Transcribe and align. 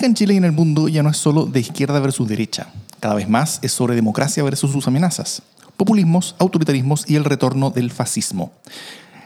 política 0.00 0.06
en 0.06 0.14
Chile 0.14 0.34
y 0.34 0.36
en 0.38 0.44
el 0.44 0.52
mundo 0.52 0.88
ya 0.88 1.02
no 1.02 1.10
es 1.10 1.18
solo 1.18 1.44
de 1.44 1.60
izquierda 1.60 2.00
versus 2.00 2.26
derecha. 2.26 2.68
Cada 3.00 3.14
vez 3.14 3.28
más 3.28 3.58
es 3.60 3.72
sobre 3.72 3.94
democracia 3.94 4.42
versus 4.42 4.72
sus 4.72 4.86
amenazas. 4.86 5.42
Populismos, 5.76 6.34
autoritarismos 6.38 7.04
y 7.06 7.16
el 7.16 7.24
retorno 7.24 7.70
del 7.70 7.90
fascismo. 7.90 8.50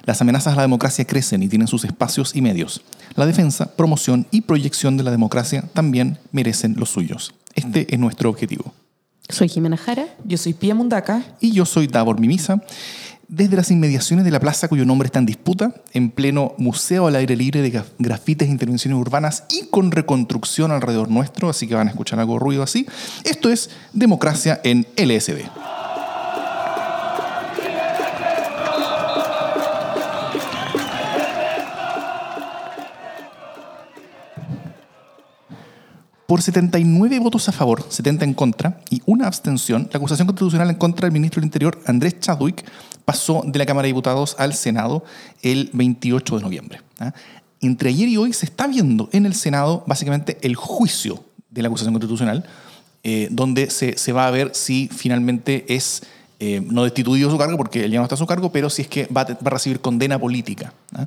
Las 0.04 0.20
amenazas 0.20 0.54
a 0.54 0.56
la 0.56 0.62
democracia 0.62 1.04
crecen 1.04 1.44
y 1.44 1.48
tienen 1.48 1.68
sus 1.68 1.84
espacios 1.84 2.34
y 2.34 2.42
medios. 2.42 2.82
La 3.14 3.24
defensa, 3.24 3.66
promoción 3.76 4.26
y 4.32 4.40
proyección 4.40 4.96
de 4.96 5.04
la 5.04 5.12
democracia 5.12 5.62
también 5.74 6.18
merecen 6.32 6.74
los 6.76 6.90
suyos. 6.90 7.34
Este 7.54 7.86
es 7.94 8.00
nuestro 8.00 8.28
objetivo. 8.28 8.74
Soy 9.28 9.48
Jimena 9.48 9.76
Jara. 9.76 10.06
Yo 10.24 10.36
soy 10.36 10.54
Pia 10.54 10.74
Mundaca. 10.74 11.22
Y 11.40 11.52
yo 11.52 11.64
soy 11.66 11.86
Davor 11.86 12.18
Mimisa. 12.18 12.60
Desde 13.28 13.56
las 13.56 13.70
inmediaciones 13.70 14.24
de 14.24 14.30
la 14.30 14.38
plaza 14.38 14.68
cuyo 14.68 14.84
nombre 14.84 15.06
está 15.06 15.18
en 15.18 15.26
disputa, 15.26 15.74
en 15.92 16.10
pleno 16.10 16.54
museo 16.58 17.06
al 17.06 17.16
aire 17.16 17.36
libre 17.36 17.62
de 17.62 17.82
grafites 17.98 18.48
e 18.48 18.50
intervenciones 18.50 19.00
urbanas 19.00 19.44
y 19.50 19.66
con 19.68 19.92
reconstrucción 19.92 20.70
alrededor 20.70 21.10
nuestro, 21.10 21.48
así 21.48 21.66
que 21.66 21.74
van 21.74 21.88
a 21.88 21.90
escuchar 21.90 22.20
algo 22.20 22.38
ruido 22.38 22.62
así. 22.62 22.86
Esto 23.24 23.48
es 23.50 23.70
Democracia 23.92 24.60
en 24.62 24.86
LSD. 24.96 25.40
Por 36.26 36.42
79 36.42 37.20
votos 37.20 37.48
a 37.48 37.52
favor, 37.52 37.84
70 37.88 38.24
en 38.24 38.34
contra 38.34 38.80
y 38.90 39.02
una 39.06 39.26
abstención, 39.26 39.88
la 39.92 39.98
acusación 39.98 40.26
constitucional 40.26 40.68
en 40.70 40.76
contra 40.76 41.06
del 41.06 41.12
ministro 41.12 41.40
del 41.40 41.46
Interior, 41.46 41.78
Andrés 41.86 42.18
Chadwick, 42.18 42.64
pasó 43.04 43.42
de 43.44 43.58
la 43.58 43.66
Cámara 43.66 43.84
de 43.84 43.88
Diputados 43.88 44.36
al 44.38 44.54
Senado 44.54 45.04
el 45.42 45.70
28 45.72 46.36
de 46.36 46.42
noviembre. 46.42 46.80
¿ah? 46.98 47.12
Entre 47.60 47.90
ayer 47.90 48.08
y 48.08 48.16
hoy 48.16 48.32
se 48.32 48.46
está 48.46 48.66
viendo 48.66 49.08
en 49.12 49.26
el 49.26 49.34
Senado 49.34 49.84
básicamente 49.86 50.38
el 50.42 50.54
juicio 50.56 51.24
de 51.50 51.62
la 51.62 51.68
acusación 51.68 51.94
constitucional, 51.94 52.44
eh, 53.02 53.28
donde 53.30 53.70
se, 53.70 53.96
se, 53.96 54.12
va 54.12 54.26
a 54.26 54.30
ver 54.30 54.54
si 54.54 54.88
finalmente 54.88 55.64
es 55.68 56.02
eh, 56.40 56.60
no 56.64 56.84
destituido 56.84 57.30
su 57.30 57.38
cargo, 57.38 57.56
porque 57.56 57.84
él 57.84 57.92
ya 57.92 57.98
no 57.98 58.04
está 58.04 58.16
a 58.16 58.18
su 58.18 58.26
cargo, 58.26 58.50
pero 58.50 58.68
si 58.68 58.82
es 58.82 58.88
que 58.88 59.06
va 59.06 59.22
a, 59.22 59.24
va 59.24 59.38
a 59.46 59.50
recibir 59.50 59.80
condena 59.80 60.18
política. 60.18 60.72
¿ah? 60.94 61.06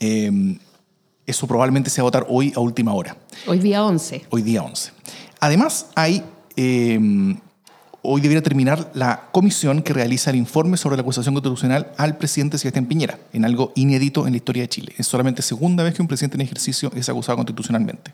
Eh, 0.00 0.58
eso 1.26 1.46
probablemente 1.46 1.90
se 1.90 2.00
va 2.00 2.04
a 2.04 2.08
votar 2.08 2.26
hoy 2.28 2.52
a 2.56 2.60
última 2.60 2.92
hora. 2.94 3.16
Hoy 3.46 3.58
día 3.58 3.84
11. 3.84 4.26
Hoy 4.30 4.42
día 4.42 4.62
11. 4.62 4.92
Además, 5.40 5.86
hay... 5.94 6.24
Hoy 8.02 8.20
debería 8.20 8.42
terminar 8.42 8.92
la 8.94 9.28
comisión 9.32 9.82
que 9.82 9.92
realiza 9.92 10.30
el 10.30 10.36
informe 10.36 10.76
sobre 10.76 10.96
la 10.96 11.02
acusación 11.02 11.34
constitucional 11.34 11.92
al 11.96 12.16
presidente 12.16 12.56
Sebastián 12.56 12.86
Piñera, 12.86 13.18
en 13.32 13.44
algo 13.44 13.72
inédito 13.74 14.26
en 14.26 14.34
la 14.34 14.36
historia 14.36 14.62
de 14.62 14.68
Chile. 14.68 14.92
Es 14.98 15.08
solamente 15.08 15.42
segunda 15.42 15.82
vez 15.82 15.94
que 15.94 16.02
un 16.02 16.06
presidente 16.06 16.36
en 16.36 16.42
ejercicio 16.42 16.92
es 16.94 17.08
acusado 17.08 17.36
constitucionalmente. 17.36 18.12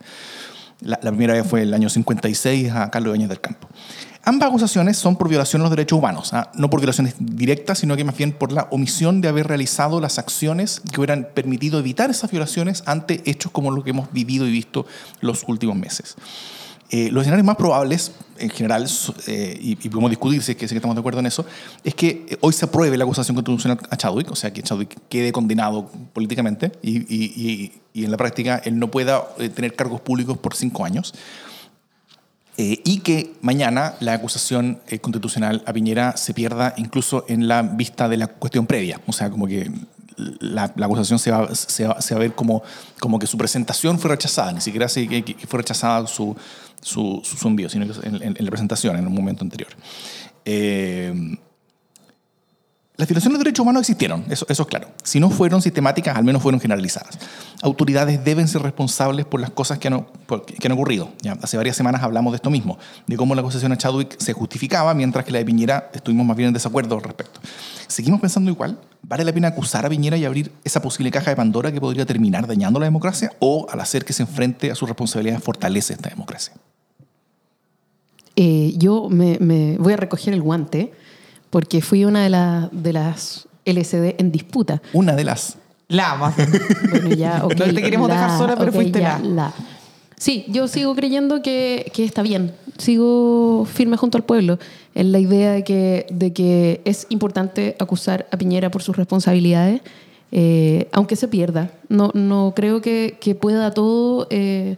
La, 0.80 0.98
primera 0.98 1.34
vez 1.34 1.46
fue 1.46 1.62
el 1.62 1.74
año 1.74 1.88
56 1.88 2.72
a 2.72 2.90
Carlos 2.90 3.12
Bañez 3.12 3.28
del 3.28 3.40
Campo. 3.40 3.68
Ambas 4.24 4.48
acusaciones 4.48 4.96
son 4.96 5.16
por 5.16 5.28
violación 5.28 5.60
a 5.60 5.64
los 5.64 5.70
derechos 5.70 5.98
humanos, 5.98 6.32
¿ah? 6.32 6.50
no 6.54 6.70
por 6.70 6.80
violaciones 6.80 7.14
directas, 7.18 7.78
sino 7.78 7.94
que 7.94 8.04
más 8.04 8.16
bien 8.16 8.32
por 8.32 8.52
la 8.52 8.68
omisión 8.70 9.20
de 9.20 9.28
haber 9.28 9.46
realizado 9.46 10.00
las 10.00 10.18
acciones 10.18 10.80
que 10.92 10.98
hubieran 10.98 11.28
permitido 11.34 11.78
evitar 11.78 12.08
esas 12.08 12.30
violaciones 12.30 12.82
ante 12.86 13.22
hechos 13.26 13.52
como 13.52 13.70
lo 13.70 13.84
que 13.84 13.90
hemos 13.90 14.10
vivido 14.12 14.46
y 14.46 14.50
visto 14.50 14.86
los 15.20 15.44
últimos 15.46 15.76
meses. 15.76 16.16
Eh, 16.94 17.10
los 17.10 17.22
escenarios 17.22 17.44
más 17.44 17.56
probables, 17.56 18.12
en 18.38 18.50
general, 18.50 18.86
eh, 19.26 19.58
y, 19.60 19.72
y, 19.72 19.88
podemos 19.88 20.10
discutir 20.10 20.40
si 20.44 20.52
es 20.52 20.56
que, 20.56 20.68
si 20.68 20.76
estamos 20.76 20.94
de 20.94 21.00
acuerdo 21.00 21.18
en 21.18 21.26
eso, 21.26 21.44
es 21.82 21.92
que 21.92 22.38
hoy 22.40 22.52
se 22.52 22.66
apruebe 22.66 22.96
la 22.96 23.02
acusación 23.02 23.34
constitucional 23.34 23.80
a 23.90 23.96
Chadwick, 23.96 24.30
o 24.30 24.36
sea, 24.36 24.52
que 24.52 24.62
Chadwick 24.62 24.96
quede 25.08 25.32
condenado 25.32 25.90
políticamente 26.12 26.70
y, 26.82 26.98
y, 27.12 27.72
y 27.92 28.04
en 28.04 28.12
la 28.12 28.16
práctica 28.16 28.62
él 28.64 28.78
no 28.78 28.92
pueda 28.92 29.24
eh, 29.38 29.48
tener 29.48 29.74
cargos 29.74 30.02
públicos 30.02 30.38
por 30.38 30.54
cinco 30.54 30.84
años. 30.84 31.14
Eh, 32.56 32.80
y 32.84 33.00
que 33.00 33.32
mañana 33.40 33.94
la 33.98 34.12
acusación 34.12 34.80
eh, 34.86 35.00
constitucional 35.00 35.64
a 35.66 35.72
Piñera 35.72 36.16
se 36.16 36.32
pierda 36.32 36.74
incluso 36.76 37.24
en 37.28 37.48
la 37.48 37.62
vista 37.62 38.08
de 38.08 38.16
la 38.16 38.28
cuestión 38.28 38.66
previa. 38.68 39.00
O 39.08 39.12
sea, 39.12 39.28
como 39.30 39.48
que 39.48 39.72
la, 40.16 40.72
la 40.76 40.86
acusación 40.86 41.18
se 41.18 41.32
va, 41.32 41.52
se, 41.52 41.86
va, 41.86 42.00
se 42.00 42.14
va, 42.14 42.18
a 42.18 42.22
ver 42.22 42.34
como, 42.34 42.62
como 43.00 43.18
que 43.18 43.26
su 43.26 43.36
presentación 43.36 43.98
fue 43.98 44.10
rechazada, 44.10 44.52
ni 44.52 44.60
siquiera 44.60 44.88
se, 44.88 45.08
que, 45.08 45.24
que 45.24 45.46
fue 45.48 45.58
rechazada 45.58 46.06
su, 46.06 46.36
su, 46.84 47.20
su, 47.24 47.48
envío, 47.48 47.68
sino 47.68 47.86
que 47.86 48.06
en, 48.06 48.16
en, 48.16 48.36
en, 48.36 48.44
la 48.44 48.50
presentación, 48.50 48.96
en 48.96 49.06
un 49.06 49.14
momento 49.14 49.42
anterior. 49.42 49.70
Eh, 50.44 51.38
las 52.96 53.08
violaciones 53.08 53.38
de 53.38 53.44
derechos 53.44 53.64
humanos 53.64 53.80
existieron, 53.80 54.24
eso, 54.28 54.46
es 54.48 54.60
claro. 54.66 54.86
Si 55.02 55.18
no 55.18 55.28
fueron 55.28 55.60
sistemáticas, 55.60 56.16
al 56.16 56.22
menos 56.22 56.40
fueron 56.40 56.60
generalizadas. 56.60 57.18
Autoridades 57.60 58.24
deben 58.24 58.46
ser 58.46 58.62
responsables 58.62 59.26
por 59.26 59.40
las 59.40 59.50
cosas 59.50 59.80
que 59.80 59.88
han, 59.88 60.06
que 60.60 60.68
han 60.68 60.72
ocurrido. 60.72 61.10
¿ya? 61.20 61.36
Hace 61.42 61.56
varias 61.56 61.76
semanas 61.76 62.04
hablamos 62.04 62.32
de 62.32 62.36
esto 62.36 62.50
mismo, 62.50 62.78
de 63.08 63.16
cómo 63.16 63.34
la 63.34 63.40
acusación 63.40 63.72
a 63.72 63.76
Chadwick 63.76 64.16
se 64.20 64.32
justificaba, 64.32 64.94
mientras 64.94 65.24
que 65.24 65.32
la 65.32 65.38
de 65.38 65.44
Piñera 65.44 65.90
estuvimos 65.92 66.24
más 66.24 66.36
bien 66.36 66.48
en 66.48 66.54
desacuerdo 66.54 66.94
al 66.94 67.02
respecto. 67.02 67.40
¿Seguimos 67.88 68.20
pensando 68.20 68.48
igual? 68.48 68.78
¿Vale 69.02 69.24
la 69.24 69.32
pena 69.32 69.48
acusar 69.48 69.84
a 69.84 69.88
Piñera 69.88 70.16
y 70.16 70.24
abrir 70.24 70.52
esa 70.62 70.80
posible 70.80 71.10
caja 71.10 71.30
de 71.30 71.36
Pandora 71.36 71.72
que 71.72 71.80
podría 71.80 72.06
terminar 72.06 72.46
dañando 72.46 72.78
la 72.78 72.86
democracia? 72.86 73.32
¿O 73.40 73.66
al 73.70 73.80
hacer 73.80 74.04
que 74.04 74.12
se 74.12 74.22
enfrente 74.22 74.70
a 74.70 74.76
sus 74.76 74.88
responsabilidades 74.88 75.42
fortalece 75.42 75.94
esta 75.94 76.10
democracia? 76.10 76.54
Eh, 78.36 78.74
yo 78.76 79.08
me, 79.08 79.38
me 79.40 79.76
voy 79.78 79.92
a 79.92 79.96
recoger 79.96 80.34
el 80.34 80.42
guante 80.42 80.92
porque 81.50 81.80
fui 81.80 82.04
una 82.04 82.24
de, 82.24 82.30
la, 82.30 82.68
de 82.72 82.92
las 82.92 83.46
LCD 83.64 84.16
en 84.18 84.32
disputa. 84.32 84.82
Una 84.92 85.14
de 85.14 85.24
las. 85.24 85.56
La 85.88 86.16
más. 86.16 86.34
Bueno, 86.90 87.10
ya, 87.10 87.44
okay, 87.44 87.68
no 87.68 87.74
te 87.74 87.82
queremos 87.82 88.08
la, 88.08 88.14
dejar 88.14 88.38
sola, 88.38 88.56
pero 88.56 88.70
okay, 88.70 88.82
fuiste 88.82 89.00
ya, 89.00 89.18
la. 89.20 89.28
la. 89.28 89.54
Sí, 90.16 90.44
yo 90.48 90.68
sigo 90.68 90.94
creyendo 90.94 91.42
que, 91.42 91.90
que, 91.94 92.04
está 92.04 92.22
bien. 92.22 92.54
Sigo 92.78 93.66
firme 93.66 93.96
junto 93.96 94.16
al 94.16 94.24
pueblo 94.24 94.58
en 94.94 95.12
la 95.12 95.18
idea 95.18 95.52
de 95.52 95.64
que, 95.64 96.06
de 96.10 96.32
que 96.32 96.80
es 96.84 97.06
importante 97.10 97.76
acusar 97.78 98.26
a 98.30 98.36
Piñera 98.36 98.70
por 98.70 98.82
sus 98.82 98.96
responsabilidades, 98.96 99.82
eh, 100.32 100.88
aunque 100.92 101.16
se 101.16 101.28
pierda. 101.28 101.70
No, 101.88 102.10
no 102.14 102.52
creo 102.56 102.80
que, 102.80 103.18
que 103.20 103.34
pueda 103.34 103.72
todo 103.72 104.26
eh, 104.30 104.76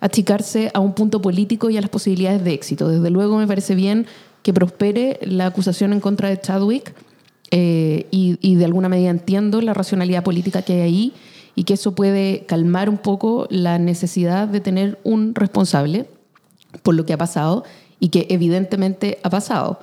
achicarse 0.00 0.70
a 0.74 0.80
un 0.80 0.94
punto 0.94 1.20
político 1.20 1.70
y 1.70 1.76
a 1.76 1.80
las 1.80 1.90
posibilidades 1.90 2.44
de 2.44 2.52
éxito. 2.52 2.88
Desde 2.88 3.10
luego 3.10 3.38
me 3.38 3.46
parece 3.46 3.74
bien 3.74 4.06
que 4.42 4.52
prospere 4.52 5.18
la 5.22 5.46
acusación 5.46 5.92
en 5.92 6.00
contra 6.00 6.28
de 6.28 6.40
Chadwick 6.40 6.94
eh, 7.50 8.06
y, 8.10 8.38
y, 8.40 8.56
de 8.56 8.64
alguna 8.64 8.88
medida 8.88 9.10
entiendo 9.10 9.60
la 9.62 9.74
racionalidad 9.74 10.22
política 10.22 10.62
que 10.62 10.74
hay 10.74 10.80
ahí 10.80 11.12
y 11.54 11.64
que 11.64 11.74
eso 11.74 11.94
puede 11.94 12.44
calmar 12.46 12.88
un 12.88 12.98
poco 12.98 13.46
la 13.50 13.78
necesidad 13.78 14.46
de 14.48 14.60
tener 14.60 14.98
un 15.02 15.34
responsable 15.34 16.06
por 16.82 16.94
lo 16.94 17.06
que 17.06 17.14
ha 17.14 17.18
pasado 17.18 17.64
y 18.00 18.10
que 18.10 18.26
evidentemente 18.30 19.18
ha 19.22 19.30
pasado. 19.30 19.80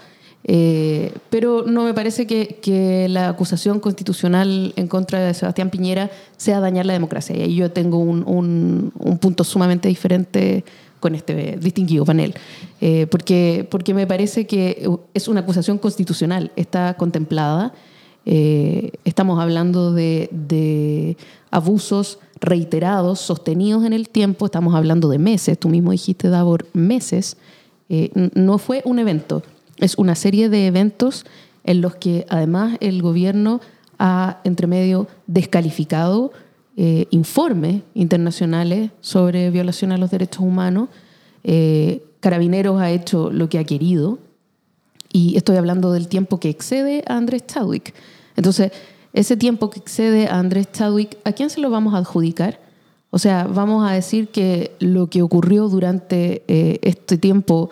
Eh, 0.47 1.11
pero 1.31 1.63
no 1.65 1.83
me 1.83 1.93
parece 1.93 2.27
que, 2.27 3.07
la 3.09 3.29
acusación 3.29 3.79
constitucional 3.79 4.73
en 4.75 4.87
contra 4.87 5.19
de 5.19 5.33
Sebastián 5.33 5.69
Piñera 5.69 6.11
sea 6.37 6.59
dañar 6.59 6.85
la 6.85 6.93
democracia. 6.93 7.35
Y 7.45 7.55
yo 7.55 7.71
tengo 7.71 7.97
un, 7.97 8.23
un, 8.27 8.91
un 8.97 9.17
punto 9.17 9.43
sumamente 9.43 9.87
diferente 9.87 10.63
con 11.05 11.13
este 11.13 11.57
distinguido 11.57 12.03
panel, 12.03 12.33
eh, 12.81 13.05
porque, 13.11 13.67
porque 13.69 13.93
me 13.93 14.07
parece 14.07 14.47
que 14.47 14.89
es 15.13 15.27
una 15.27 15.41
acusación 15.41 15.77
constitucional, 15.77 16.51
está 16.55 16.95
contemplada, 16.95 17.73
eh, 18.25 18.91
estamos 19.03 19.39
hablando 19.39 19.93
de, 19.93 21.15
abusos 21.51 22.17
reiterados, 22.41 23.19
sostenidos 23.19 23.85
en 23.85 23.93
el 23.93 24.09
tiempo, 24.09 24.45
estamos 24.45 24.73
hablando 24.73 25.07
de 25.07 25.19
meses, 25.19 25.59
tú 25.59 25.69
mismo 25.69 25.91
dijiste, 25.91 26.29
Davor, 26.29 26.65
meses, 26.73 27.37
no 28.33 28.57
fue 28.57 28.81
un 28.83 28.97
evento, 28.97 29.43
es 29.77 29.97
una 29.97 30.15
serie 30.15 30.49
de 30.49 30.67
eventos 30.67 31.25
en 31.63 31.81
los 31.81 31.95
que 31.95 32.25
además 32.29 32.77
el 32.79 33.01
gobierno 33.01 33.61
ha, 33.99 34.39
entre 34.43 34.67
medio, 34.67 35.07
descalificado 35.27 36.31
eh, 36.77 37.07
informes 37.11 37.83
internacionales 37.93 38.91
sobre 38.99 39.49
violación 39.49 39.91
a 39.91 39.97
los 39.97 40.11
derechos 40.11 40.41
humanos. 40.41 40.89
Eh, 41.43 42.03
Carabineros 42.19 42.81
ha 42.81 42.91
hecho 42.91 43.31
lo 43.31 43.49
que 43.49 43.59
ha 43.59 43.63
querido 43.63 44.19
y 45.11 45.37
estoy 45.37 45.55
hablando 45.55 45.93
del 45.93 46.09
tiempo 46.09 46.39
que 46.39 46.49
excede 46.49 47.03
a 47.07 47.15
Andrés 47.15 47.45
Chadwick. 47.47 47.93
Entonces, 48.35 48.71
ese 49.13 49.37
tiempo 49.37 49.69
que 49.69 49.79
excede 49.79 50.27
a 50.27 50.39
Andrés 50.39 50.69
Chadwick, 50.73 51.17
¿a 51.23 51.31
quién 51.31 51.49
se 51.49 51.61
lo 51.61 51.69
vamos 51.69 51.93
a 51.93 51.99
adjudicar? 51.99 52.59
O 53.11 53.19
sea, 53.19 53.45
vamos 53.45 53.89
a 53.89 53.93
decir 53.93 54.27
que 54.27 54.75
lo 54.79 55.09
que 55.09 55.21
ocurrió 55.21 55.69
durante 55.69 56.43
eh, 56.49 56.79
este 56.81 57.17
tiempo 57.17 57.69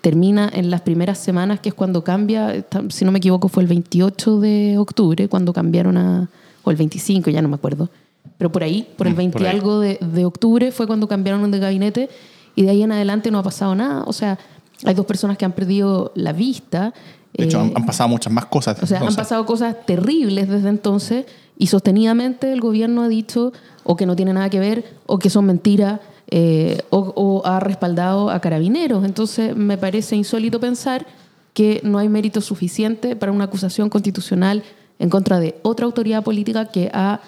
termina 0.00 0.50
en 0.52 0.70
las 0.70 0.80
primeras 0.82 1.18
semanas, 1.18 1.60
que 1.60 1.70
es 1.70 1.74
cuando 1.74 2.04
cambia, 2.04 2.64
si 2.90 3.04
no 3.04 3.12
me 3.12 3.18
equivoco, 3.18 3.48
fue 3.48 3.62
el 3.62 3.68
28 3.68 4.40
de 4.40 4.78
octubre, 4.78 5.28
cuando 5.28 5.52
cambiaron 5.52 5.96
a, 5.96 6.28
o 6.64 6.70
el 6.70 6.76
25, 6.76 7.30
ya 7.30 7.42
no 7.42 7.48
me 7.48 7.56
acuerdo, 7.56 7.90
pero 8.36 8.52
por 8.52 8.62
ahí, 8.62 8.86
por 8.96 9.06
el 9.06 9.14
20 9.14 9.36
mm, 9.36 9.40
por 9.40 9.48
algo 9.48 9.80
de, 9.80 9.98
de, 10.00 10.24
octubre 10.24 10.70
fue 10.72 10.86
cuando 10.86 11.08
cambiaron 11.08 11.50
de 11.50 11.58
gabinete 11.58 12.08
y 12.54 12.62
de 12.62 12.70
ahí 12.70 12.82
en 12.82 12.92
adelante 12.92 13.30
no 13.30 13.38
ha 13.38 13.42
pasado 13.42 13.74
nada. 13.74 14.04
O 14.06 14.12
sea, 14.12 14.38
hay 14.84 14.94
dos 14.94 15.06
personas 15.06 15.36
que 15.38 15.44
han 15.44 15.52
perdido 15.52 16.12
la 16.14 16.32
vista. 16.32 16.92
De 17.34 17.44
hecho, 17.44 17.60
eh, 17.60 17.72
han, 17.74 17.86
pasado 17.86 18.08
muchas 18.08 18.32
más 18.32 18.46
cosas. 18.46 18.80
O 18.82 18.86
sea, 18.86 18.98
entonces. 18.98 19.18
han 19.18 19.24
pasado 19.24 19.46
cosas 19.46 19.76
terribles 19.86 20.48
desde 20.48 20.68
entonces 20.68 21.26
y 21.56 21.66
sostenidamente 21.68 22.52
el 22.52 22.60
gobierno 22.60 23.02
ha 23.02 23.08
dicho 23.08 23.52
o 23.84 23.96
que 23.96 24.06
no 24.06 24.16
tiene 24.16 24.32
nada 24.32 24.50
que 24.50 24.60
ver 24.60 24.84
o 25.06 25.18
que 25.18 25.30
son 25.30 25.46
mentiras. 25.46 26.00
Eh, 26.30 26.82
o, 26.90 27.42
ha 27.44 27.58
respaldado 27.58 28.30
a 28.30 28.40
carabineros. 28.40 29.04
Entonces 29.04 29.56
me 29.56 29.78
parece 29.78 30.14
insólito 30.14 30.60
pensar 30.60 31.06
que 31.54 31.80
no 31.82 31.98
hay 31.98 32.08
mérito 32.08 32.40
suficiente 32.40 33.16
para 33.16 33.32
una 33.32 33.44
acusación 33.44 33.88
constitucional 33.88 34.62
en 34.98 35.10
contra 35.10 35.40
de 35.40 35.56
otra 35.62 35.86
autoridad 35.86 36.22
política 36.22 36.66
que 36.66 36.90
ha 36.92 37.20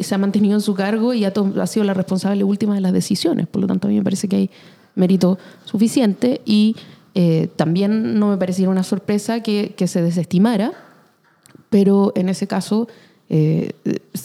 se 0.00 0.14
ha 0.14 0.18
mantenido 0.18 0.54
en 0.54 0.60
su 0.62 0.74
cargo 0.74 1.12
y 1.12 1.24
ha, 1.26 1.32
ha, 1.60 1.66
sido 1.66 1.84
la 1.84 1.92
responsable 1.92 2.42
última 2.42 2.74
de 2.74 2.80
las 2.80 2.92
decisiones. 2.92 3.46
Por 3.48 3.60
lo 3.60 3.66
tanto, 3.66 3.86
a 3.86 3.90
mí 3.90 3.96
me 3.98 4.04
parece 4.04 4.28
que 4.28 4.36
hay 4.36 4.50
mérito 4.94 5.38
suficiente 5.64 6.40
y 6.46 6.76
eh, 7.14 7.48
también 7.56 8.18
no 8.18 8.28
me 8.28 8.38
pareciera 8.38 8.70
una 8.70 8.82
sorpresa 8.82 9.42
que, 9.42 9.74
que, 9.76 9.86
se 9.86 10.00
desestimara, 10.00 10.72
pero 11.68 12.12
en 12.16 12.30
ese 12.30 12.46
caso 12.46 12.88
eh, 13.28 13.72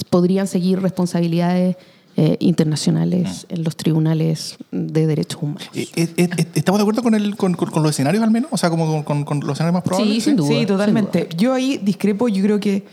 podrían 0.09 0.47
seguir 0.47 0.81
responsabilidades 0.81 1.75
eh, 2.19 2.35
internacionales 2.39 3.45
mm. 3.47 3.53
en 3.53 3.63
los 3.63 3.77
tribunales 3.77 4.57
de 4.71 5.05
derechos 5.05 5.39
humanos. 5.39 5.69
Eh, 5.75 5.87
eh, 5.95 6.29
¿Estamos 6.55 6.79
de 6.79 6.81
acuerdo 6.81 7.03
con, 7.03 7.13
el, 7.13 7.35
con, 7.37 7.55
los 7.55 7.91
escenarios 7.91 8.23
al 8.23 8.31
menos? 8.31 8.49
O 8.51 8.57
sea, 8.57 8.71
como 8.71 9.05
con, 9.05 9.23
los 9.41 9.51
escenarios 9.51 9.73
más 9.75 9.83
probables. 9.83 10.15
Sí, 10.15 10.21
sin 10.21 10.35
duda. 10.35 10.47
Sí, 10.47 10.65
totalmente. 10.65 11.29
Yo 11.37 11.53
ahí 11.53 11.77
discrepo, 11.77 12.27
yo 12.27 12.41
creo 12.41 12.59
que 12.59 12.87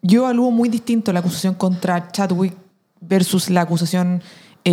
yo 0.00 0.22
evalúo 0.22 0.50
muy 0.50 0.70
distinto 0.70 1.12
la 1.12 1.20
acusación 1.20 1.52
contra 1.52 2.10
Chadwick 2.10 2.54
versus 3.02 3.50
la 3.50 3.60
acusación 3.60 4.22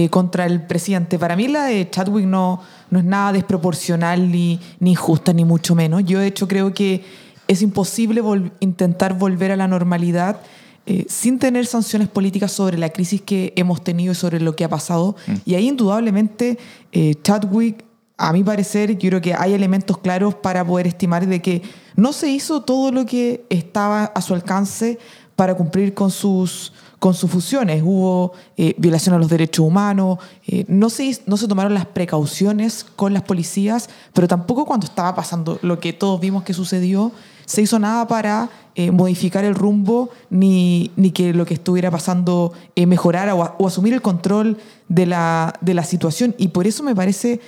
contra 0.09 0.45
el 0.45 0.61
presidente. 0.61 1.19
Para 1.19 1.35
mí 1.35 1.49
la 1.49 1.65
de 1.65 1.89
Chadwick 1.89 2.25
no, 2.25 2.61
no 2.89 2.99
es 2.99 3.05
nada 3.05 3.33
desproporcional 3.33 4.31
ni, 4.31 4.61
ni 4.79 4.91
injusta, 4.91 5.33
ni 5.33 5.43
mucho 5.43 5.75
menos. 5.75 6.05
Yo 6.05 6.19
de 6.19 6.27
hecho 6.27 6.47
creo 6.47 6.73
que 6.73 7.03
es 7.49 7.61
imposible 7.61 8.21
intentar 8.61 9.17
volver 9.17 9.51
a 9.51 9.57
la 9.57 9.67
normalidad 9.67 10.39
eh, 10.85 11.05
sin 11.07 11.39
tener 11.39 11.65
sanciones 11.65 12.09
políticas 12.09 12.51
sobre 12.51 12.77
la 12.77 12.89
crisis 12.89 13.21
que 13.21 13.53
hemos 13.55 13.81
tenido 13.81 14.11
y 14.11 14.15
sobre 14.15 14.41
lo 14.41 14.53
que 14.53 14.65
ha 14.65 14.69
pasado. 14.69 15.15
Mm. 15.27 15.33
Y 15.45 15.55
ahí 15.55 15.69
indudablemente 15.69 16.57
eh, 16.91 17.15
Chadwick, 17.23 17.85
a 18.17 18.33
mi 18.33 18.43
parecer, 18.43 18.97
yo 18.97 19.09
creo 19.09 19.21
que 19.21 19.33
hay 19.33 19.53
elementos 19.53 19.97
claros 19.97 20.35
para 20.35 20.65
poder 20.65 20.87
estimar 20.87 21.25
de 21.25 21.41
que 21.41 21.61
no 21.95 22.11
se 22.11 22.29
hizo 22.29 22.63
todo 22.63 22.91
lo 22.91 23.05
que 23.05 23.45
estaba 23.49 24.03
a 24.03 24.21
su 24.21 24.33
alcance 24.33 24.99
para 25.37 25.55
cumplir 25.55 25.93
con 25.93 26.11
sus, 26.11 26.73
con 26.99 27.13
sus 27.13 27.31
funciones. 27.31 27.81
Hubo 27.81 28.33
eh, 28.57 28.75
violación 28.77 29.15
a 29.15 29.19
los 29.19 29.29
derechos 29.29 29.65
humanos, 29.65 30.19
no, 30.67 30.89
se, 30.89 31.17
no 31.25 31.37
se 31.37 31.47
tomaron 31.47 31.73
las 31.73 31.85
precauciones 31.85 32.85
con 32.97 33.13
las 33.13 33.23
policías, 33.23 33.89
pero 34.11 34.27
tampoco 34.27 34.65
cuando 34.65 34.85
estaba 34.85 35.15
pasando 35.15 35.59
lo 35.61 35.79
que 35.79 35.93
todos 35.93 36.19
vimos 36.19 36.43
que 36.43 36.53
sucedió, 36.53 37.13
se 37.45 37.61
hizo 37.61 37.79
nada 37.79 38.07
para 38.07 38.49
eh, 38.75 38.91
modificar 38.91 39.45
el 39.45 39.55
rumbo 39.55 40.09
ni, 40.29 40.91
ni, 40.95 41.11
que 41.11 41.33
lo 41.33 41.45
que 41.45 41.53
estuviera 41.53 41.91
pasando 41.91 42.53
eh, 42.75 42.85
mejorara 42.85 43.35
o, 43.35 43.67
asumir 43.67 43.93
el 43.93 44.01
control 44.01 44.57
de 44.87 45.05
la, 45.05 45.53
de 45.61 45.73
la, 45.73 45.83
situación. 45.83 46.33
Y 46.37 46.49
por 46.49 46.65
eso 46.65 46.83
me 46.83 46.95
parece 46.95 47.39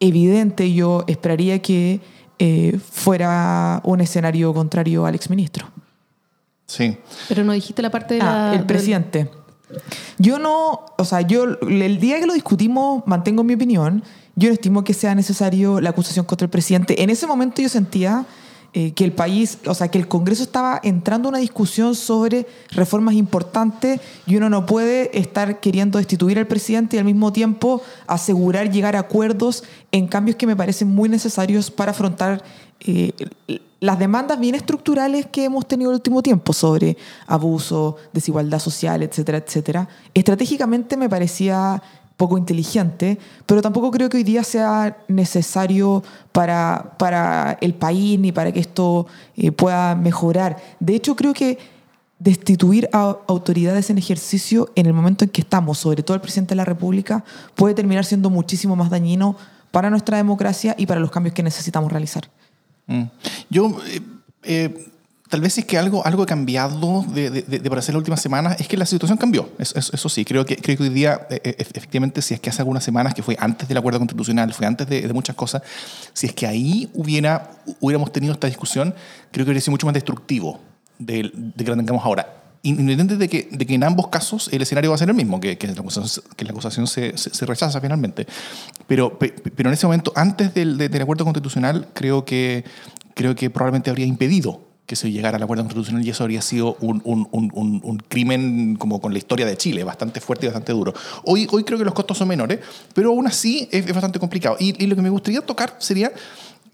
evidente, 0.00 0.72
yo 0.72 1.04
esperaría 1.06 1.60
que 1.62 2.00
eh, 2.38 2.78
fuera 2.90 3.80
un 3.84 4.00
escenario 4.00 4.52
contrario 4.52 5.06
al 5.06 5.14
exministro. 5.14 5.66
Sí. 6.66 6.96
Pero 7.28 7.44
no 7.44 7.52
dijiste 7.52 7.82
la 7.82 7.90
parte 7.90 8.14
de 8.14 8.20
ah, 8.22 8.52
El 8.54 8.64
presidente. 8.64 9.30
Yo 10.18 10.38
no, 10.38 10.86
o 10.98 11.04
sea, 11.04 11.20
yo 11.20 11.44
el 11.44 12.00
día 12.00 12.20
que 12.20 12.26
lo 12.26 12.34
discutimos 12.34 13.02
mantengo 13.06 13.44
mi 13.44 13.54
opinión. 13.54 14.02
Yo 14.36 14.48
no 14.48 14.54
estimo 14.54 14.84
que 14.84 14.94
sea 14.94 15.14
necesario 15.14 15.80
la 15.80 15.90
acusación 15.90 16.24
contra 16.24 16.44
el 16.44 16.50
presidente. 16.50 17.02
En 17.02 17.10
ese 17.10 17.26
momento 17.26 17.62
yo 17.62 17.68
sentía 17.68 18.26
eh, 18.72 18.92
que 18.92 19.04
el 19.04 19.12
país, 19.12 19.58
o 19.66 19.74
sea, 19.74 19.88
que 19.88 19.98
el 19.98 20.06
Congreso 20.06 20.44
estaba 20.44 20.80
entrando 20.84 21.28
a 21.28 21.30
una 21.30 21.38
discusión 21.38 21.96
sobre 21.96 22.46
reformas 22.70 23.14
importantes 23.14 24.00
y 24.26 24.36
uno 24.36 24.48
no 24.48 24.64
puede 24.64 25.18
estar 25.18 25.58
queriendo 25.58 25.98
destituir 25.98 26.38
al 26.38 26.46
presidente 26.46 26.94
y 26.94 27.00
al 27.00 27.04
mismo 27.04 27.32
tiempo 27.32 27.82
asegurar 28.06 28.70
llegar 28.70 28.94
a 28.94 29.00
acuerdos 29.00 29.64
en 29.90 30.06
cambios 30.06 30.36
que 30.36 30.46
me 30.46 30.54
parecen 30.54 30.86
muy 30.86 31.08
necesarios 31.08 31.68
para 31.68 31.90
afrontar 31.90 32.44
eh, 32.78 33.12
las 33.80 33.98
demandas 33.98 34.38
bien 34.38 34.54
estructurales 34.54 35.26
que 35.26 35.44
hemos 35.44 35.66
tenido 35.66 35.90
el 35.90 35.96
último 35.96 36.22
tiempo 36.22 36.52
sobre 36.52 36.96
abuso, 37.26 37.96
desigualdad 38.12 38.58
social, 38.58 39.02
etcétera, 39.02 39.38
etcétera. 39.38 39.88
Estratégicamente 40.14 40.96
me 40.96 41.08
parecía 41.08 41.82
poco 42.20 42.36
inteligente, 42.36 43.18
pero 43.46 43.62
tampoco 43.62 43.90
creo 43.90 44.10
que 44.10 44.18
hoy 44.18 44.24
día 44.24 44.44
sea 44.44 44.98
necesario 45.08 46.04
para, 46.32 46.94
para 46.98 47.56
el 47.62 47.72
país 47.72 48.20
ni 48.20 48.30
para 48.30 48.52
que 48.52 48.60
esto 48.60 49.06
eh, 49.38 49.50
pueda 49.52 49.94
mejorar. 49.94 50.58
De 50.80 50.94
hecho, 50.94 51.16
creo 51.16 51.32
que 51.32 51.58
destituir 52.18 52.90
a 52.92 53.16
autoridades 53.26 53.88
en 53.88 53.96
ejercicio 53.96 54.70
en 54.74 54.84
el 54.84 54.92
momento 54.92 55.24
en 55.24 55.30
que 55.30 55.40
estamos, 55.40 55.78
sobre 55.78 56.02
todo 56.02 56.14
el 56.14 56.20
presidente 56.20 56.50
de 56.50 56.56
la 56.56 56.66
República, 56.66 57.24
puede 57.54 57.72
terminar 57.72 58.04
siendo 58.04 58.28
muchísimo 58.28 58.76
más 58.76 58.90
dañino 58.90 59.34
para 59.70 59.88
nuestra 59.88 60.18
democracia 60.18 60.74
y 60.76 60.84
para 60.84 61.00
los 61.00 61.10
cambios 61.10 61.34
que 61.34 61.42
necesitamos 61.42 61.90
realizar. 61.90 62.28
Mm. 62.86 63.04
Yo 63.48 63.78
eh, 63.86 64.02
eh, 64.42 64.90
Tal 65.30 65.40
vez 65.40 65.56
es 65.58 65.64
que 65.64 65.78
algo, 65.78 66.04
algo 66.04 66.24
ha 66.24 66.26
cambiado 66.26 67.04
de, 67.06 67.30
de, 67.30 67.42
de, 67.42 67.70
para 67.70 67.78
hacer 67.78 67.94
las 67.94 68.00
últimas 68.00 68.20
semanas, 68.20 68.56
es 68.58 68.66
que 68.66 68.76
la 68.76 68.84
situación 68.84 69.16
cambió. 69.16 69.48
Eso, 69.60 70.08
sí, 70.08 70.24
creo 70.24 70.44
que, 70.44 70.56
creo 70.56 70.76
que 70.76 70.82
hoy 70.82 70.88
día, 70.88 71.20
eh, 71.30 71.40
eh, 71.44 71.54
efectivamente, 71.56 72.20
si 72.20 72.34
es 72.34 72.40
que 72.40 72.50
hace 72.50 72.62
algunas 72.62 72.82
semanas, 72.82 73.14
que 73.14 73.22
fue 73.22 73.36
antes 73.38 73.68
del 73.68 73.78
acuerdo 73.78 74.00
constitucional, 74.00 74.52
fue 74.52 74.66
antes 74.66 74.88
de, 74.88 75.08
muchas 75.12 75.36
cosas, 75.36 75.62
si 76.14 76.26
es 76.26 76.32
que 76.32 76.48
ahí 76.48 76.90
hubiera, 76.94 77.48
hubiéramos 77.78 78.12
tenido 78.12 78.32
esta 78.32 78.48
discusión, 78.48 78.92
creo 79.30 79.46
que 79.46 79.52
hubiera 79.52 79.60
sido 79.60 79.70
mucho 79.70 79.86
más 79.86 79.94
destructivo 79.94 80.58
de, 80.98 81.30
de 81.32 81.64
que 81.64 81.70
la 81.70 81.76
tengamos 81.76 82.04
ahora. 82.04 82.26
Independiente 82.64 83.16
de 83.16 83.28
que, 83.28 83.48
de 83.52 83.72
en 83.72 83.84
ambos 83.84 84.08
casos 84.08 84.50
el 84.52 84.62
escenario 84.62 84.90
va 84.90 84.96
a 84.96 84.98
ser 84.98 85.10
el 85.10 85.14
mismo, 85.14 85.38
que, 85.38 85.56
la 85.62 86.50
acusación, 86.50 86.88
se, 86.88 87.46
rechaza 87.46 87.80
finalmente. 87.80 88.26
Pero, 88.88 89.16
pero 89.16 89.68
en 89.68 89.74
ese 89.74 89.86
momento, 89.86 90.12
antes 90.16 90.52
del, 90.54 90.76
del 90.76 91.02
acuerdo 91.02 91.22
constitucional, 91.24 91.86
creo 91.94 92.24
que, 92.24 92.64
creo 93.14 93.36
que 93.36 93.48
probablemente 93.48 93.90
habría 93.90 94.06
impedido 94.06 94.69
que 94.90 94.96
se 94.96 95.08
llegara 95.12 95.36
al 95.36 95.42
acuerdo 95.44 95.62
constitucional 95.62 96.04
y 96.04 96.10
eso 96.10 96.24
habría 96.24 96.42
sido 96.42 96.76
un, 96.80 97.00
un, 97.04 97.28
un, 97.30 97.80
un, 97.84 97.98
crimen 98.08 98.74
como 98.74 99.00
con 99.00 99.12
la 99.12 99.18
historia 99.18 99.46
de 99.46 99.56
Chile, 99.56 99.84
bastante 99.84 100.20
fuerte 100.20 100.46
y 100.46 100.48
bastante 100.48 100.72
duro. 100.72 100.92
Hoy, 101.24 101.46
hoy 101.52 101.62
creo 101.62 101.78
que 101.78 101.84
los 101.84 101.94
costos 101.94 102.18
son 102.18 102.26
menores, 102.26 102.58
pero 102.92 103.10
aún 103.10 103.24
así 103.28 103.68
es, 103.70 103.86
bastante 103.92 104.18
complicado. 104.18 104.56
Y, 104.58 104.84
lo 104.88 104.96
que 104.96 105.02
me 105.02 105.08
gustaría 105.08 105.42
tocar 105.42 105.76
sería 105.78 106.10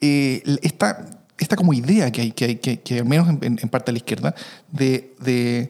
eh, 0.00 0.42
esta, 0.62 1.04
esta 1.36 1.56
como 1.56 1.74
idea 1.74 2.10
que 2.10 2.22
hay, 2.22 2.32
que, 2.32 2.44
hay, 2.46 2.56
que, 2.56 2.98
al 2.98 3.04
menos 3.04 3.28
en, 3.28 3.56
parte 3.68 3.92
de 3.92 3.92
la 3.92 3.98
izquierda, 3.98 4.34
de, 4.72 5.14
de, 5.20 5.68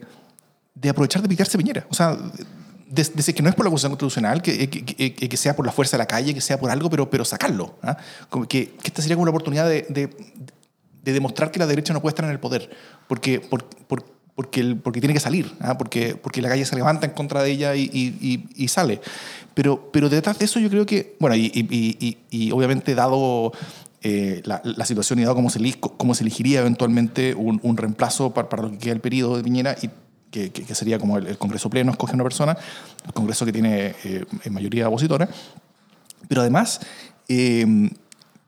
de 0.73 0.89
aprovechar 0.89 1.21
de 1.21 1.27
picarse 1.27 1.57
Piñera. 1.57 1.85
O 1.89 1.93
sea, 1.93 2.17
desde 2.89 3.33
que 3.33 3.43
no 3.43 3.49
es 3.49 3.55
por 3.55 3.65
la 3.65 3.71
acusación 3.71 3.91
constitucional, 3.91 4.41
que, 4.41 4.69
que, 4.69 5.13
que, 5.13 5.37
sea 5.37 5.53
por 5.53 5.65
la 5.65 5.73
fuerza 5.73 5.97
de 5.97 6.03
la 6.03 6.07
calle, 6.07 6.33
que 6.33 6.39
sea 6.39 6.57
por 6.57 6.71
algo, 6.71 6.89
pero, 6.89 7.09
pero 7.09 7.25
sacarlo. 7.25 7.75
¿ah? 7.83 7.97
Como 8.29 8.47
que, 8.47 8.73
esta 8.85 9.01
sería 9.01 9.17
como 9.17 9.23
una 9.23 9.31
oportunidad 9.31 9.67
de, 9.67 9.85
de 9.89 10.09
demostrar 11.13 11.51
que 11.51 11.59
la 11.59 11.67
derecha 11.67 11.93
no 11.93 12.01
puede 12.01 12.11
estar 12.11 12.25
en 12.25 12.31
el 12.31 12.39
poder, 12.39 12.69
porque, 13.07 13.39
por, 13.39 13.67
porque, 14.37 14.75
porque 14.75 14.99
tiene 14.99 15.15
que 15.15 15.19
salir, 15.19 15.51
¿ah? 15.61 15.79
porque, 15.79 16.15
porque 16.15 16.43
la 16.43 16.49
calle 16.49 16.63
se 16.63 16.75
levanta 16.75 17.07
en 17.07 17.13
contra 17.13 17.41
de 17.41 17.49
ella 17.49 17.75
y, 17.75 17.89
y, 17.91 18.47
y, 18.55 18.67
sale. 18.67 19.01
Pero, 19.55 19.89
pero 19.91 20.09
detrás 20.09 20.37
de 20.37 20.45
eso 20.45 20.59
yo 20.59 20.69
creo 20.69 20.85
que, 20.85 21.15
bueno, 21.19 21.35
y, 21.35 22.51
obviamente 22.53 22.93
dado 22.93 23.51
eh, 24.03 24.43
la, 24.45 24.61
la, 24.63 24.85
situación 24.85 25.17
y 25.17 25.23
dado 25.23 25.33
cómo 25.33 25.49
se, 25.49 25.59
cómo 25.79 26.13
se 26.13 26.23
elegiría 26.23 26.59
eventualmente 26.59 27.33
un, 27.33 27.59
un 27.63 27.77
reemplazo 27.77 28.31
para, 28.31 28.47
para, 28.47 28.61
lo 28.61 28.69
que 28.69 28.77
queda 28.77 28.93
el 28.93 29.01
periodo 29.01 29.37
de 29.37 29.43
Piñera, 29.43 29.75
y 29.81 29.89
que, 30.29 30.51
que, 30.51 30.75
sería 30.75 30.99
como 30.99 31.17
el, 31.17 31.35
Congreso 31.39 31.71
Pleno 31.71 31.89
escoge 31.91 32.13
una 32.13 32.23
persona, 32.23 32.55
el 33.07 33.13
Congreso 33.13 33.43
que 33.43 33.51
tiene 33.51 33.95
eh, 34.03 34.23
mayoría 34.51 34.87
opositora, 34.87 35.27
pero 36.27 36.41
además... 36.41 36.79
Eh, 37.27 37.89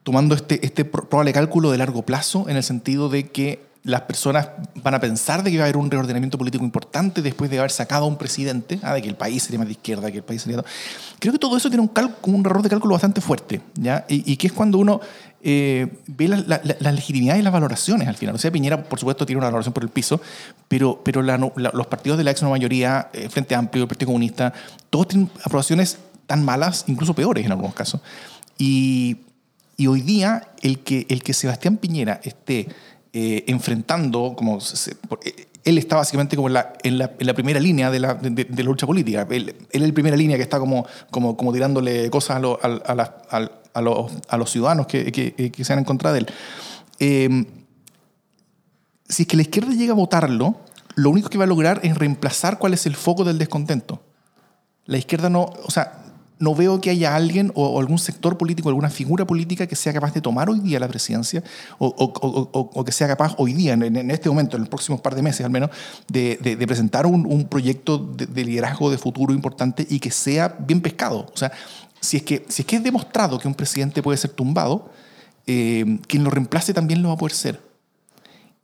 tomando 0.10 0.34
este, 0.34 0.66
este 0.66 0.86
probable 0.86 1.32
cálculo 1.34 1.70
de 1.70 1.78
largo 1.78 2.02
plazo 2.02 2.50
en 2.50 2.58
el 2.58 2.64
sentido 2.64 3.10
de 3.10 3.28
que 3.28 3.60
las 3.84 4.02
personas 4.02 4.50
van 4.82 4.96
a 4.96 5.00
pensar 5.00 5.44
de 5.44 5.52
que 5.52 5.58
va 5.58 5.66
a 5.66 5.68
haber 5.68 5.78
un 5.78 5.92
reordenamiento 5.92 6.36
político 6.36 6.66
importante 6.66 7.22
después 7.22 7.52
de 7.52 7.60
haber 7.60 7.70
sacado 7.70 8.06
a 8.06 8.08
un 8.08 8.18
presidente, 8.18 8.80
ah, 8.82 8.96
de 8.96 9.04
que 9.04 9.08
el 9.08 9.14
país 9.14 9.44
sería 9.44 9.60
más 9.60 9.68
de 9.68 9.74
izquierda, 9.74 10.10
que 10.10 10.18
el 10.18 10.24
país 10.24 10.42
sería... 10.42 10.66
Creo 11.20 11.32
que 11.32 11.38
todo 11.38 11.56
eso 11.56 11.70
tiene 11.70 11.84
un, 11.84 11.92
un 12.24 12.44
error 12.44 12.64
de 12.64 12.70
cálculo 12.70 12.94
bastante 12.94 13.22
fuerte, 13.22 13.62
¿ya? 13.76 14.04
Y, 14.10 14.36
que 14.38 14.48
es 14.48 14.54
cuando 14.54 14.80
uno 14.80 15.00
eh, 15.44 16.02
ve 16.08 16.28
las 16.28 16.48
la, 16.48 16.60
la, 16.64 16.92
legitimidades 16.92 17.42
y 17.42 17.44
las 17.44 17.54
valoraciones 17.54 18.08
al 18.08 18.16
final. 18.16 18.34
O 18.34 18.40
sea, 18.40 18.50
Piñera, 18.50 18.84
por 18.84 18.98
supuesto, 18.98 19.28
tiene 19.28 19.38
una 19.38 19.50
valoración 19.50 19.74
por 19.76 19.84
el 19.84 19.90
piso, 19.90 20.20
pero, 20.68 21.02
pero 21.04 21.22
los 21.22 21.86
partidos 21.86 22.18
de 22.18 22.24
la 22.24 22.32
ex 22.32 22.42
mayoría, 22.42 23.12
eh, 23.14 23.30
Frente 23.30 23.54
Amplio, 23.54 23.84
el 23.84 23.88
Partido 23.88 24.08
Comunista, 24.08 24.54
todos 24.90 25.10
tienen 25.10 25.30
aprobaciones 25.44 26.00
tan 26.26 26.44
malas, 26.44 26.86
incluso 26.88 27.14
peores 27.14 27.46
en 27.46 27.52
algunos 27.52 27.76
casos. 27.76 28.02
Y 28.58 29.18
y 29.80 29.88
hoy 29.88 30.02
día 30.02 30.50
el 30.62 30.80
que, 30.80 31.08
el 31.10 31.24
que 31.24 31.34
Sebastián 31.34 31.78
Piñera 31.78 32.20
esté 32.22 32.68
eh, 33.14 33.46
enfrentando, 33.48 34.34
como 34.36 34.58
eh, 34.58 35.48
él 35.64 35.78
está 35.78 35.96
básicamente 35.96 36.36
como 36.36 36.50
en 36.50 36.98
la, 36.98 37.34
primera 37.34 37.62
línea 37.62 37.90
de 37.90 38.00
la, 38.02 38.14
de, 38.16 38.46
la, 38.50 38.64
lucha 38.64 38.86
política. 38.86 39.26
Él, 39.30 39.56
es 39.72 39.82
la 39.82 39.94
primera 39.94 40.18
línea 40.18 40.36
que 40.36 40.44
está 40.44 40.60
como, 40.60 40.86
como, 41.10 41.54
tirándole 41.54 42.10
cosas 42.10 42.36
a, 42.36 42.40
lo, 42.40 42.60
a, 42.62 43.82
los, 43.82 44.12
a 44.28 44.38
los 44.38 44.52
ciudadanos 44.52 44.86
que, 44.86 45.14
que, 45.14 45.50
que, 45.50 45.64
se 45.64 45.72
han 45.72 45.80
en 45.80 45.86
contra 45.86 46.12
de 46.12 46.20
él. 46.20 46.28
Em, 47.00 47.46
si 49.08 49.24
es 49.24 49.28
que 49.30 49.38
la 49.38 49.44
izquierda 49.44 49.72
llega 49.72 49.94
a 49.94 49.96
votarlo, 49.96 50.58
lo 50.96 51.10
único 51.10 51.30
que 51.30 51.38
va 51.38 51.46
a 51.46 51.48
lograr 51.48 51.80
es 51.84 51.98
reemplazar 51.98 52.60
cuál 52.60 52.74
es 52.74 52.86
el 52.86 52.98
foco 52.98 53.24
del 53.24 53.38
descontento. 53.38 54.04
La 54.88 54.98
izquierda 54.98 55.30
no, 55.30 55.54
o 55.64 55.72
sea, 55.72 56.04
no 56.40 56.56
veo 56.56 56.82
que 56.82 56.90
haya 56.90 57.16
alguien 57.16 57.52
o, 57.54 57.80
algún 57.80 58.00
sector 58.00 58.38
político, 58.38 58.70
alguna 58.70 58.90
figura 58.90 59.28
política 59.28 59.68
que 59.68 59.76
sea 59.76 59.94
capaz 59.94 60.14
de 60.14 60.22
tomar 60.22 60.50
hoy 60.50 60.60
día 60.62 60.80
la 60.80 60.88
presidencia 60.88 61.44
o, 61.78 62.84
que 62.86 62.92
sea 62.92 63.08
capaz 63.08 63.36
hoy 63.38 63.54
día, 63.54 63.74
en, 63.74 64.12
este 64.12 64.30
momento, 64.30 64.56
en 64.58 64.62
los 64.62 64.70
próximos 64.70 65.02
par 65.02 65.16
de 65.16 65.22
meses 65.22 65.46
al 65.46 65.52
menos, 65.52 65.70
de, 66.08 66.38
presentar 66.66 67.06
un, 67.06 67.48
proyecto 67.50 67.98
de, 67.98 68.26
de 68.26 68.46
liderazgo 68.46 68.90
de 68.90 68.98
futuro 68.98 69.34
importante 69.34 69.86
y 69.90 70.00
que 70.00 70.12
sea 70.12 70.56
bien 70.60 70.82
pescado. 70.82 71.28
O 71.34 71.38
sea, 71.38 71.52
si 72.00 72.18
es 72.18 72.24
que, 72.24 72.46
si 72.48 72.62
es, 72.62 72.66
que 72.66 72.78
es 72.78 72.84
demostrado 72.84 73.40
que 73.40 73.48
un 73.48 73.56
presidente 73.56 74.02
puede 74.02 74.18
ser 74.18 74.32
tumbado, 74.32 74.90
eh, 75.48 76.00
quien 76.08 76.24
lo 76.24 76.30
reemplace 76.30 76.74
también 76.74 77.02
lo 77.02 77.10
va 77.10 77.16
a 77.16 77.18
poder 77.18 77.34
ser. 77.34 77.62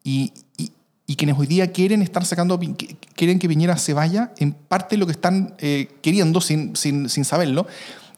Y, 0.03 0.33
y- 1.07 1.15
quienes 1.15 1.37
hoy 1.37 1.47
día 1.47 1.71
quieren 1.71 2.01
estar 2.01 2.25
sacando, 2.25 2.59
quieren 3.15 3.39
que 3.39 3.47
Piñera 3.47 3.77
se 3.77 3.93
vaya, 3.93 4.33
en 4.37 4.53
parte 4.53 4.97
lo 4.97 5.05
que 5.05 5.11
están 5.11 5.55
eh, 5.59 5.89
queriendo, 6.01 6.41
sin, 6.41 6.75
sin, 6.75 7.09
sin 7.09 7.25
saberlo, 7.25 7.67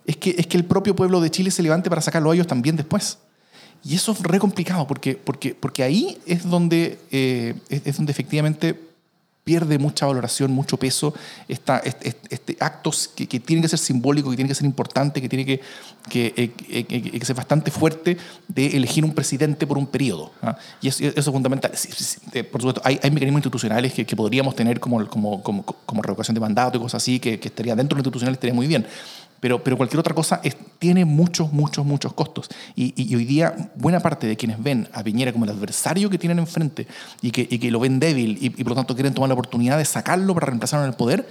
es 0.06 0.18
que, 0.18 0.36
es 0.38 0.48
que 0.48 0.58
el 0.58 0.66
propio 0.66 0.96
pueblo 0.96 1.20
de 1.20 1.30
Chile 1.30 1.52
se 1.52 1.62
levante 1.64 1.90
para 1.90 2.02
sacarlo 2.02 2.32
a 2.32 2.34
ellos 2.34 2.48
también 2.48 2.76
después. 2.76 3.20
Y 3.84 3.96
eso 3.96 4.12
es 4.14 4.20
re 4.22 4.40
complicado, 4.40 4.88
porque, 4.88 5.16
porque, 5.16 5.54
porque 5.54 5.84
ahí 5.84 6.18
es 6.26 6.50
donde, 6.50 7.00
eh, 7.12 7.56
es 7.70 7.98
donde 7.98 8.12
efectivamente 8.12 8.87
pierde 9.48 9.78
mucha 9.80 10.06
valoración, 10.06 10.52
mucho 10.52 10.76
peso, 10.76 11.14
esta, 11.48 11.78
este, 11.80 12.14
este- 12.30 12.58
actos 12.60 13.08
que, 13.16 13.28
que 13.28 13.40
tienen 13.40 13.62
que 13.64 13.70
ser 13.70 13.80
simbólicos, 13.80 14.30
que 14.32 14.36
tienen 14.36 14.50
que 14.50 14.56
ser 14.56 14.66
importantes, 14.66 15.24
que 15.24 15.30
tiene 15.30 15.46
que, 15.46 15.62
que, 16.10 16.34
eh, 16.36 16.52
que- 16.52 17.02
que- 17.02 17.12
que 17.20 17.26
ser 17.26 17.34
bastante 17.36 17.72
fuerte 17.72 18.18
de 18.50 18.76
elegir 18.76 19.06
un 19.06 19.14
presidente 19.14 19.66
por 19.66 19.78
un 19.78 19.88
periodo. 19.88 20.32
¿ah? 20.42 20.58
Y 20.82 20.90
eso, 20.90 21.02
eso 21.06 21.18
es 21.18 21.26
fundamental. 21.26 21.72
Eh, 22.34 22.44
por 22.44 22.60
supuesto, 22.62 22.82
hay, 22.84 23.00
hay 23.02 23.10
mecanismos 23.10 23.40
institucionales 23.40 23.94
que 23.94 24.16
podríamos 24.18 24.54
tener 24.54 24.82
como, 24.82 25.08
como, 25.08 25.42
como, 25.42 25.64
como 25.64 26.02
revocación 26.02 26.36
de 26.36 26.42
mandato 26.42 26.78
y 26.78 26.82
cosas 26.82 27.02
así, 27.02 27.18
que, 27.22 27.40
que 27.40 27.48
estaría 27.48 27.74
dentro 27.74 27.96
de 27.96 28.00
lo 28.00 28.02
institucional, 28.02 28.34
estaría 28.34 28.54
muy 28.54 28.68
bien. 28.68 28.86
Pero, 29.40 29.64
pero 29.64 29.78
cualquier 29.78 30.00
otra 30.00 30.16
cosa 30.16 30.40
es- 30.44 30.56
tiene 30.80 31.06
muchos, 31.06 31.52
muchos, 31.54 31.86
muchos 31.86 32.14
costos. 32.14 32.50
Y, 32.76 32.94
y- 33.02 33.12
y 33.12 33.16
hoy 33.16 33.26
día 33.26 33.72
buena 33.76 34.00
parte 34.00 34.26
de 34.28 34.36
quienes 34.36 34.62
ven 34.62 34.88
a 34.94 35.04
Piñera 35.04 35.32
como 35.32 35.46
el 35.46 35.52
adversario 35.52 36.10
que 36.10 36.18
tienen 36.18 36.40
enfrente 36.40 36.88
y 37.22 37.32
que, 37.32 37.48
y 37.50 37.60
que 37.60 37.70
lo 37.72 37.80
ven 37.80 38.00
débil 38.00 38.38
y, 38.42 38.50
por 38.50 38.70
lo 38.70 38.76
tanto 38.76 38.96
quieren 38.96 39.14
tomar 39.14 39.28
la 39.30 39.34
oportunidad 39.36 39.78
de 39.78 39.86
sacarlo 39.86 40.34
para 40.34 40.48
reemplazarlo 40.48 40.86
en 40.86 40.92
el 40.92 40.98
poder, 40.98 41.28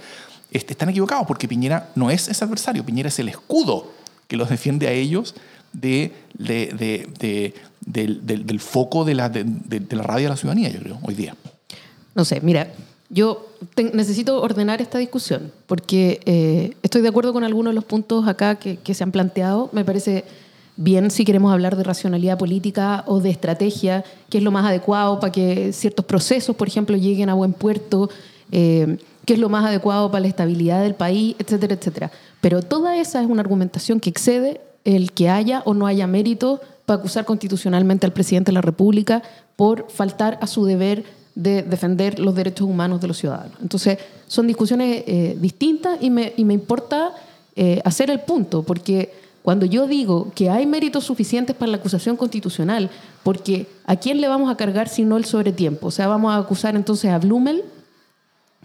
este, 0.51 0.73
están 0.73 0.89
equivocados 0.89 1.27
porque 1.27 1.47
Piñera 1.47 1.89
no 1.95 2.09
es 2.09 2.27
ese 2.29 2.43
adversario, 2.45 2.85
Piñera 2.85 3.09
es 3.09 3.19
el 3.19 3.27
escudo 3.29 3.91
que 4.27 4.37
los 4.37 4.49
defiende 4.49 4.87
a 4.87 4.91
ellos 4.91 5.35
de, 5.73 6.13
de- 6.37 6.67
de- 6.77 7.09
de- 7.19 7.53
del, 7.85 8.25
del- 8.25 8.45
del 8.45 8.59
foco 8.61 9.03
de 9.05 9.15
la, 9.15 9.29
de, 9.29 9.43
de- 9.45 9.95
la 9.95 10.03
radio 10.03 10.25
de 10.25 10.29
la 10.29 10.37
ciudadanía, 10.37 10.69
yo 10.69 10.79
creo, 10.79 10.99
hoy 11.03 11.13
día. 11.13 11.35
No 12.15 12.23
sé, 12.25 12.39
mira, 12.41 12.71
yo 13.09 13.47
necesito 13.93 14.41
ordenar 14.41 14.81
esta 14.81 14.97
discusión 14.97 15.51
porque 15.65 16.19
eh, 16.25 16.75
estoy 16.83 17.01
de 17.01 17.07
acuerdo 17.07 17.33
con 17.33 17.43
algunos 17.43 17.71
de 17.71 17.75
los 17.75 17.85
puntos 17.85 18.27
acá 18.27 18.55
que, 18.55 18.77
que 18.77 18.93
se 18.93 19.03
han 19.03 19.11
planteado. 19.11 19.69
Me 19.71 19.85
parece 19.85 20.25
bien 20.77 21.09
si 21.09 21.25
queremos 21.25 21.51
hablar 21.51 21.75
de 21.75 21.83
racionalidad 21.83 22.37
política 22.37 23.03
o 23.07 23.19
de 23.19 23.29
estrategia, 23.29 24.03
que 24.29 24.37
es 24.37 24.43
lo 24.43 24.51
más 24.51 24.65
adecuado 24.65 25.19
para 25.19 25.31
que 25.31 25.73
ciertos 25.73 26.05
procesos, 26.05 26.55
por 26.55 26.67
ejemplo, 26.67 26.95
lleguen 26.95 27.29
a 27.29 27.33
buen 27.33 27.53
puerto, 27.53 28.09
eh, 28.51 28.97
qué 29.25 29.33
es 29.33 29.39
lo 29.39 29.49
más 29.49 29.65
adecuado 29.65 30.09
para 30.11 30.21
la 30.21 30.27
estabilidad 30.27 30.81
del 30.83 30.95
país, 30.95 31.35
etcétera, 31.39 31.73
etcétera. 31.73 32.11
Pero 32.39 32.61
toda 32.61 32.97
esa 32.97 33.21
es 33.21 33.27
una 33.27 33.41
argumentación 33.41 33.99
que 33.99 34.09
excede 34.09 34.61
el 34.85 35.11
que 35.11 35.29
haya 35.29 35.63
o 35.65 35.73
no 35.73 35.87
haya 35.87 36.07
mérito 36.07 36.61
para 36.85 36.99
acusar 36.99 37.25
constitucionalmente 37.25 38.05
al 38.05 38.13
presidente 38.13 38.49
de 38.49 38.53
la 38.53 38.61
República 38.61 39.21
por 39.57 39.87
faltar 39.89 40.37
a 40.41 40.47
su 40.47 40.63
deber 40.63 41.03
de 41.37 41.61
defender 41.61 42.17
los 42.17 42.33
derechos 42.33 42.67
humanos 42.67 42.99
de 42.99 43.07
los 43.07 43.17
ciudadanos. 43.19 43.53
Entonces, 43.61 43.99
son 44.25 44.47
discusiones 44.47 45.03
eh, 45.05 45.37
distintas 45.39 45.99
y 46.01 46.09
me, 46.09 46.33
y 46.35 46.43
me 46.43 46.55
importa 46.55 47.13
eh, 47.55 47.79
hacer 47.85 48.09
el 48.09 48.21
punto, 48.21 48.63
porque 48.63 49.13
cuando 49.43 49.67
yo 49.67 49.85
digo 49.85 50.31
que 50.33 50.49
hay 50.49 50.65
méritos 50.65 51.03
suficientes 51.03 51.55
para 51.55 51.69
la 51.69 51.77
acusación 51.77 52.17
constitucional, 52.17 52.89
porque 53.21 53.67
¿a 53.85 53.95
quién 53.97 54.19
le 54.19 54.27
vamos 54.27 54.51
a 54.51 54.57
cargar 54.57 54.89
si 54.89 55.05
no 55.05 55.15
el 55.15 55.25
sobretiempo? 55.25 55.87
O 55.87 55.91
sea, 55.91 56.07
vamos 56.07 56.33
a 56.33 56.37
acusar 56.37 56.75
entonces 56.75 57.11
a 57.11 57.19
Blumel, 57.19 57.63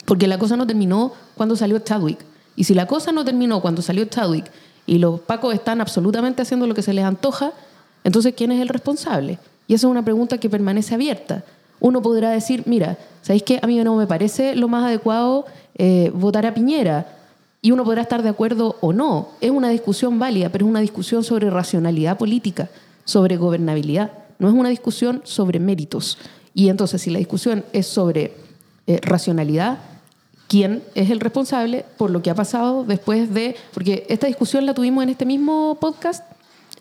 porque 0.07 0.27
la 0.27 0.39
cosa 0.39 0.57
no 0.57 0.67
terminó 0.67 1.13
cuando 1.37 1.57
salió 1.57 1.79
Chadwick. 1.79 2.21
Y 2.57 2.65
si 2.65 2.73
la 2.73 2.87
cosa 2.87 3.13
no 3.13 3.23
terminó 3.23 3.61
cuando 3.61 3.83
salió 3.83 4.07
Chadwick 4.07 4.51
y 4.87 4.97
los 4.97 5.21
pacos 5.21 5.53
están 5.53 5.83
absolutamente 5.83 6.41
haciendo 6.41 6.67
lo 6.67 6.75
que 6.75 6.83
se 6.83 6.95
les 6.95 7.05
antoja, 7.05 7.53
entonces 8.03 8.33
¿quién 8.35 8.51
es 8.51 8.63
el 8.63 8.69
responsable? 8.69 9.39
Y 9.69 9.75
esa 9.75 9.87
es 9.87 9.91
una 9.91 10.05
pregunta 10.05 10.39
que 10.39 10.49
permanece 10.49 10.95
abierta. 10.95 11.45
Uno 11.83 12.01
podrá 12.01 12.31
decir, 12.31 12.63
mira, 12.67 12.97
¿sabéis 13.23 13.43
qué? 13.43 13.59
A 13.61 13.67
mí 13.67 13.77
no 13.83 13.97
me 13.97 14.07
parece 14.07 14.55
lo 14.55 14.69
más 14.69 14.85
adecuado 14.85 15.47
eh, 15.75 16.13
votar 16.15 16.47
a 16.47 16.55
Piñera. 16.55 17.19
Y 17.61 17.73
uno 17.73 17.83
podrá 17.83 18.03
estar 18.03 18.23
de 18.23 18.29
acuerdo 18.29 18.77
o 18.81 18.93
no. 18.93 19.31
Es 19.41 19.51
una 19.51 19.69
discusión 19.69 20.17
válida, 20.21 20.49
pero 20.49 20.65
es 20.65 20.71
una 20.71 20.79
discusión 20.79 21.25
sobre 21.25 21.51
racionalidad 21.51 22.19
política, 22.19 22.71
sobre 23.05 23.37
gobernabilidad. 23.37 24.13
No 24.39 24.47
es 24.47 24.55
una 24.55 24.69
discusión 24.69 25.23
sobre 25.25 25.59
méritos. 25.59 26.19
Y 26.55 26.69
entonces, 26.69 27.03
si 27.03 27.11
la 27.11 27.19
discusión 27.19 27.65
es 27.73 27.89
sobre 27.89 28.33
eh, 28.87 29.01
racionalidad, 29.03 29.79
quién 30.47 30.85
es 30.95 31.11
el 31.11 31.19
responsable 31.19 31.85
por 31.97 32.11
lo 32.11 32.23
que 32.23 32.31
ha 32.31 32.37
pasado 32.37 32.85
después 32.85 33.35
de... 33.35 33.57
Porque 33.75 34.07
esta 34.09 34.29
discusión 34.29 34.67
la 34.67 34.75
tuvimos 34.75 35.03
en 35.03 35.11
este 35.11 35.27
mismo 35.27 35.79
podcast 35.81 36.23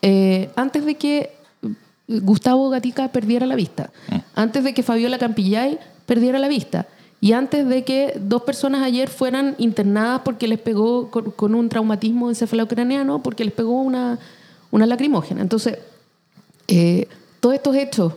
eh, 0.03 0.51
antes 0.55 0.85
de 0.85 0.93
que 0.93 1.40
Gustavo 2.21 2.69
Gatica 2.69 3.11
perdiera 3.11 3.45
la 3.45 3.55
vista, 3.55 3.91
antes 4.35 4.63
de 4.63 4.73
que 4.73 4.83
Fabiola 4.83 5.17
Campillay 5.17 5.79
perdiera 6.05 6.39
la 6.39 6.47
vista. 6.47 6.87
Y 7.23 7.33
antes 7.33 7.67
de 7.67 7.83
que 7.83 8.19
dos 8.19 8.41
personas 8.41 8.81
ayer 8.81 9.07
fueran 9.07 9.53
internadas 9.59 10.21
porque 10.25 10.47
les 10.47 10.57
pegó 10.57 11.11
con, 11.11 11.29
con 11.29 11.53
un 11.53 11.69
traumatismo 11.69 12.29
encefalocraniano, 12.29 13.21
porque 13.21 13.45
les 13.45 13.53
pegó 13.53 13.79
una, 13.79 14.17
una 14.71 14.87
lacrimógena. 14.87 15.41
Entonces, 15.41 15.77
eh, 16.67 17.07
todos 17.39 17.53
estos 17.53 17.75
hechos 17.75 18.13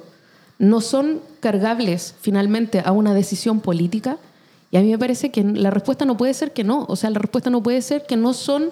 no 0.58 0.80
son 0.80 1.20
cargables 1.40 2.14
finalmente 2.20 2.82
a 2.82 2.92
una 2.92 3.12
decisión 3.12 3.60
política. 3.60 4.16
Y 4.70 4.78
a 4.78 4.80
mí 4.80 4.90
me 4.90 4.98
parece 4.98 5.30
que 5.30 5.44
la 5.44 5.70
respuesta 5.70 6.06
no 6.06 6.16
puede 6.16 6.32
ser 6.32 6.52
que 6.52 6.64
no, 6.64 6.86
o 6.88 6.96
sea, 6.96 7.10
la 7.10 7.18
respuesta 7.18 7.50
no 7.50 7.62
puede 7.62 7.82
ser 7.82 8.06
que 8.06 8.16
no 8.16 8.32
son 8.32 8.70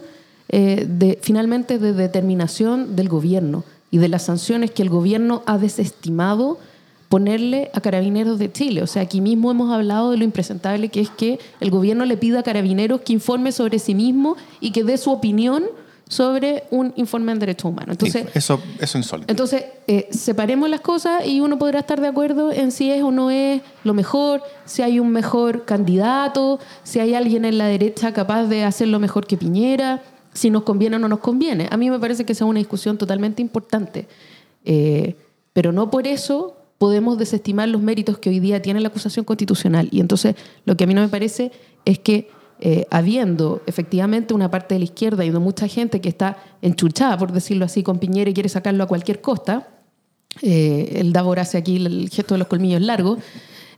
eh, 0.48 0.86
de, 0.88 1.18
finalmente 1.20 1.78
de 1.78 1.92
determinación 1.92 2.96
del 2.96 3.08
gobierno 3.08 3.64
y 3.92 3.98
de 3.98 4.08
las 4.08 4.24
sanciones 4.24 4.72
que 4.72 4.82
el 4.82 4.88
gobierno 4.88 5.42
ha 5.46 5.58
desestimado 5.58 6.58
ponerle 7.08 7.70
a 7.74 7.80
Carabineros 7.82 8.38
de 8.38 8.50
Chile. 8.50 8.82
O 8.82 8.86
sea, 8.86 9.02
aquí 9.02 9.20
mismo 9.20 9.50
hemos 9.50 9.70
hablado 9.70 10.10
de 10.10 10.16
lo 10.16 10.24
impresentable 10.24 10.88
que 10.88 11.02
es 11.02 11.10
que 11.10 11.38
el 11.60 11.70
gobierno 11.70 12.06
le 12.06 12.16
pida 12.16 12.40
a 12.40 12.42
Carabineros 12.42 13.02
que 13.02 13.12
informe 13.12 13.52
sobre 13.52 13.78
sí 13.78 13.94
mismo 13.94 14.36
y 14.60 14.70
que 14.72 14.82
dé 14.82 14.96
su 14.96 15.10
opinión 15.12 15.64
sobre 16.08 16.64
un 16.70 16.92
informe 16.96 17.32
en 17.32 17.38
derechos 17.38 17.70
humanos. 17.70 17.92
Entonces, 17.92 18.22
Sí, 18.24 18.28
eso, 18.34 18.60
eso 18.76 18.84
es 18.84 18.94
insólito. 18.94 19.30
entonces, 19.32 19.64
eh, 19.86 20.08
separemos 20.10 20.68
las 20.70 20.80
cosas 20.80 21.26
y 21.26 21.40
uno 21.40 21.58
podrá 21.58 21.80
estar 21.80 22.00
de 22.00 22.08
acuerdo 22.08 22.50
en 22.52 22.70
si 22.70 22.90
es 22.90 23.02
o 23.02 23.10
no 23.10 23.30
es 23.30 23.62
lo 23.84 23.94
mejor, 23.94 24.42
si 24.66 24.82
hay 24.82 24.98
un 25.00 25.10
mejor 25.10 25.64
candidato, 25.64 26.60
si 26.82 26.98
hay 26.98 27.14
alguien 27.14 27.44
en 27.44 27.56
la 27.58 27.66
derecha 27.66 28.12
capaz 28.12 28.44
de 28.44 28.64
hacerlo 28.64 28.98
mejor 29.00 29.26
que 29.26 29.36
Piñera, 29.38 30.02
si 30.32 30.50
nos 30.50 30.62
conviene 30.62 30.96
o 30.96 30.98
no 30.98 31.08
nos 31.08 31.20
conviene. 31.20 31.68
A 31.70 31.76
mí 31.76 31.90
me 31.90 31.98
parece 31.98 32.24
que 32.24 32.32
esa 32.32 32.44
es 32.44 32.50
una 32.50 32.58
discusión 32.58 32.98
totalmente 32.98 33.42
importante. 33.42 34.06
Eh, 34.64 35.16
pero 35.52 35.72
no 35.72 35.90
por 35.90 36.06
eso 36.06 36.56
podemos 36.78 37.18
desestimar 37.18 37.68
los 37.68 37.82
méritos 37.82 38.18
que 38.18 38.30
hoy 38.30 38.40
día 38.40 38.62
tiene 38.62 38.80
la 38.80 38.88
acusación 38.88 39.24
constitucional. 39.24 39.88
Y 39.92 40.00
entonces, 40.00 40.34
lo 40.64 40.76
que 40.76 40.84
a 40.84 40.86
mí 40.86 40.94
no 40.94 41.02
me 41.02 41.08
parece 41.08 41.52
es 41.84 41.98
que 41.98 42.28
eh, 42.60 42.86
habiendo 42.90 43.62
efectivamente 43.66 44.34
una 44.34 44.50
parte 44.50 44.74
de 44.74 44.80
la 44.80 44.84
izquierda 44.84 45.24
y 45.24 45.30
de 45.30 45.38
mucha 45.38 45.68
gente 45.68 46.00
que 46.00 46.08
está 46.08 46.38
enchuchada, 46.62 47.18
por 47.18 47.32
decirlo 47.32 47.64
así, 47.64 47.82
con 47.82 47.98
Piñera 47.98 48.30
y 48.30 48.34
quiere 48.34 48.48
sacarlo 48.48 48.84
a 48.84 48.86
cualquier 48.86 49.20
costa, 49.20 49.68
eh, 50.40 50.94
el 50.96 51.12
Davor 51.12 51.40
hace 51.40 51.58
aquí 51.58 51.76
el 51.76 52.08
gesto 52.08 52.34
de 52.34 52.38
los 52.38 52.48
colmillos 52.48 52.80
largos 52.80 53.18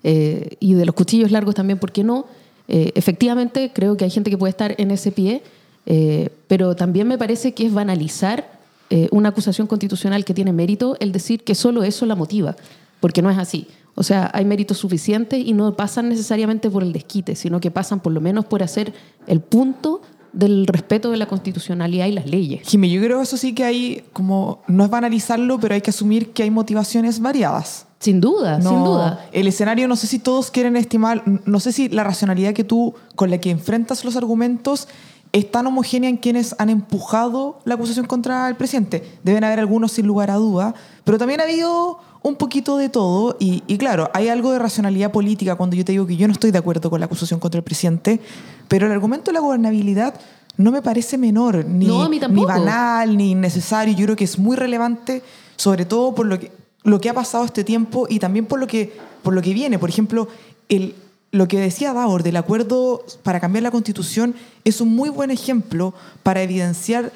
y 0.07 0.75
de 0.75 0.85
los 0.85 0.95
cuchillos 0.95 1.31
largos 1.31 1.55
también, 1.55 1.79
¿por 1.79 1.91
qué 1.91 2.05
no? 2.05 2.27
Efectivamente, 2.69 3.71
creo 3.73 3.97
que 3.97 4.05
hay 4.05 4.11
gente 4.11 4.29
que 4.29 4.37
puede 4.37 4.51
estar 4.51 4.75
en 4.77 4.91
ese 4.91 5.13
pie, 5.13 5.43
eh, 5.87 6.31
pero 6.49 6.77
también 6.77 7.09
me 7.09 7.19
parece 7.19 7.53
que 7.55 7.67
es 7.67 7.73
banalizar 7.73 8.59
eh, 8.91 9.09
una 9.11 9.31
acusación 9.31 9.67
constitucional 9.67 10.25
que 10.25 10.35
tiene 10.35 10.53
mérito 10.53 10.97
el 11.01 11.13
decir 11.13 11.43
que 11.43 11.55
solo 11.55 11.83
eso 11.85 12.07
la 12.07 12.15
motiva, 12.15 12.57
porque 13.01 13.23
no 13.23 13.31
es 13.31 13.39
así. 13.39 13.67
O 13.95 14.03
sea, 14.03 14.31
hay 14.35 14.45
méritos 14.45 14.79
suficientes 14.79 15.45
y 15.45 15.53
no 15.53 15.75
pasan 15.77 16.09
necesariamente 16.09 16.69
por 16.69 16.83
el 16.83 16.93
desquite, 16.93 17.37
sino 17.37 17.61
que 17.61 17.71
pasan 17.71 18.01
por 18.01 18.13
lo 18.13 18.21
menos 18.21 18.45
por 18.45 18.63
hacer 18.63 18.93
el 19.27 19.41
punto 19.41 20.03
del 20.33 20.67
respeto 20.67 21.11
de 21.11 21.17
la 21.17 21.27
constitucionalidad 21.27 22.07
y 22.07 22.13
las 22.13 22.27
leyes. 22.27 22.69
Jimmy, 22.69 22.91
yo 22.91 23.01
creo 23.01 23.23
eso 23.23 23.37
sí 23.37 23.55
que 23.55 23.65
hay, 23.65 24.05
como, 24.13 24.63
no 24.67 24.85
es 24.85 24.91
banalizarlo, 24.91 25.59
pero 25.61 25.75
hay 25.75 25.81
que 25.81 25.91
asumir 25.91 26.33
que 26.33 26.43
hay 26.43 26.51
motivaciones 26.51 27.21
variadas. 27.21 27.87
Sin 28.01 28.21
duda, 28.21 28.59
No, 28.59 28.71
sin 28.71 28.85
duda. 28.85 29.27
El 29.33 29.47
escenario, 29.47 29.89
no 29.89 29.97
sé 29.97 30.07
si 30.07 30.19
todos 30.19 30.51
quieren 30.51 30.77
estimar, 30.77 31.23
no 31.27 31.61
sé 31.61 31.73
si 31.73 31.89
la 31.89 32.05
racionalidad 32.05 32.53
que 32.53 32.65
tú, 32.65 32.95
con 33.15 33.31
la 33.31 33.39
que 33.39 33.51
enfrentas 33.51 34.05
los 34.05 34.17
argumentos, 34.17 34.89
es 35.35 35.51
tan 35.51 35.67
homogénea 35.67 36.09
en 36.09 36.17
quienes 36.17 36.55
han 36.59 36.71
empujado 36.71 37.59
la 37.65 37.75
acusación 37.75 38.07
contra 38.07 38.49
el 38.49 38.55
presidente. 38.55 39.19
Deben 39.25 39.43
haber 39.43 39.59
algunos 39.59 39.91
sin 39.91 40.07
lugar 40.07 40.31
a 40.31 40.37
duda, 40.37 40.77
pero 41.03 41.19
también 41.19 41.41
ha 41.41 41.43
habido 41.43 41.99
un 42.23 42.37
poquito 42.37 42.77
de 42.77 42.89
todo 42.89 43.37
y, 43.41 43.65
y 43.67 43.77
claro, 43.77 44.09
hay 44.15 44.29
algo 44.29 44.53
de 44.53 44.61
racionalidad 44.61 45.11
política 45.11 45.57
cuando 45.57 45.75
yo 45.75 45.85
te 45.85 45.91
digo 45.91 46.07
que 46.07 46.17
yo 46.17 46.29
no 46.29 46.33
estoy 46.33 46.53
de 46.53 46.59
acuerdo 46.59 46.89
con 46.89 47.01
la 47.01 47.07
acusación 47.07 47.41
contra 47.41 47.59
el 47.59 47.65
presidente, 47.65 48.21
pero 48.69 48.87
el 48.87 48.93
argumento 48.93 49.33
de 49.33 49.33
la 49.33 49.41
gobernabilidad 49.41 50.15
no 50.57 50.71
me 50.71 50.83
parece 50.83 51.19
menor, 51.19 51.65
ni, 51.65 51.87
No, 51.87 52.09
ni 52.09 52.45
banal, 52.45 53.17
ni 53.17 53.33
innecesario. 53.33 53.93
Yo 53.93 54.05
creo 54.05 54.17
que 54.17 54.23
es 54.23 54.39
muy 54.39 54.55
relevante, 54.55 55.25
sobre 55.57 55.85
todo 55.85 56.15
por 56.15 56.27
lo 56.27 56.39
que, 56.39 56.53
lo 56.85 57.01
que 57.01 57.11
ha 57.11 57.15
pasado 57.15 57.45
este 57.45 57.65
tiempo 57.65 58.07
y 58.09 58.21
también 58.21 58.47
por 58.47 58.61
lo 58.61 58.69
que, 58.69 58.97
por 59.25 59.35
lo 59.35 59.43
que 59.43 59.53
viene. 59.53 59.81
Por 59.81 59.89
ejemplo, 59.89 60.29
el, 60.69 60.95
lo 61.35 61.49
que 61.49 61.59
decía 61.59 61.93
Davor 61.93 62.23
del 62.23 62.37
acuerdo 62.37 63.05
para 63.25 63.41
cambiar 63.41 63.65
la 63.65 63.73
constitución 63.73 64.37
es 64.63 64.81
un 64.81 64.95
muy 64.95 65.09
buen 65.09 65.33
ejemplo 65.33 65.93
para 66.23 66.41
evidenciar 66.43 67.11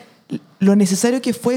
lo 0.59 0.75
necesario 0.75 1.23
que 1.23 1.33
fue 1.33 1.57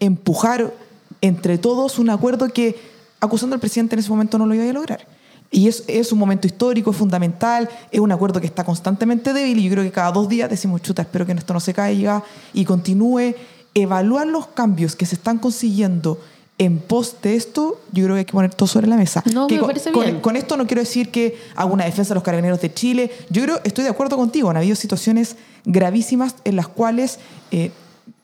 empujar 0.00 0.74
entre 1.22 1.56
todos 1.56 1.98
un 1.98 2.10
acuerdo 2.10 2.48
que, 2.48 2.76
acusando 3.20 3.54
al 3.54 3.60
presidente 3.60 3.94
en 3.94 4.00
ese 4.00 4.10
momento, 4.10 4.36
no 4.36 4.44
lo 4.44 4.54
iba 4.54 4.68
a 4.68 4.72
lograr. 4.74 5.06
Y 5.50 5.66
es, 5.66 5.82
es 5.86 6.12
un 6.12 6.18
momento 6.18 6.46
histórico, 6.46 6.90
es 6.90 6.96
fundamental, 6.98 7.70
es 7.90 8.00
un 8.00 8.12
acuerdo 8.12 8.38
que 8.38 8.48
está 8.48 8.64
constantemente 8.64 9.32
débil 9.32 9.58
y 9.60 9.64
yo 9.64 9.70
creo 9.70 9.84
que 9.84 9.90
cada 9.90 10.12
dos 10.12 10.28
días 10.28 10.50
decimos, 10.50 10.82
chuta, 10.82 11.00
espero 11.00 11.24
que 11.24 11.32
esto 11.32 11.54
no 11.54 11.60
se 11.60 11.72
caiga 11.72 12.22
y 12.52 12.66
continúe. 12.66 13.34
Evaluar 13.72 14.26
los 14.26 14.48
cambios 14.48 14.94
que 14.94 15.06
se 15.06 15.14
están 15.14 15.38
consiguiendo 15.38 16.20
en 16.56 16.78
pos 16.78 17.16
de 17.20 17.34
esto, 17.34 17.80
yo 17.92 18.04
creo 18.04 18.14
que 18.14 18.20
hay 18.20 18.24
que 18.24 18.32
poner 18.32 18.54
todo 18.54 18.68
sobre 18.68 18.86
la 18.86 18.96
mesa. 18.96 19.22
No, 19.32 19.48
Que 19.48 19.54
me 19.56 19.60
con, 19.60 19.68
parece 19.68 19.90
con- 19.92 20.04
bien. 20.04 20.20
con 20.20 20.36
esto 20.36 20.56
no 20.56 20.66
quiero 20.66 20.82
decir 20.82 21.10
que 21.10 21.36
hago 21.56 21.72
una 21.74 21.84
defensa 21.84 22.10
de 22.10 22.14
los 22.14 22.22
carabineros 22.22 22.60
de 22.60 22.72
Chile. 22.72 23.10
Yo 23.30 23.42
creo, 23.42 23.60
estoy 23.64 23.82
de 23.84 23.90
acuerdo 23.90 24.16
contigo, 24.16 24.50
han 24.50 24.56
habido 24.56 24.76
situaciones 24.76 25.36
gravísimas 25.64 26.36
en 26.44 26.54
las 26.56 26.68
cuales 26.68 27.18
eh, 27.50 27.72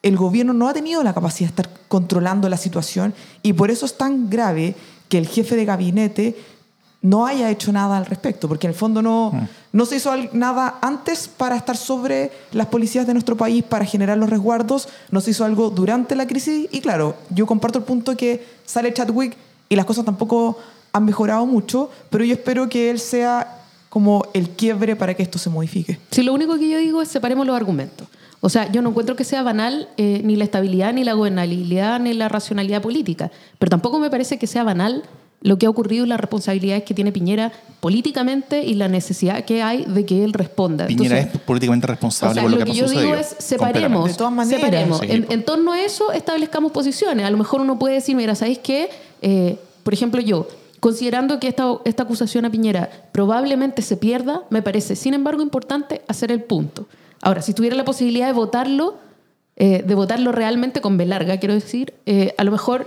el 0.02 0.16
gobierno 0.16 0.52
no 0.52 0.68
ha 0.68 0.72
tenido 0.72 1.02
la 1.02 1.12
capacidad 1.12 1.48
de 1.50 1.62
estar 1.62 1.70
controlando 1.88 2.48
la 2.48 2.56
situación 2.56 3.14
y 3.42 3.52
por 3.54 3.70
eso 3.70 3.84
es 3.84 3.96
tan 3.98 4.30
grave 4.30 4.74
que 5.08 5.18
el 5.18 5.26
jefe 5.26 5.56
de 5.56 5.64
gabinete 5.64 6.36
no 7.02 7.26
haya 7.26 7.50
hecho 7.50 7.72
nada 7.72 7.96
al 7.96 8.06
respecto, 8.06 8.46
porque 8.46 8.66
en 8.66 8.72
el 8.72 8.76
fondo 8.76 9.00
no, 9.00 9.32
no 9.72 9.86
se 9.86 9.96
hizo 9.96 10.12
nada 10.32 10.78
antes 10.82 11.28
para 11.28 11.56
estar 11.56 11.76
sobre 11.76 12.30
las 12.52 12.66
policías 12.66 13.06
de 13.06 13.14
nuestro 13.14 13.36
país, 13.36 13.64
para 13.64 13.84
generar 13.84 14.18
los 14.18 14.28
resguardos, 14.28 14.88
no 15.10 15.20
se 15.20 15.30
hizo 15.30 15.44
algo 15.44 15.70
durante 15.70 16.14
la 16.14 16.26
crisis 16.26 16.68
y 16.70 16.80
claro, 16.80 17.16
yo 17.30 17.46
comparto 17.46 17.78
el 17.78 17.84
punto 17.84 18.16
que 18.16 18.44
sale 18.66 18.92
Chadwick 18.92 19.34
y 19.68 19.76
las 19.76 19.86
cosas 19.86 20.04
tampoco 20.04 20.58
han 20.92 21.04
mejorado 21.04 21.46
mucho, 21.46 21.90
pero 22.10 22.24
yo 22.24 22.34
espero 22.34 22.68
que 22.68 22.90
él 22.90 22.98
sea 22.98 23.60
como 23.88 24.24
el 24.34 24.50
quiebre 24.50 24.94
para 24.94 25.14
que 25.14 25.22
esto 25.22 25.38
se 25.38 25.48
modifique. 25.48 25.98
Si 26.10 26.22
lo 26.22 26.34
único 26.34 26.58
que 26.58 26.68
yo 26.68 26.78
digo 26.78 27.00
es 27.00 27.08
separemos 27.08 27.46
los 27.46 27.56
argumentos. 27.56 28.08
O 28.42 28.48
sea, 28.48 28.70
yo 28.72 28.80
no 28.80 28.90
encuentro 28.90 29.16
que 29.16 29.24
sea 29.24 29.42
banal 29.42 29.88
eh, 29.96 30.22
ni 30.24 30.36
la 30.36 30.44
estabilidad, 30.44 30.94
ni 30.94 31.04
la 31.04 31.12
gobernabilidad, 31.12 32.00
ni 32.00 32.14
la 32.14 32.28
racionalidad 32.28 32.80
política. 32.80 33.30
Pero 33.58 33.68
tampoco 33.68 33.98
me 33.98 34.10
parece 34.10 34.38
que 34.38 34.46
sea 34.46 34.64
banal 34.64 35.02
lo 35.42 35.58
que 35.58 35.66
ha 35.66 35.70
ocurrido 35.70 36.04
y 36.04 36.08
las 36.08 36.20
responsabilidades 36.20 36.84
que 36.84 36.92
tiene 36.92 37.12
Piñera 37.12 37.52
políticamente 37.80 38.62
y 38.62 38.74
la 38.74 38.88
necesidad 38.88 39.44
que 39.44 39.62
hay 39.62 39.84
de 39.84 40.04
que 40.04 40.22
él 40.22 40.34
responda. 40.34 40.86
Piñera 40.86 41.18
Entonces, 41.18 41.40
es 41.40 41.46
políticamente 41.46 41.86
responsable 41.86 42.32
o 42.32 42.34
sea, 42.34 42.42
por 42.42 42.50
lo, 42.50 42.58
lo 42.58 42.64
que, 42.64 42.72
que 42.72 42.82
ha 42.82 42.86
yo 42.86 43.00
digo 43.00 43.14
es 43.14 43.36
separemos. 43.38 44.08
De 44.10 44.14
todas 44.14 44.32
maneras, 44.32 44.60
separemos. 44.60 45.00
sí, 45.00 45.06
en, 45.10 45.44
torno 45.44 45.72
a 45.72 45.80
eso 45.80 46.12
establezcamos 46.12 46.72
posiciones. 46.72 47.24
A 47.24 47.30
lo 47.30 47.38
mejor 47.38 47.62
uno 47.62 47.78
puede 47.78 47.94
decir, 47.94 48.14
mira, 48.16 48.34
¿sabéis 48.34 48.58
qué? 48.58 48.90
Eh, 49.22 49.58
por 49.82 49.94
ejemplo, 49.94 50.20
yo, 50.20 50.46
considerando 50.78 51.40
que 51.40 51.48
esta, 51.48 51.78
esta 51.84 52.02
acusación 52.02 52.44
a 52.44 52.50
Piñera 52.50 52.90
probablemente 53.12 53.80
se 53.80 53.96
pierda, 53.96 54.42
me 54.50 54.60
parece, 54.60 54.94
sin 54.94 55.14
embargo, 55.14 55.40
importante 55.40 56.02
hacer 56.06 56.30
el 56.32 56.42
punto. 56.42 56.86
Ahora, 57.22 57.40
si 57.40 57.54
tuviera 57.54 57.76
la 57.76 57.84
posibilidad 57.84 58.26
de 58.26 58.32
votarlo, 58.34 58.96
eh, 59.56 59.82
de 59.86 59.94
votarlo 59.94 60.32
realmente 60.32 60.82
con 60.82 60.98
B 60.98 61.06
larga, 61.06 61.38
quiero 61.38 61.54
decir, 61.54 61.94
eh, 62.04 62.34
a 62.36 62.44
lo 62.44 62.50
mejor 62.50 62.86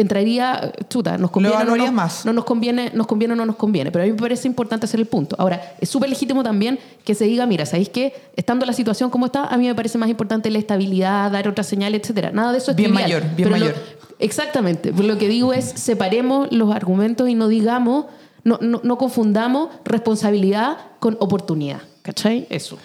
entraría, 0.00 0.72
chuta, 0.88 1.18
nos 1.18 1.30
conviene, 1.30 1.64
no, 1.64 1.76
nos- 1.76 1.92
más. 1.92 2.24
no 2.24 2.32
nos 2.32 2.44
conviene, 2.44 2.90
nos 2.94 3.06
conviene 3.06 3.34
o 3.34 3.36
no 3.36 3.44
nos 3.46 3.56
conviene, 3.56 3.90
pero 3.90 4.04
a 4.04 4.06
mí 4.06 4.12
me 4.12 4.18
parece 4.18 4.46
importante 4.48 4.86
hacer 4.86 5.00
el 5.00 5.06
punto. 5.06 5.36
Ahora, 5.38 5.74
es 5.80 5.88
súper 5.88 6.08
legítimo 6.08 6.42
también 6.42 6.78
que 7.04 7.14
se 7.14 7.24
diga, 7.24 7.46
mira, 7.46 7.66
¿sabéis 7.66 7.88
qué? 7.88 8.14
Estando 8.36 8.64
la 8.66 8.72
situación 8.72 9.10
como 9.10 9.26
está, 9.26 9.44
a 9.46 9.56
mí 9.56 9.66
me 9.66 9.74
parece 9.74 9.98
más 9.98 10.08
importante 10.08 10.50
la 10.50 10.58
estabilidad, 10.58 11.30
dar 11.30 11.48
otra 11.48 11.64
señal, 11.64 11.94
etcétera. 11.94 12.30
Nada 12.30 12.52
de 12.52 12.58
eso 12.58 12.70
es 12.70 12.76
Bien 12.76 12.92
trivial, 12.94 13.08
mayor, 13.22 13.22
bien 13.36 13.48
pero 13.48 13.50
lo- 13.50 13.66
mayor. 13.66 13.74
exactamente. 14.18 14.92
Lo 14.92 15.18
que 15.18 15.28
digo 15.28 15.52
es, 15.52 15.64
separemos 15.64 16.48
los 16.52 16.74
argumentos 16.74 17.28
y 17.28 17.34
no 17.34 17.48
digamos, 17.48 18.06
no, 18.44 18.58
no, 18.62 18.80
no 18.84 18.98
confundamos 18.98 19.68
responsabilidad 19.84 20.76
con 21.00 21.16
oportunidad. 21.20 21.80
¿Cachai? 22.02 22.46
Eso. 22.50 22.78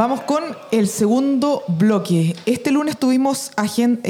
Vamos 0.00 0.22
con 0.22 0.42
el 0.70 0.88
segundo 0.88 1.62
bloque. 1.68 2.34
Este 2.46 2.70
lunes 2.70 2.96
tuvimos 2.96 3.50
agenda, 3.54 4.00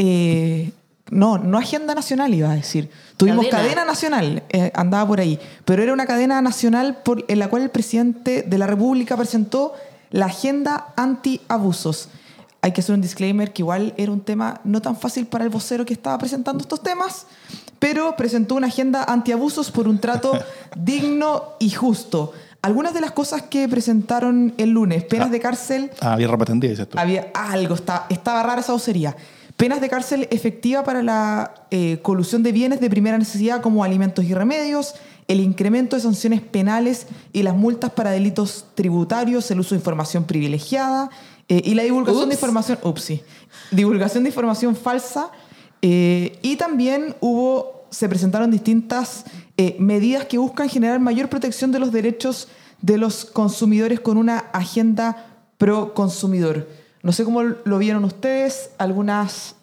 no, 1.10 1.38
no 1.38 1.58
agenda 1.58 1.96
nacional 1.96 2.32
iba 2.32 2.48
a 2.48 2.54
decir. 2.54 2.88
Tuvimos 3.16 3.48
Cadena. 3.48 3.74
cadena, 3.74 3.84
nacional, 3.84 4.42
eh, 4.50 4.70
andaba 4.72 5.08
por 5.08 5.18
ahí, 5.18 5.40
pero 5.64 5.82
era 5.82 5.92
una 5.92 6.06
cadena 6.06 6.40
nacional 6.42 6.98
por, 7.02 7.24
en 7.26 7.40
la 7.40 7.48
cual 7.48 7.62
el 7.62 7.70
presidente 7.70 8.42
de 8.42 8.56
la 8.56 8.68
República 8.68 9.16
presentó 9.16 9.74
la 10.10 10.26
agenda 10.26 10.92
anti-abusos. 10.94 12.08
Hay 12.62 12.70
que 12.70 12.82
hacer 12.82 12.94
un 12.94 13.00
disclaimer 13.00 13.52
que 13.52 13.62
igual 13.62 13.92
era 13.96 14.12
un 14.12 14.20
tema 14.20 14.60
no 14.62 14.80
tan 14.80 14.94
fácil 14.94 15.26
para 15.26 15.42
el 15.42 15.50
vocero 15.50 15.84
que 15.84 15.94
estaba 15.94 16.18
presentando 16.18 16.62
estos 16.62 16.84
temas, 16.84 17.26
pero 17.80 18.14
presentó 18.14 18.54
una 18.54 18.68
agenda 18.68 19.02
antiabusos 19.02 19.72
por 19.72 19.88
un 19.88 19.98
trato 19.98 20.38
digno 20.76 21.54
y 21.58 21.70
justo. 21.70 22.32
Algunas 22.62 22.92
de 22.92 23.00
las 23.00 23.12
cosas 23.12 23.42
que 23.42 23.66
presentaron 23.68 24.52
el 24.58 24.70
lunes, 24.70 25.04
penas 25.04 25.30
de 25.30 25.40
cárcel 25.40 25.90
Ah, 26.00 26.12
había 26.12 26.28
ropa 26.28 26.44
tendida, 26.44 26.70
dices 26.70 26.88
tú. 26.88 26.98
había 26.98 27.30
algo, 27.34 27.74
está, 27.74 28.06
estaba 28.10 28.42
rara 28.42 28.60
esa 28.60 28.72
vocería. 28.72 29.16
Penas 29.56 29.80
de 29.80 29.88
cárcel 29.88 30.28
efectiva 30.30 30.84
para 30.84 31.02
la 31.02 31.54
eh, 31.70 31.98
colusión 32.02 32.42
de 32.42 32.52
bienes 32.52 32.80
de 32.80 32.88
primera 32.90 33.16
necesidad 33.18 33.60
como 33.62 33.82
alimentos 33.84 34.24
y 34.24 34.34
remedios, 34.34 34.94
el 35.28 35.40
incremento 35.40 35.96
de 35.96 36.02
sanciones 36.02 36.40
penales 36.42 37.06
y 37.32 37.42
las 37.42 37.54
multas 37.56 37.90
para 37.92 38.10
delitos 38.10 38.66
tributarios, 38.74 39.50
el 39.50 39.60
uso 39.60 39.70
de 39.74 39.78
información 39.78 40.24
privilegiada 40.24 41.08
eh, 41.48 41.62
y 41.64 41.74
la 41.74 41.82
divulgación 41.82 42.28
de 42.28 42.34
Ups. 42.34 42.42
información, 42.42 42.78
upsi, 42.82 43.22
divulgación 43.70 44.24
de 44.24 44.30
información 44.30 44.76
falsa. 44.76 45.30
eh, 45.82 46.38
y 46.42 46.56
también 46.56 47.14
hubo, 47.20 47.84
se 47.90 48.08
presentaron 48.08 48.50
distintas 48.50 49.24
eh, 49.60 49.76
medidas 49.78 50.24
que 50.24 50.38
buscan 50.38 50.68
generar 50.68 51.00
mayor 51.00 51.28
protección 51.28 51.70
de 51.72 51.78
los 51.78 51.92
derechos 51.92 52.48
de 52.80 52.96
los 52.96 53.26
consumidores 53.26 54.00
con 54.00 54.16
una 54.16 54.38
agenda 54.38 55.26
pro 55.58 55.92
consumidor. 55.92 56.66
No 57.02 57.12
sé 57.12 57.24
cómo 57.24 57.42
lo 57.42 57.78
vieron 57.78 58.04
ustedes, 58.04 58.70
algunos 58.78 59.56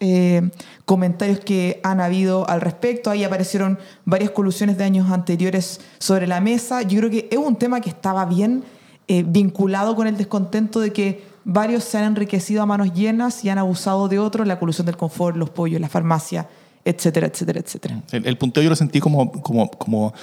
comentarios 0.85 1.39
que 1.39 1.79
han 1.83 1.99
habido 1.99 2.47
al 2.49 2.61
respecto. 2.61 3.09
Ahí 3.09 3.23
aparecieron 3.23 3.77
varias 4.05 4.31
colusiones 4.31 4.77
de 4.77 4.83
años 4.83 5.11
anteriores 5.11 5.81
sobre 5.99 6.27
la 6.27 6.41
mesa. 6.41 6.81
Yo 6.81 6.99
creo 6.99 7.09
que 7.09 7.27
es 7.31 7.37
un 7.37 7.55
tema 7.55 7.81
que 7.81 7.89
estaba 7.89 8.25
bien 8.25 8.63
eh, 9.09 9.23
vinculado 9.25 9.95
con 9.95 10.05
el 10.05 10.17
descontento 10.17 10.81
de 10.81 10.91
que 10.91 11.23
varios 11.45 11.85
se 11.85 11.97
han 11.97 12.03
enriquecido 12.03 12.61
a 12.61 12.65
manos 12.65 12.93
llenas 12.93 13.45
y 13.45 13.49
han 13.49 13.57
abusado 13.57 14.09
de 14.09 14.19
otros, 14.19 14.45
la 14.45 14.59
colusión 14.59 14.85
del 14.85 14.97
confort, 14.97 15.37
los 15.37 15.49
pollos, 15.49 15.79
la 15.79 15.87
farmacia, 15.87 16.49
etcétera, 16.89 17.27
etcétera, 17.27 17.59
etcétera. 17.59 18.01
El, 18.11 18.25
el 18.27 18.37
punteo 18.37 18.63
yo 18.63 18.69
lo 18.69 18.75
sentí 18.75 18.99
como, 18.99 19.31
como, 19.41 19.69
como, 19.71 20.13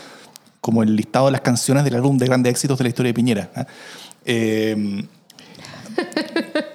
como 0.61 0.83
el 0.83 0.97
listado 0.97 1.27
de 1.27 1.33
las 1.33 1.41
canciones 1.43 1.85
del 1.85 1.95
álbum 1.95 2.17
de 2.19 2.27
grandes 2.27 2.51
éxitos 2.53 2.79
de 2.79 2.85
la 2.85 2.89
historia 2.89 3.11
de 3.11 3.15
Piñera. 3.15 3.51
¿ah? 3.55 3.67
Eh, 4.25 5.05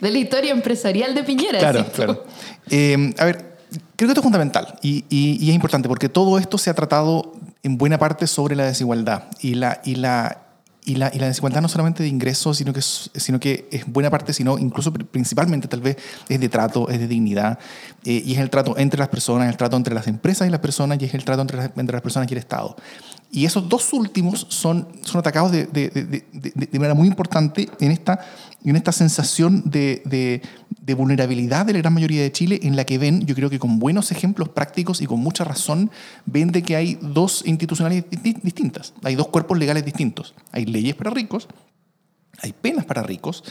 De 0.00 0.10
la 0.10 0.18
historia 0.18 0.52
empresarial 0.52 1.14
de 1.14 1.22
Piñera. 1.24 1.58
Claro, 1.58 1.86
claro. 1.94 2.24
Eh, 2.70 3.12
a 3.18 3.24
ver, 3.26 3.56
creo 3.96 4.08
que 4.08 4.12
esto 4.12 4.20
es 4.20 4.22
fundamental 4.24 4.78
y, 4.82 5.04
y- 5.10 5.36
y 5.44 5.48
es 5.50 5.54
importante 5.54 5.88
porque 5.88 6.08
todo 6.08 6.38
esto 6.38 6.56
se 6.58 6.70
ha 6.70 6.74
tratado 6.74 7.32
en 7.62 7.76
buena 7.78 7.98
parte 7.98 8.26
sobre 8.26 8.56
la 8.56 8.64
desigualdad 8.64 9.24
y 9.40 9.54
la, 9.54 9.80
y 9.84 9.96
la, 9.96 10.43
y 10.86 10.96
la, 10.96 11.10
y 11.14 11.18
la 11.18 11.28
desigualdad 11.28 11.62
no 11.62 11.68
solamente 11.68 12.02
de 12.02 12.08
ingresos, 12.10 12.58
sino 12.58 12.72
que, 12.72 12.80
es, 12.80 13.10
sino 13.14 13.40
que 13.40 13.66
es 13.70 13.86
buena 13.86 14.10
parte, 14.10 14.32
sino 14.34 14.58
incluso 14.58 14.92
pr- 14.92 15.06
principalmente 15.06 15.66
tal 15.66 15.80
vez 15.80 15.96
es 16.28 16.38
de 16.38 16.48
trato, 16.50 16.88
es 16.90 16.98
de 16.98 17.08
dignidad 17.08 17.58
eh, 18.04 18.22
y 18.24 18.34
es 18.34 18.38
el 18.38 18.50
trato 18.50 18.76
entre 18.76 18.98
las 18.98 19.08
personas, 19.08 19.48
el 19.48 19.56
trato 19.56 19.76
entre 19.76 19.94
las 19.94 20.06
empresas 20.08 20.46
y 20.46 20.50
las 20.50 20.60
personas 20.60 21.00
y 21.00 21.06
es 21.06 21.14
el 21.14 21.24
trato 21.24 21.40
entre 21.42 21.56
las, 21.56 21.70
entre 21.76 21.94
las 21.94 22.02
personas 22.02 22.30
y 22.30 22.34
el 22.34 22.38
Estado. 22.38 22.76
Y 23.32 23.46
esos 23.46 23.68
dos 23.68 23.92
últimos 23.92 24.46
son, 24.50 24.86
son 25.02 25.18
atacados 25.18 25.50
de- 25.50 25.66
de- 25.66 25.88
de- 25.90 26.24
de 26.32 26.78
manera 26.78 26.94
muy 26.94 27.08
importante 27.08 27.68
en 27.80 27.90
esta, 27.90 28.20
en 28.70 28.76
esta 28.76 28.92
sensación 28.92 29.62
de, 29.70 30.02
de- 30.04 30.94
vulnerabilidad 30.94 31.64
de 31.66 31.72
la 31.72 31.78
gran 31.80 31.94
mayoría 31.94 32.22
de 32.22 32.30
Chile, 32.32 32.60
en 32.62 32.76
la 32.76 32.84
que 32.84 32.98
ven, 32.98 33.24
yo 33.26 33.34
creo 33.34 33.48
que 33.50 33.58
con 33.58 33.78
buenos 33.78 34.10
ejemplos 34.12 34.48
prácticos 34.50 35.00
y 35.00 35.06
con 35.06 35.20
mucha 35.20 35.42
razón, 35.44 35.90
ven 36.26 36.52
de 36.52 36.62
que 36.62 36.76
hay 36.76 36.98
dos 37.00 37.42
institucionales 37.46 38.04
di- 38.22 38.36
distintas, 38.42 38.92
hay 39.02 39.14
dos 39.14 39.28
cuerpos 39.28 39.58
legales 39.58 39.84
distintos. 39.84 40.34
Hay 40.52 40.66
leyes 40.66 40.94
para 40.94 41.10
ricos, 41.10 41.48
hay 42.40 42.52
penas 42.52 42.84
para 42.84 43.02
ricos, 43.02 43.44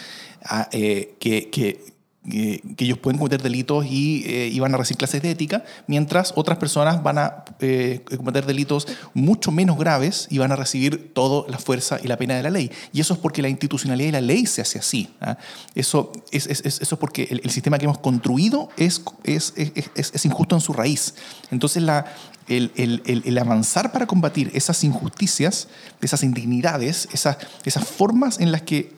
ah, 0.45 0.67
eh, 0.71 1.15
que, 1.19 1.49
que 1.49 1.92
que, 2.29 2.62
ellos 2.77 2.97
pueden 2.97 3.17
cometer 3.17 3.41
delitos 3.41 3.86
y, 3.86 4.23
eh, 4.25 4.47
y 4.51 4.59
van 4.59 4.73
a 4.73 4.77
recibir 4.77 4.97
clases 4.97 5.21
de 5.21 5.31
ética, 5.31 5.63
mientras 5.88 6.33
otras 6.36 6.57
personas 6.57 7.03
van 7.03 7.17
a 7.17 7.43
eh, 7.59 8.03
cometer 8.17 8.45
delitos 8.45 8.88
mucho 9.13 9.51
menos 9.51 9.77
graves 9.77 10.27
y 10.29 10.38
van 10.38 10.51
a 10.51 10.55
recibir 10.55 11.13
toda 11.13 11.49
la 11.49 11.57
fuerza 11.57 11.99
y 12.03 12.07
la 12.07 12.17
pena 12.17 12.36
de 12.36 12.43
la 12.43 12.49
ley. 12.49 12.71
Y 12.93 13.01
eso 13.01 13.13
es 13.13 13.19
porque 13.19 13.41
la 13.41 13.49
institucionalidad 13.49 14.09
y 14.09 14.12
la 14.13 14.21
ley 14.21 14.45
se 14.45 14.62
hace 14.62 14.79
así. 14.79 15.09
¿ah? 15.21 15.38
Eso, 15.75 16.12
es, 16.31 16.47
es- 16.47 16.62
es- 16.65 16.81
eso 16.81 16.95
es 16.95 16.99
porque 16.99 17.27
el, 17.43 17.49
sistema 17.51 17.77
que 17.77 17.86
hemos 17.86 17.99
construido 17.99 18.69
es, 18.77 19.01
es, 19.23 19.53
es- 19.55 20.25
injusto 20.25 20.55
en 20.55 20.62
su 20.62 20.73
raíz. 20.73 21.15
Entonces, 21.51 21.83
la, 21.83 22.05
el- 22.47 22.71
el- 22.75 23.01
el 23.25 23.38
avanzar 23.38 23.91
para 23.91 24.07
combatir 24.07 24.49
esas 24.53 24.83
injusticias, 24.83 25.67
esas 26.01 26.23
indignidades, 26.23 27.07
esas, 27.13 27.38
esas 27.65 27.86
formas 27.88 28.39
en 28.39 28.51
las 28.51 28.62
que 28.62 28.93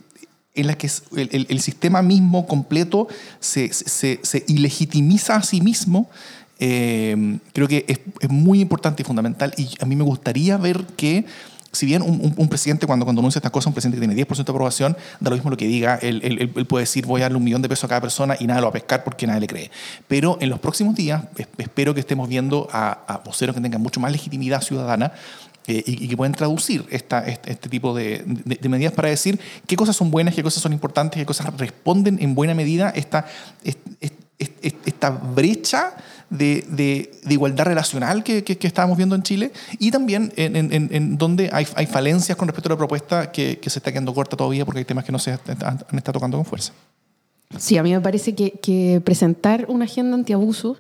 en 0.56 0.68
las 0.68 0.76
que 0.78 0.88
el, 1.18 1.30
el- 1.32 1.46
el 1.50 1.60
sistema 1.62 2.02
mismo 2.02 2.48
completo 2.48 3.08
se, 3.40 3.72
se- 3.74 4.20
se 4.24 4.44
ilegitimiza 4.48 5.36
a 5.36 5.44
sí 5.44 5.62
mismo, 5.62 6.10
eh, 6.60 7.38
creo 7.54 7.68
que 7.68 7.86
es, 7.88 8.00
es 8.22 8.30
muy 8.30 8.62
importante 8.62 9.02
y 9.04 9.06
fundamental. 9.06 9.54
Y 9.58 9.70
a 9.82 9.86
mí 9.86 9.96
me 9.96 10.04
gustaría 10.04 10.58
ver 10.58 10.86
que, 10.96 11.26
si 11.72 11.86
bien 11.86 12.02
un, 12.02 12.12
un- 12.24 12.34
un 12.38 12.48
presidente 12.48 12.88
cuando, 12.88 13.04
cuando 13.06 13.20
anuncia 13.20 13.40
estas 13.40 13.52
cosas, 13.52 13.68
un 13.68 13.74
presidente 13.74 13.98
que 14.00 14.08
tiene 14.08 14.16
10% 14.26 14.46
de 14.46 14.52
aprobación, 14.52 14.96
da 15.20 15.30
lo 15.30 15.36
mismo 15.36 15.50
lo 15.52 15.58
que 15.58 15.68
diga, 15.68 15.96
él, 16.02 16.22
él- 16.24 16.52
él- 16.56 16.66
puede 16.66 16.84
decir 16.84 17.06
voy 17.06 17.20
a 17.22 17.26
darle 17.26 17.38
un 17.38 17.44
millón 17.44 17.62
de 17.62 17.68
pesos 17.68 17.84
a 17.84 17.88
cada 17.90 18.02
persona 18.02 18.38
y 18.40 18.48
nada 18.48 18.62
lo 18.62 18.68
va 18.68 18.70
a 18.70 18.74
pescar 18.74 19.04
porque 19.04 19.28
nadie 19.28 19.42
le 19.42 19.48
cree. 19.48 19.72
Pero 20.08 20.38
en 20.40 20.50
los 20.50 20.60
próximos 20.60 20.96
días 20.96 21.24
es- 21.38 21.48
espero 21.58 21.94
que 21.94 22.00
estemos 22.00 22.30
viendo 22.30 22.70
a, 22.72 23.04
a 23.08 23.18
voceros 23.18 23.54
que 23.56 23.62
tengan 23.62 23.82
mucho 23.82 24.00
más 24.00 24.12
legitimidad 24.14 24.62
ciudadana 24.62 25.12
eh, 25.68 25.84
y, 25.86 26.06
y 26.06 26.08
que 26.08 26.16
pueden 26.18 26.34
traducir 26.34 26.86
esta, 26.90 27.26
este, 27.26 27.52
este 27.52 27.70
tipo 27.70 27.94
de, 27.96 28.24
de- 28.26 28.56
de 28.56 28.70
medidas 28.70 28.94
para 28.94 29.10
decir 29.10 29.40
qué 29.68 29.76
cosas 29.76 29.96
son 29.96 30.12
buenas, 30.12 30.36
qué 30.36 30.44
cosas 30.44 30.62
son 30.62 30.74
importantes, 30.74 31.20
qué 31.20 31.26
cosas 31.26 31.48
responden 31.58 32.18
en 32.22 32.36
buena 32.36 32.54
medida 32.54 32.90
esta, 32.96 33.26
est- 33.64 33.80
est- 34.00 34.14
est- 34.40 34.66
est- 34.66 34.88
esta 34.88 35.10
brecha 35.10 35.96
de, 36.30 36.66
de- 36.70 37.12
de 37.24 37.34
igualdad 37.34 37.66
relacional 37.66 38.24
que, 38.24 38.44
que, 38.44 38.58
que 38.58 38.68
estábamos 38.68 38.98
viendo 38.98 39.16
en 39.16 39.24
Chile 39.24 39.52
y 39.80 39.92
también 39.92 40.34
en, 40.36 40.56
en- 40.56 40.90
en- 40.92 41.18
donde 41.18 41.50
hay, 41.54 41.66
hay 41.76 41.86
falencias 41.86 42.38
con 42.38 42.48
respecto 42.48 42.70
a 42.70 42.74
la 42.74 42.78
propuesta 42.78 43.32
que, 43.32 43.60
que 43.60 43.70
se 43.70 43.80
está 43.80 43.92
quedando 43.92 44.14
corta 44.14 44.36
todavía 44.36 44.66
porque 44.66 44.80
hay 44.80 44.86
temas 44.86 45.04
que 45.06 45.12
no 45.12 45.20
se 45.20 45.32
han, 45.32 45.40
han 45.62 45.98
estado 45.98 46.14
tocando 46.14 46.38
con 46.38 46.46
fuerza. 46.46 46.74
Sí, 47.58 47.78
a 47.78 47.84
mí 47.84 47.92
me 47.94 48.02
parece 48.02 48.34
que 48.36 49.02
presentar 49.06 49.66
una 49.70 49.86
agenda 49.86 50.16
antiabuso, 50.16 50.78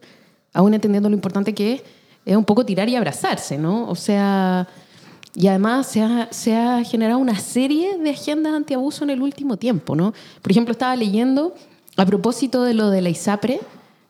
aún 0.54 0.74
entendiendo 0.74 1.10
lo 1.10 1.16
importante 1.16 1.54
que 1.54 1.74
es, 1.74 1.82
es 2.26 2.36
un 2.36 2.46
poco 2.46 2.66
tirar 2.66 2.90
y 2.90 2.96
abrazarse, 2.96 3.58
¿no? 3.58 3.88
O 3.90 3.96
sea, 3.96 4.68
y 5.36 5.48
además 5.48 5.88
se 5.88 6.02
ha, 6.02 6.28
se 6.32 6.56
ha 6.56 6.84
generado 6.84 7.20
una 7.20 7.38
serie 7.38 7.98
de 7.98 8.10
agendas 8.10 8.54
antiabuso 8.54 9.04
en 9.04 9.12
el 9.12 9.22
último 9.22 9.58
tiempo, 9.58 9.96
¿no? 9.96 10.14
Por 10.42 10.52
ejemplo, 10.52 10.72
estaba 10.72 10.96
leyendo 10.96 11.54
a 11.98 12.06
propósito 12.06 12.64
de 12.64 12.74
lo 12.74 12.90
de 12.90 13.02
la 13.02 13.10
ISAPRE, 13.10 13.60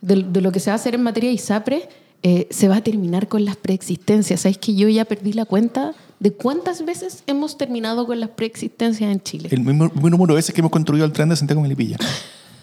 de, 0.01 0.23
de 0.23 0.41
lo 0.41 0.51
que 0.51 0.59
se 0.59 0.69
va 0.69 0.73
a 0.73 0.75
hacer 0.75 0.95
en 0.95 1.03
materia 1.03 1.29
de 1.29 1.35
ISAPRE, 1.35 1.89
eh, 2.23 2.47
se 2.49 2.67
va 2.67 2.77
a 2.77 2.81
terminar 2.81 3.27
con 3.27 3.45
las 3.45 3.55
preexistencias. 3.55 4.41
¿Sabes 4.41 4.57
que 4.57 4.75
yo 4.75 4.87
ya 4.87 5.05
perdí 5.05 5.33
la 5.33 5.45
cuenta 5.45 5.93
de 6.19 6.31
cuántas 6.31 6.83
veces 6.85 7.23
hemos 7.27 7.57
terminado 7.57 8.07
con 8.07 8.19
las 8.19 8.29
preexistencias 8.29 9.11
en 9.11 9.21
Chile? 9.21 9.49
El 9.51 9.61
mismo, 9.61 9.85
mismo 9.93 10.09
número 10.09 10.33
de 10.33 10.37
veces 10.37 10.53
que 10.53 10.61
hemos 10.61 10.71
construido 10.71 11.05
el 11.05 11.11
tren 11.11 11.29
de 11.29 11.35
Santiago 11.35 11.61
Melipilla. 11.61 11.97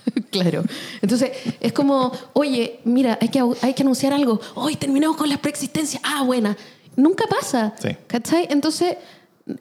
Claro. 0.30 0.62
Entonces, 1.02 1.30
es 1.60 1.72
como, 1.72 2.12
oye, 2.32 2.80
mira, 2.84 3.18
hay 3.20 3.28
que, 3.28 3.42
hay 3.60 3.74
que 3.74 3.82
anunciar 3.82 4.12
algo. 4.12 4.40
Hoy 4.54 4.76
terminamos 4.76 5.16
con 5.16 5.28
la 5.28 5.36
preexistencia. 5.36 6.00
Ah, 6.02 6.22
buena. 6.22 6.56
Nunca 6.96 7.24
pasa. 7.26 7.74
Sí. 7.78 7.90
¿Cachai? 8.06 8.46
Entonces, 8.50 8.96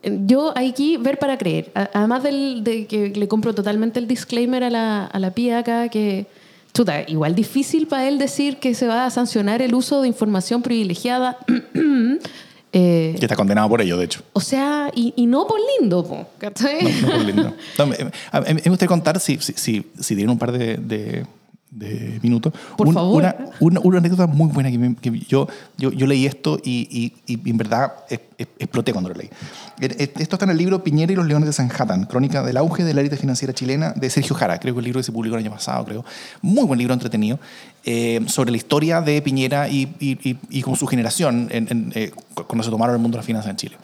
yo 0.04 0.54
aquí 0.56 0.98
ver 0.98 1.20
para 1.20 1.38
creer. 1.38 1.72
Además 1.94 2.24
del, 2.24 2.64
de 2.64 2.88
que 2.88 3.10
le 3.10 3.28
compro 3.28 3.54
totalmente 3.54 4.00
el 4.00 4.08
disclaimer 4.08 4.64
a 4.64 4.70
la, 4.70 5.06
a 5.06 5.20
la 5.20 5.32
pía 5.32 5.60
acá, 5.60 5.90
que, 5.90 6.28
chuta, 6.74 7.04
igual 7.08 7.36
difícil 7.36 7.88
para 7.88 8.08
él 8.08 8.18
decir 8.18 8.58
que 8.58 8.74
se 8.74 8.88
va 8.88 9.06
a 9.06 9.10
sancionar 9.10 9.62
el 9.62 9.76
uso 9.76 10.02
de 10.02 10.08
información 10.08 10.62
privilegiada. 10.62 11.38
Eh, 12.74 13.16
Que 13.20 13.26
está 13.26 13.36
condenado 13.36 13.68
por 13.68 13.82
ello, 13.82 13.98
de 13.98 14.06
hecho. 14.06 14.22
o 14.34 14.40
sea, 14.40 14.90
y, 14.96 15.14
y 15.18 15.26
no 15.26 15.46
por 15.46 15.60
lindo, 15.80 16.06
po, 16.06 16.28
¿cachai? 16.38 16.82
No, 16.84 17.08
no 17.08 17.08
por 17.16 17.26
lindo. 17.26 17.54
No, 17.78 17.86
me, 17.88 17.96
gustaría 18.70 18.88
contar, 18.88 19.20
si, 19.20 19.38
si, 19.40 19.54
si, 19.54 19.92
si 20.00 20.16
tienen 20.16 20.30
un 20.30 20.40
par 20.40 20.52
de, 20.54 20.78
de- 20.78 21.26
de 21.72 22.20
minutos, 22.22 22.52
Por 22.78 22.92
favor. 22.94 23.22
Una, 23.24 23.36
una, 23.62 23.80
una 23.80 23.98
anécdota 24.00 24.28
muy 24.28 24.50
buena 24.52 24.70
que, 24.70 24.78
me- 24.78 24.94
que 24.96 25.20
yo, 25.22 25.48
yo, 25.78 25.92
yo 25.94 26.06
leí 26.06 26.26
esto 26.26 26.60
y, 26.62 27.14
y- 27.26 27.34
y 27.34 27.50
en 27.50 27.56
verdad 27.58 27.94
es- 28.10 28.20
es- 28.38 28.48
exploté 28.60 28.92
cuando 28.92 29.10
lo 29.10 29.16
leí. 29.16 29.30
Eh, 29.80 29.96
Esto 30.18 30.36
está 30.36 30.44
en 30.46 30.52
el 30.52 30.58
libro 30.58 30.84
Piñera 30.84 31.14
y 31.14 31.16
los 31.16 31.26
Leones 31.26 31.48
de 31.48 31.54
Sanhattan, 31.54 32.04
crónica 32.08 32.44
del 32.44 32.58
auge 32.58 32.84
de 32.84 32.94
la 32.94 33.00
élite 33.00 33.16
financiera 33.16 33.54
chilena 33.54 33.94
de 33.94 34.10
Sergio 34.10 34.36
Jara. 34.36 34.60
Creo 34.60 34.74
que 34.74 34.80
el 34.80 34.84
libro 34.86 35.00
que 35.00 35.04
se 35.06 35.14
publicó 35.14 35.38
el 35.38 35.44
año 35.46 35.52
pasado, 35.52 35.86
creo. 35.86 36.04
Muy 36.42 36.66
buen 36.66 36.78
libro 36.78 36.94
entretenido 36.94 37.40
eh, 37.86 38.20
sobre 38.28 38.52
la 38.52 38.58
historia 38.58 39.00
de 39.02 39.22
Piñera 39.22 39.70
y, 39.70 39.96
y, 40.00 40.30
y, 40.30 40.38
y 40.50 40.62
con 40.62 40.76
su 40.76 40.86
generación 40.88 41.48
en- 41.52 41.68
en, 41.72 41.92
eh, 41.96 42.12
cu- 42.34 42.44
cuando 42.44 42.64
se 42.64 42.70
tomaron 42.70 42.96
el 42.96 43.02
mundo 43.02 43.16
de 43.16 43.20
las 43.20 43.26
finanzas 43.26 43.50
en 43.50 43.56
Chile. 43.56 43.78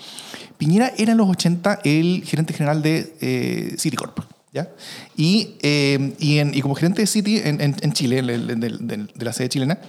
Piñera 0.57 0.91
era 0.97 1.13
en 1.13 1.17
los 1.19 1.29
80 1.29 1.79
el 1.85 2.23
gerente 2.25 2.53
general 2.53 2.81
de 2.81 3.15
eh, 3.21 3.75
Citicorp. 3.79 4.19
¿Ya? 4.57 4.69
Y, 5.15 5.55
eh, 5.61 6.13
y, 6.19 6.39
en- 6.39 6.53
y 6.55 6.61
como 6.61 6.73
gerente 6.75 7.01
de 7.01 7.07
Citi 7.07 7.37
en, 7.37 7.61
en- 7.61 7.75
en 7.81 7.93
Chile, 7.93 8.21
de, 8.21 9.07
la 9.25 9.33
sede 9.33 9.49
chilena, 9.49 9.79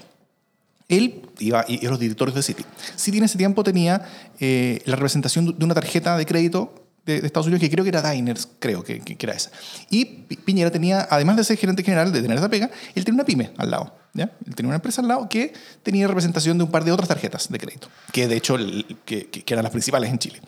él 0.88 1.22
iba 1.38 1.64
y 1.68 1.84
los 1.86 1.98
directores 1.98 2.34
de 2.34 2.42
Citi. 2.42 2.64
Citi 2.96 3.18
en 3.18 3.24
ese 3.24 3.36
tiempo 3.38 3.62
tenía 3.64 4.02
eh, 4.40 4.80
la 4.86 4.96
representación 4.96 5.56
de 5.58 5.64
una 5.64 5.74
tarjeta 5.74 6.16
de 6.16 6.24
crédito 6.26 6.84
de, 7.04 7.20
de 7.20 7.26
Estados 7.26 7.46
Unidos 7.46 7.60
que 7.60 7.70
creo 7.70 7.84
que 7.84 7.90
era 7.90 8.10
Diners, 8.10 8.48
creo 8.58 8.82
que, 8.84 9.00
que- 9.00 9.16
que 9.16 9.26
era 9.26 9.34
esa. 9.34 9.50
Y 9.90 10.04
Pi- 10.04 10.36
Piñera 10.36 10.70
tenía, 10.70 11.06
además 11.10 11.36
de 11.36 11.44
ser 11.44 11.56
gerente 11.58 11.82
general, 11.82 12.12
de 12.12 12.20
tener 12.22 12.36
esa 12.38 12.48
pega, 12.50 12.70
él 12.94 13.04
tenía 13.04 13.16
una 13.16 13.24
pyme 13.24 13.50
al 13.56 13.70
lado. 13.70 13.94
¿ya? 14.14 14.30
Él 14.46 14.54
tenía 14.54 14.68
una 14.68 14.76
empresa 14.76 15.00
al 15.02 15.08
lado 15.08 15.28
que 15.28 15.52
tenía 15.82 16.06
representación 16.08 16.56
de 16.58 16.64
un 16.64 16.70
par 16.70 16.84
de 16.84 16.92
otras 16.92 17.08
tarjetas 17.08 17.50
de 17.50 17.58
crédito, 17.58 17.88
que 18.12 18.26
de 18.28 18.36
hecho 18.36 18.54
el- 18.56 18.84
que- 19.04 19.28
que 19.28 19.44
eran 19.54 19.62
las 19.62 19.72
principales 19.72 20.10
en 20.10 20.18
Chile. 20.18 20.40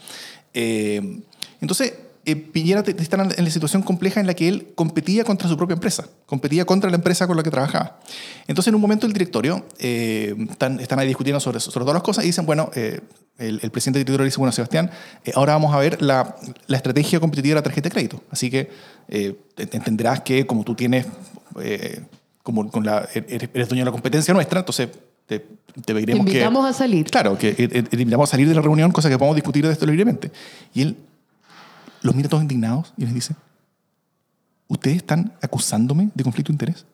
Eh, 0.55 1.21
entonces, 1.61 1.93
eh, 2.25 2.37
Piñera 2.37 2.83
está 2.99 3.23
en 3.23 3.45
la 3.45 3.51
situación 3.51 3.83
compleja 3.83 4.21
en 4.21 4.27
la 4.27 4.35
que 4.35 4.49
él 4.49 4.69
competía 4.75 5.25
contra 5.25 5.49
su 5.49 5.57
propia 5.57 5.75
empresa, 5.75 6.07
competía 6.27 6.65
contra 6.65 6.91
la 6.91 6.97
empresa 6.97 7.27
con 7.27 7.37
la 7.37 7.43
que 7.43 7.51
trabajaba. 7.51 7.99
Entonces, 8.47 8.69
en 8.69 8.75
un 8.75 8.81
momento 8.81 9.07
el 9.07 9.13
directorio, 9.13 9.65
eh, 9.79 10.35
están, 10.51 10.81
están 10.81 10.99
ahí 10.99 11.07
discutiendo 11.07 11.41
sobre, 11.41 11.61
sobre 11.61 11.85
todas 11.85 11.95
las 11.95 12.03
cosas 12.03 12.25
y 12.25 12.29
dicen, 12.29 12.47
bueno, 12.47 12.71
eh, 12.75 13.01
el, 13.39 13.59
el 13.63 13.71
presidente 13.71 13.99
del 14.01 14.05
directorio 14.05 14.25
dice, 14.27 14.39
bueno, 14.39 14.53
Sebastián, 14.53 14.91
eh, 15.25 15.33
ahora 15.35 15.55
vamos 15.55 15.75
a 15.75 15.79
ver 15.79 16.03
la, 16.03 16.37
la 16.67 16.77
estrategia 16.77 17.21
competitiva 17.21 17.55
de 17.55 17.61
la 17.61 17.63
tarjeta 17.63 17.89
de 17.89 17.93
crédito. 17.93 18.23
Así 18.31 18.51
que 18.51 18.69
eh, 19.09 19.37
te- 19.55 19.69
entenderás 19.77 20.21
que 20.21 20.47
como 20.47 20.63
tú 20.63 20.75
tienes, 20.75 21.07
eh, 21.63 22.03
como 22.43 22.71
con 22.71 22.85
la, 22.85 23.09
eres, 23.15 23.49
eres 23.55 23.69
dueño 23.69 23.83
de 23.83 23.87
la 23.87 23.93
competencia 23.93 24.35
nuestra, 24.35 24.61
entonces 24.61 24.89
te, 25.27 25.39
te 25.39 25.95
pediremos 25.95 26.27
que... 26.27 26.33
invitamos 26.33 26.67
a 26.67 26.73
salir. 26.73 27.07
Claro, 27.11 27.39
que 27.39 27.53
te 27.55 27.97
invitamos 27.97 28.29
a 28.29 28.31
salir 28.33 28.47
de 28.49 28.55
la 28.55 28.61
reunión, 28.61 28.91
cosa 28.93 29.09
que 29.09 29.17
podemos 29.17 29.37
discutir 29.37 29.67
de 29.67 29.73
esto 29.73 29.87
libremente. 29.87 30.31
Y 30.75 30.83
él 30.83 30.97
los 32.03 32.15
mira 32.15 32.29
todos 32.29 32.43
indignados 32.43 32.93
y 32.97 33.05
les 33.05 33.15
dice, 33.15 33.35
¿ustedes 34.69 34.99
están 34.99 35.33
acusándome 35.43 36.11
de 36.15 36.25
conflicto 36.25 36.51
de 36.53 36.55
interés? 36.55 36.87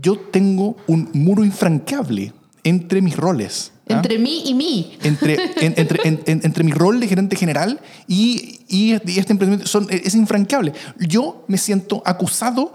Yo 0.00 0.18
tengo 0.18 0.76
un 0.86 1.10
muro 1.14 1.44
infranqueable 1.44 2.32
entre 2.64 3.00
mis 3.00 3.16
roles. 3.16 3.72
¿ah? 3.88 3.94
Entre 3.94 4.18
mí 4.18 4.42
y 4.46 4.54
mí. 4.54 4.98
entre, 5.02 5.34
en- 5.60 5.74
entre, 5.76 6.08
en- 6.08 6.20
en- 6.26 6.40
entre 6.44 6.64
mi 6.64 6.72
rol 6.72 6.98
de 7.00 7.06
gerente 7.08 7.36
general 7.36 7.80
y, 8.08 8.60
y, 8.68 8.92
y 9.10 9.18
este 9.18 9.32
emprendimiento 9.32 9.66
son, 9.66 9.86
es 9.90 10.14
infranqueable. 10.14 10.72
Yo 10.98 11.44
me 11.48 11.56
siento 11.58 12.02
acusado 12.04 12.74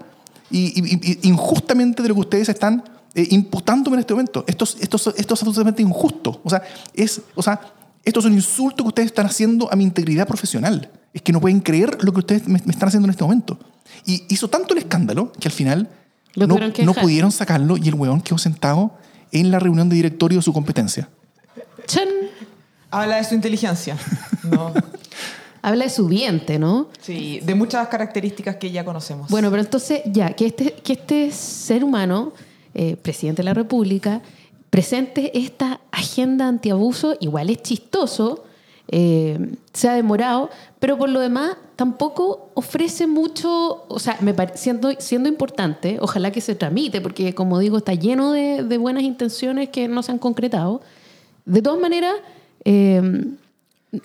y, 0.50 0.68
y- 0.80 1.20
injustamente 1.28 2.02
de 2.02 2.10
lo 2.10 2.16
que 2.16 2.22
ustedes 2.22 2.50
están 2.50 2.84
eh, 3.14 3.28
imputándome 3.32 3.96
en 3.98 4.00
este 4.00 4.14
momento. 4.14 4.46
Esto, 4.48 4.64
es- 4.64 4.78
esto, 4.80 4.98
es- 4.98 5.08
esto 5.20 5.34
es 5.34 5.42
absolutamente 5.42 5.82
injusto. 5.82 6.40
O 6.44 6.50
sea, 6.50 6.64
es, 6.94 7.22
o 7.36 7.44
sea, 7.44 7.60
esto 8.04 8.20
es 8.22 8.26
un 8.26 8.34
insulto 8.34 8.84
que 8.84 8.88
ustedes 8.88 9.08
están 9.08 9.26
haciendo 9.28 9.72
a 9.72 9.76
mi 9.76 9.84
integridad 9.84 10.26
profesional. 10.28 10.90
Es 11.14 11.22
que 11.22 11.32
no 11.32 11.42
pueden 11.42 11.60
creer 11.60 12.04
lo 12.04 12.14
que 12.14 12.20
ustedes 12.20 12.48
me, 12.48 12.62
me 12.66 12.72
están 12.72 12.88
haciendo 12.88 13.08
en 13.08 13.12
este 13.12 13.24
momento. 13.24 13.60
Y 14.06 14.24
hizo 14.30 14.48
tanto 14.48 14.74
el 14.74 14.80
escándalo 14.80 15.32
que 15.34 15.48
al 15.48 15.52
final 15.52 15.90
Lo 16.34 16.48
no, 16.48 16.94
pudieron 16.94 17.32
sacarlo 17.32 17.78
y 17.78 17.88
el 17.88 17.96
huevón 17.96 18.22
quedó 18.22 18.38
sentado 18.38 18.94
en 19.32 19.52
la 19.52 19.60
reunión 19.60 19.90
de 19.90 19.96
directorio 19.96 20.40
de 20.40 20.44
su 20.44 20.54
competencia. 20.54 21.10
Chan. 21.86 22.08
Habla 22.90 23.18
de 23.18 23.24
su 23.24 23.36
inteligencia. 23.36 23.98
No. 24.44 24.74
Habla 25.62 25.86
de 25.86 25.92
su 25.92 26.08
diente, 26.08 26.58
¿no? 26.58 26.90
Sí, 27.00 27.40
de 27.44 27.54
muchas 27.54 27.88
características 27.88 28.56
que 28.56 28.72
ya 28.72 28.84
conocemos. 28.84 29.30
Bueno, 29.30 29.52
pero 29.52 29.62
entonces 29.62 30.02
ya, 30.06 30.34
que 30.34 30.48
este, 30.48 30.74
que 30.74 30.94
este 30.94 31.32
ser 31.32 31.84
humano, 31.84 32.34
eh, 32.74 32.96
presidente 32.96 33.42
de 33.42 33.46
la 33.46 33.54
República, 33.54 34.22
presente 34.72 35.38
esta 35.38 35.80
agenda 35.92 36.48
antiabuso, 36.48 37.16
igual 37.20 37.52
es 37.52 37.62
chistoso, 37.62 38.44
eh, 38.92 39.56
se 39.74 39.88
ha 39.90 39.94
demorado, 39.94 40.50
pero 40.80 40.98
por 40.98 41.10
lo 41.10 41.20
demás 41.22 41.56
tampoco 41.78 42.50
ofrece 42.56 43.08
mucho, 43.08 43.86
o 43.88 44.00
sea, 44.00 44.18
me 44.22 44.34
pare- 44.34 44.58
siendo, 44.58 44.92
siendo 45.00 45.30
importante, 45.30 45.98
ojalá 46.02 46.32
que 46.32 46.42
se 46.42 46.56
tramite, 46.56 47.00
porque 47.02 47.34
como 47.34 47.58
digo, 47.60 47.78
está 47.78 47.94
lleno 47.94 48.34
de, 48.34 48.64
de 48.64 48.78
buenas 48.78 49.04
intenciones 49.04 49.70
que 49.70 49.88
no 49.88 50.04
se 50.04 50.12
han 50.12 50.20
concretado. 50.20 50.82
De 51.46 51.62
todas 51.62 51.80
maneras, 51.80 52.14
eh, 52.66 53.02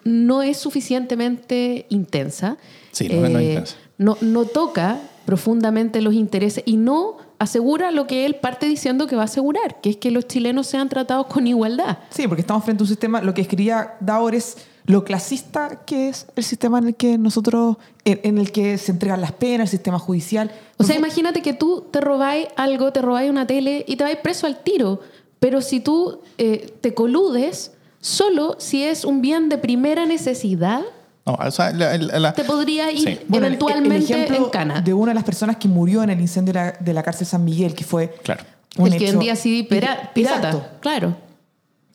no 0.05 0.43
es 0.43 0.57
suficientemente 0.57 1.87
intensa. 1.91 2.57
Sí, 2.93 3.09
no 3.09 3.15
es- 3.27 3.33
no 3.33 3.39
es 3.39 3.45
Eh, 3.45 3.49
intensa. 3.51 3.77
no, 3.99 4.17
no 4.21 4.45
toca 4.45 4.99
profundamente 5.25 6.01
los 6.01 6.15
intereses 6.15 6.63
y 6.67 6.77
no 6.77 7.17
asegura 7.39 7.91
lo 7.91 8.07
que 8.07 8.25
él 8.25 8.37
parte 8.37 8.67
diciendo 8.67 9.07
que 9.07 9.17
va 9.17 9.23
a 9.23 9.25
asegurar, 9.27 9.81
que 9.81 9.91
es 9.91 9.97
que 9.97 10.11
los 10.11 10.27
chilenos 10.27 10.67
sean 10.69 10.89
tratados 10.89 11.27
con 11.27 11.47
igualdad. 11.47 11.99
Sí, 12.11 12.27
porque 12.29 12.41
estamos 12.41 12.65
frente 12.65 12.83
a 12.83 12.85
un 12.85 12.89
sistema, 12.89 13.21
lo 13.21 13.35
que 13.35 13.43
escribía 13.43 13.97
Daur 14.01 14.35
es 14.35 14.57
lo 14.87 15.05
clasista 15.05 15.81
que 15.85 16.09
es 16.09 16.27
el 16.37 16.45
sistema 16.45 16.79
en 16.79 16.89
el 16.89 16.95
que 16.95 17.19
nosotros, 17.19 17.77
en, 18.05 18.21
en 18.23 18.39
el 18.39 18.53
que 18.53 18.79
se 18.79 18.93
entregan 18.93 19.21
las 19.21 19.33
penas, 19.33 19.67
el 19.69 19.79
sistema 19.79 19.99
judicial. 19.99 20.51
O 20.79 20.85
sea, 20.85 20.97
imagínate 20.97 21.43
que 21.43 21.53
tú 21.55 21.87
te 21.91 22.01
robáis 22.01 22.47
algo, 22.57 22.93
te 22.93 23.03
robáis 23.03 23.29
una 23.31 23.47
tele 23.47 23.85
y 23.89 23.97
te 23.97 24.05
vais 24.05 24.17
preso 24.19 24.47
al 24.47 24.63
tiro, 24.63 25.01
pero 25.41 25.61
si 25.61 25.81
tú 25.81 26.21
eh, 26.39 26.73
te 26.81 26.95
coludes, 26.95 27.73
solo 28.01 28.57
si 28.59 28.85
es 28.85 29.05
un 29.05 29.21
bien 29.21 29.49
de 29.49 29.59
primera 29.59 30.07
necesidad, 30.07 30.83
No, 31.27 31.35
o 31.35 31.51
sea, 31.51 31.73
la- 31.73 31.99
la- 31.99 32.19
la- 32.21 32.33
te 32.33 32.45
podría 32.45 32.93
ir 32.93 33.01
Sí. 33.01 33.19
Bueno, 33.27 33.47
el- 33.49 33.55
el 33.55 33.59
eventualmente 33.61 34.13
ejemplo 34.15 34.37
en 34.37 34.51
cana. 34.51 34.81
de 34.81 34.95
una 34.95 35.11
de 35.11 35.17
las 35.17 35.25
personas 35.25 35.57
que 35.57 35.67
murió 35.67 36.05
en 36.05 36.11
el 36.11 36.21
incendio 36.21 36.53
de 36.53 36.61
la, 36.61 36.73
de 36.79 36.93
la 36.95 37.03
cárcel 37.03 37.27
San 37.27 37.45
Miguel, 37.45 37.75
que 37.75 37.83
fue 37.83 38.15
Claro. 38.23 38.45
un 38.77 38.87
el 38.87 38.97
que 38.99 39.05
hecho- 39.07 39.15
vendía 39.19 39.35
CD 39.35 39.65
pira- 39.65 40.13
pirata. 40.15 40.37
Exacto. 40.51 40.67
Claro. 40.79 41.17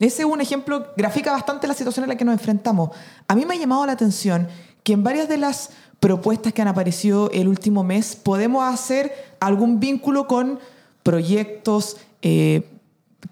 Ese 0.01 0.23
es 0.23 0.27
un 0.27 0.41
ejemplo, 0.41 0.87
grafica 0.97 1.31
bastante 1.31 1.67
la 1.67 1.75
situación 1.75 2.03
en 2.03 2.09
la 2.09 2.15
que 2.15 2.25
nos 2.25 2.33
enfrentamos. 2.33 2.89
A 3.27 3.35
mí 3.35 3.45
me 3.45 3.53
ha 3.53 3.57
llamado 3.57 3.85
la 3.85 3.91
atención 3.91 4.47
que 4.83 4.93
en 4.93 5.03
varias 5.03 5.29
de 5.29 5.37
las 5.37 5.69
propuestas 5.99 6.53
que 6.53 6.61
han 6.63 6.67
aparecido 6.67 7.29
el 7.31 7.47
último 7.47 7.83
mes 7.83 8.15
podemos 8.15 8.63
hacer 8.63 9.13
algún 9.39 9.79
vínculo 9.79 10.25
con 10.25 10.59
proyectos 11.03 11.97
eh, 12.23 12.67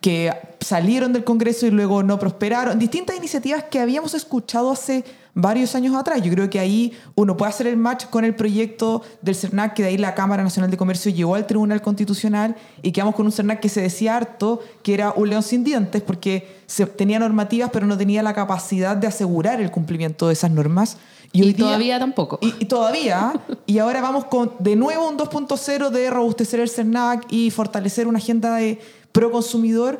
que 0.01 0.31
salieron 0.59 1.13
del 1.13 1.23
Congreso 1.23 1.65
y 1.65 1.71
luego 1.71 2.03
no 2.03 2.19
prosperaron. 2.19 2.77
Distintas 2.79 3.17
iniciativas 3.17 3.63
que 3.65 3.79
habíamos 3.79 4.13
escuchado 4.13 4.71
hace 4.71 5.03
varios 5.33 5.73
años 5.75 5.95
atrás. 5.95 6.21
Yo 6.21 6.31
creo 6.31 6.49
que 6.49 6.59
ahí 6.59 6.93
uno 7.15 7.35
puede 7.37 7.49
hacer 7.49 7.67
el 7.67 7.77
match 7.77 8.05
con 8.05 8.23
el 8.25 8.35
proyecto 8.35 9.01
del 9.21 9.35
CERNAC, 9.35 9.73
que 9.73 9.83
de 9.83 9.89
ahí 9.89 9.97
la 9.97 10.13
Cámara 10.15 10.43
Nacional 10.43 10.69
de 10.69 10.77
Comercio 10.77 11.11
llegó 11.11 11.35
al 11.35 11.47
Tribunal 11.47 11.81
Constitucional 11.81 12.55
y 12.81 12.91
quedamos 12.91 13.15
con 13.15 13.25
un 13.25 13.31
CERNAC 13.31 13.59
que 13.61 13.69
se 13.69 13.81
decía 13.81 14.15
harto 14.17 14.61
que 14.83 14.93
era 14.93 15.11
un 15.15 15.29
león 15.29 15.43
sin 15.43 15.63
dientes 15.63 16.01
porque 16.01 16.59
se, 16.67 16.85
tenía 16.85 17.19
normativas 17.19 17.69
pero 17.71 17.85
no 17.85 17.97
tenía 17.97 18.21
la 18.21 18.33
capacidad 18.33 18.95
de 18.97 19.07
asegurar 19.07 19.61
el 19.61 19.71
cumplimiento 19.71 20.27
de 20.27 20.33
esas 20.33 20.51
normas. 20.51 20.97
Y, 21.31 21.41
día- 21.53 21.57
todavía 21.57 21.99
tampoco. 21.99 22.39
y, 22.41 22.55
y 22.59 22.65
todavía, 22.65 23.33
y 23.67 23.77
ahora 23.77 24.01
vamos 24.01 24.25
con 24.25 24.53
de 24.59 24.75
nuevo 24.75 25.07
un 25.07 25.15
2.0 25.17 25.89
de 25.89 26.09
robustecer 26.09 26.59
el 26.59 26.69
CERNAC 26.69 27.27
y 27.31 27.51
fortalecer 27.51 28.07
una 28.07 28.17
agenda 28.17 28.55
de 28.55 28.79
pro 29.11 29.31
consumidor. 29.31 29.99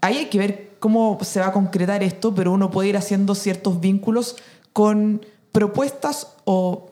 Ahí 0.00 0.18
hay 0.18 0.26
que 0.26 0.38
ver 0.38 0.76
cómo 0.78 1.18
se 1.22 1.40
va 1.40 1.46
a 1.46 1.52
concretar 1.52 2.02
esto, 2.02 2.34
pero 2.34 2.52
uno 2.52 2.70
puede 2.70 2.90
ir 2.90 2.96
haciendo 2.96 3.34
ciertos 3.34 3.80
vínculos 3.80 4.36
con 4.72 5.24
propuestas 5.52 6.34
o 6.44 6.90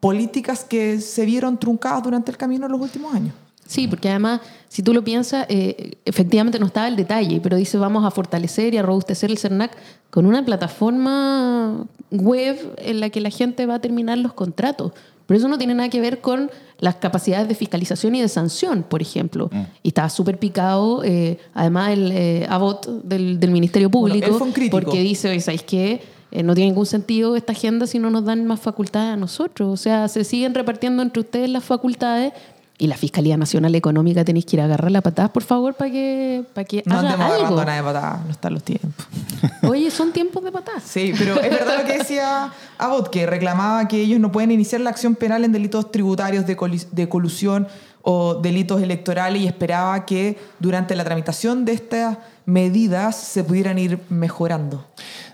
políticas 0.00 0.62
que 0.62 1.00
se 1.00 1.24
vieron 1.24 1.58
truncadas 1.58 2.02
durante 2.02 2.30
el 2.30 2.36
camino 2.36 2.66
en 2.66 2.72
los 2.72 2.80
últimos 2.80 3.14
años. 3.14 3.34
Sí, 3.66 3.88
porque 3.88 4.08
además, 4.08 4.40
si 4.68 4.82
tú 4.82 4.94
lo 4.94 5.02
piensas, 5.02 5.46
eh, 5.48 5.98
efectivamente 6.04 6.58
no 6.58 6.66
estaba 6.66 6.86
el 6.86 6.94
detalle, 6.94 7.40
pero 7.42 7.56
dice 7.56 7.78
vamos 7.78 8.04
a 8.04 8.10
fortalecer 8.12 8.74
y 8.74 8.76
a 8.76 8.82
robustecer 8.82 9.30
el 9.30 9.38
CERNAC 9.38 9.76
con 10.10 10.24
una 10.26 10.44
plataforma 10.44 11.84
web 12.12 12.74
en 12.78 13.00
la 13.00 13.10
que 13.10 13.20
la 13.20 13.30
gente 13.30 13.66
va 13.66 13.74
a 13.74 13.80
terminar 13.80 14.18
los 14.18 14.32
contratos. 14.32 14.92
Pero 15.26 15.38
eso 15.38 15.48
no 15.48 15.58
tiene 15.58 15.74
nada 15.74 15.88
que 15.88 16.00
ver 16.00 16.20
con 16.20 16.50
las 16.78 16.96
capacidades 16.96 17.48
de 17.48 17.54
fiscalización 17.54 18.14
y 18.14 18.20
de 18.20 18.28
sanción, 18.28 18.84
por 18.84 19.02
ejemplo. 19.02 19.50
Y 19.82 19.88
estaba 19.88 20.08
súper 20.08 20.38
picado, 20.38 21.02
eh, 21.04 21.38
además, 21.52 21.92
el 21.92 22.12
eh, 22.12 22.46
Abbott 22.48 22.86
del, 23.02 23.40
del 23.40 23.50
Ministerio 23.50 23.90
Público, 23.90 24.38
porque 24.70 25.00
dice, 25.00 25.30
oye, 25.30 25.40
¿sabéis 25.40 25.62
qué? 25.62 26.00
Eh, 26.32 26.42
no 26.42 26.54
tiene 26.54 26.70
ningún 26.70 26.86
sentido 26.86 27.36
esta 27.36 27.52
agenda 27.52 27.86
si 27.86 27.98
no 27.98 28.10
nos 28.10 28.24
dan 28.24 28.46
más 28.46 28.60
facultades 28.60 29.14
a 29.14 29.16
nosotros. 29.16 29.68
O 29.68 29.76
sea, 29.76 30.08
se 30.08 30.24
siguen 30.24 30.54
repartiendo 30.54 31.02
entre 31.02 31.20
ustedes 31.20 31.48
las 31.48 31.64
facultades 31.64 32.32
y 32.78 32.86
la 32.88 32.96
Fiscalía 32.96 33.36
Nacional 33.36 33.74
Económica 33.74 34.24
tenéis 34.24 34.44
que 34.46 34.56
ir 34.56 34.60
a 34.60 34.64
agarrar 34.66 34.90
la 34.90 35.00
patada, 35.00 35.32
por 35.32 35.42
favor, 35.42 35.74
para 35.74 35.90
que, 35.90 36.44
para 36.54 36.64
que 36.66 36.82
No 36.84 36.98
haga 36.98 37.08
andemos 37.12 37.26
agarrando 37.26 37.46
algo. 37.60 37.64
nada 37.64 37.76
de 37.76 37.82
patada, 37.82 38.22
no 38.26 38.30
están 38.30 38.54
los 38.54 38.62
tiempos. 38.62 39.06
Oye, 39.62 39.90
son 39.90 40.12
tiempos 40.12 40.44
de 40.44 40.52
patadas. 40.52 40.82
Sí, 40.82 41.12
pero 41.18 41.40
es 41.40 41.50
verdad 41.50 41.78
lo 41.80 41.86
que 41.86 41.98
decía 41.98 42.52
Abbott, 42.78 43.08
que 43.10 43.24
reclamaba 43.26 43.88
que 43.88 44.00
ellos 44.00 44.20
no 44.20 44.30
pueden 44.30 44.50
iniciar 44.50 44.80
la 44.82 44.90
acción 44.90 45.14
penal 45.14 45.44
en 45.44 45.52
delitos 45.52 45.90
tributarios 45.90 46.46
de, 46.46 46.56
de 46.92 47.08
colusión 47.08 47.66
o 48.02 48.34
delitos 48.34 48.80
electorales 48.82 49.42
y 49.42 49.46
esperaba 49.46 50.04
que 50.06 50.38
durante 50.60 50.94
la 50.94 51.04
tramitación 51.04 51.64
de 51.64 51.72
estas 51.72 52.18
medidas 52.44 53.16
se 53.16 53.42
pudieran 53.42 53.78
ir 53.78 53.98
mejorando. 54.10 54.86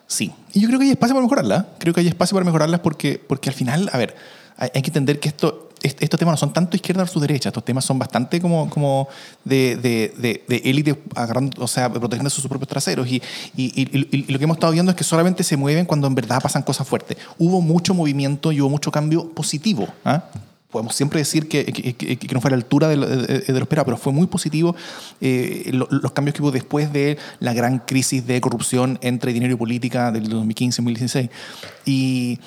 Sí, 0.07 0.33
y 0.52 0.61
yo 0.61 0.68
creo 0.68 0.78
que 0.78 0.87
hay 0.87 0.90
espacio 0.92 1.14
para 1.14 1.22
mejorarlas. 1.24 1.64
Creo 1.78 1.92
que 1.92 2.00
hay 2.00 2.09
espacio 2.09 2.35
para 2.35 2.44
mejorarlas 2.44 2.81
porque, 2.81 3.20
porque 3.26 3.50
al 3.50 3.55
final, 3.55 3.90
a 3.92 3.98
ver, 3.98 4.14
hay, 4.57 4.70
hay 4.74 4.83
que 4.83 4.88
entender 4.88 5.20
que 5.20 5.28
esto, 5.28 5.70
est- 5.71 5.71
estos 5.83 6.18
temas 6.18 6.33
no 6.35 6.37
son 6.37 6.53
tanto 6.53 6.77
izquierda 6.77 7.03
versus 7.03 7.21
derecha, 7.21 7.49
estos 7.49 7.64
temas 7.64 7.85
son 7.85 7.99
bastante 7.99 8.40
como, 8.40 8.68
como 8.71 9.09
de, 9.45 9.77
de, 9.77 10.14
de, 10.16 10.45
de 10.49 10.57
élite 10.71 10.99
agarrando, 11.14 11.62
o 11.62 11.68
sea, 11.68 11.92
protegiendo 11.92 12.31
sus 12.31 12.47
propios 12.47 12.68
traseros. 12.68 13.07
Y, 13.09 13.23
y, 13.57 13.83
y- 13.83 14.09
y- 14.16 14.33
lo 14.33 14.38
que 14.38 14.45
hemos 14.45 14.57
estado 14.57 14.73
viendo 14.73 14.90
es 14.90 14.97
que 14.97 15.05
solamente 15.05 15.42
se 15.45 15.57
mueven 15.57 15.85
cuando 15.87 16.07
en 16.07 16.14
verdad 16.14 16.40
pasan 16.42 16.62
cosas 16.62 16.87
fuertes. 16.87 17.16
Hubo 17.38 17.61
mucho 17.61 17.95
movimiento 17.95 18.53
y 18.53 18.61
hubo 18.61 18.71
mucho 18.71 18.90
cambio 18.92 19.29
positivo. 19.31 19.88
¿ah? 20.05 20.25
podemos 20.71 20.95
siempre 20.95 21.18
decir 21.21 21.49
que, 21.49 21.66
que- 21.66 21.92
que- 21.95 22.16
que 22.16 22.35
no 22.35 22.40
fue 22.40 22.49
a 22.49 22.53
la 22.53 22.57
altura 22.57 22.88
de 22.88 22.97
lo, 22.97 23.07
de- 23.07 23.40
de 23.40 23.53
lo 23.53 23.59
esperado, 23.59 23.85
pero 23.85 23.99
fue 23.99 24.11
muy 24.11 24.27
positivo 24.27 24.75
eh, 25.21 25.68
lo- 25.71 25.87
los 25.90 26.12
cambios 26.12 26.35
que 26.35 26.40
hubo 26.40 26.51
después 26.51 26.90
de 26.95 27.18
la 27.40 27.53
gran 27.53 27.81
crisis 27.81 28.27
de 28.27 28.40
corrupción 28.40 28.99
entre 29.03 29.35
dinero 29.35 29.53
y 29.53 29.57
política 29.57 30.11
del 30.11 30.31
2015-2016. 30.31 31.29
Y, 31.85 32.38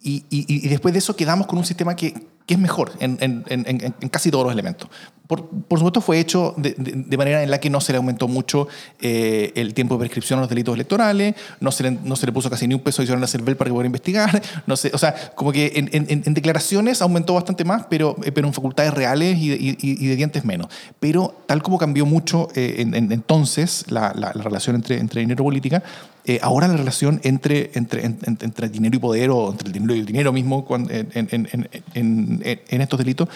y, 0.00 0.24
y- 0.30 0.46
y 0.64 0.68
después 0.68 0.94
de 0.94 0.98
eso 1.00 1.14
quedamos 1.14 1.46
con 1.46 1.58
un 1.58 1.66
sistema 1.66 1.94
que, 1.94 2.14
que 2.48 2.54
es 2.54 2.60
mejor 2.60 2.92
en, 2.98 3.18
en- 3.20 3.44
en- 3.48 3.64
en- 4.00 4.08
casi 4.08 4.30
todos 4.32 4.44
los 4.44 4.52
elementos. 4.54 4.88
Por, 5.28 5.46
por 5.46 5.78
supuesto, 5.78 6.00
fue 6.00 6.18
hecho 6.18 6.54
de, 6.56 6.70
de- 6.78 6.92
de 7.06 7.16
manera 7.18 7.42
en 7.42 7.50
la 7.50 7.60
que 7.60 7.68
no 7.68 7.82
se 7.82 7.92
le 7.92 7.98
aumentó 7.98 8.26
mucho 8.28 8.66
eh, 9.02 9.52
el 9.56 9.74
tiempo 9.74 9.94
de 9.96 9.98
prescripción 10.00 10.38
a 10.38 10.40
los 10.40 10.48
delitos 10.48 10.74
electorales, 10.74 11.34
no 11.60 11.70
se 11.70 11.82
le, 11.82 11.90
no 11.90 12.16
se 12.16 12.24
le 12.24 12.32
puso 12.32 12.48
casi 12.48 12.66
ni 12.66 12.74
un 12.74 12.80
peso 12.80 13.02
adicional 13.02 13.22
a 13.22 13.26
CERVEL 13.26 13.54
para 13.54 13.68
que 13.68 13.72
pudiera 13.74 13.86
investigar, 13.88 14.42
no 14.66 14.74
sé, 14.76 14.90
o 14.94 14.98
sea, 14.98 15.14
como 15.34 15.52
que 15.52 15.70
en, 15.76 16.32
declaraciones 16.32 17.02
aumentó 17.02 17.34
bastante 17.34 17.64
más, 17.66 17.84
pero, 17.90 18.16
eh, 18.24 18.32
pero 18.32 18.46
en 18.48 18.54
facultades 18.54 18.94
reales 18.94 19.36
y, 19.36 19.52
y- 19.52 19.76
y 19.78 20.06
de 20.06 20.16
dientes 20.16 20.46
menos. 20.46 20.68
Pero 20.98 21.34
tal 21.46 21.62
como 21.62 21.76
cambió 21.76 22.06
mucho 22.06 22.48
eh, 22.54 22.76
en- 22.78 22.94
en- 22.94 23.12
entonces 23.12 23.84
la, 23.90 24.14
la- 24.16 24.32
la 24.34 24.42
relación 24.42 24.76
entre, 24.76 24.98
entre 24.98 25.20
dinero 25.20 25.42
y 25.42 25.44
política, 25.44 25.82
eh, 26.24 26.38
ahora 26.42 26.68
la 26.68 26.76
relación 26.76 27.20
entre, 27.22 27.70
entre, 27.74 28.04
en- 28.04 28.18
en- 28.24 28.38
entre 28.40 28.68
dinero 28.68 28.96
y 28.96 28.98
poder 28.98 29.30
o 29.30 29.50
entre 29.50 29.66
el 29.68 29.72
dinero 29.72 29.94
y 29.94 30.00
el 30.00 30.06
dinero 30.06 30.32
mismo 30.32 30.66
en, 30.70 31.08
en- 31.14 31.48
en- 31.94 32.37
en- 32.42 32.80
estos 32.80 32.98
delitos 32.98 33.28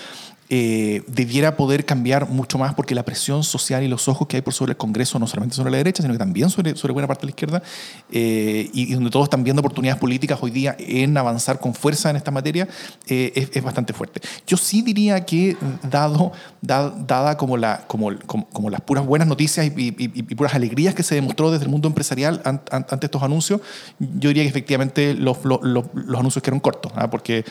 eh, 0.54 1.02
debiera 1.06 1.56
poder 1.56 1.86
cambiar 1.86 2.28
mucho 2.28 2.58
más 2.58 2.74
porque 2.74 2.94
la 2.94 3.04
presión 3.06 3.42
social 3.42 3.82
y 3.82 3.88
los 3.88 4.06
ojos 4.06 4.28
que 4.28 4.36
hay 4.36 4.42
por 4.42 4.52
sobre 4.52 4.72
el 4.72 4.76
Congreso, 4.76 5.18
no 5.18 5.26
solamente 5.26 5.56
sobre 5.56 5.70
la 5.70 5.78
derecha, 5.78 6.02
sino 6.02 6.12
que 6.12 6.18
también 6.18 6.50
sobre, 6.50 6.76
sobre 6.76 6.92
buena 6.92 7.08
parte 7.08 7.22
de 7.22 7.26
la 7.28 7.30
izquierda, 7.30 7.62
eh, 8.10 8.68
y, 8.74 8.92
donde 8.92 9.08
todos 9.08 9.24
están 9.24 9.44
viendo 9.44 9.60
oportunidades 9.60 9.98
políticas 9.98 10.38
hoy 10.42 10.50
día 10.50 10.76
en 10.78 11.16
avanzar 11.16 11.58
con 11.58 11.72
fuerza 11.72 12.10
en 12.10 12.16
esta 12.16 12.30
materia, 12.30 12.68
eh, 13.08 13.48
es, 13.54 13.62
bastante 13.62 13.94
fuerte. 13.94 14.20
Yo 14.46 14.58
sí 14.58 14.82
diría 14.82 15.24
que, 15.24 15.56
dado, 15.90 16.32
da- 16.60 16.90
dada 16.90 17.38
como, 17.38 17.56
la, 17.56 17.84
como, 17.86 18.10
como, 18.26 18.46
como 18.50 18.68
las 18.68 18.82
puras 18.82 19.06
buenas 19.06 19.28
noticias 19.28 19.72
y, 19.74 19.90
puras 20.34 20.54
alegrías 20.54 20.94
que 20.94 21.02
se 21.02 21.14
demostró 21.14 21.50
desde 21.50 21.64
el 21.64 21.70
mundo 21.70 21.88
empresarial 21.88 22.42
an- 22.44 22.60
an- 22.70 22.84
ante 22.90 23.06
estos 23.06 23.22
anuncios, 23.22 23.62
yo 23.98 24.28
diría 24.28 24.42
que 24.42 24.50
efectivamente 24.50 25.14
los, 25.14 25.46
los, 25.46 25.60
los- 25.62 25.86
los 25.94 26.20
anuncios 26.20 26.42
quedaron 26.42 26.60
cortos, 26.60 26.92
¿ah? 26.94 27.08
porque 27.08 27.42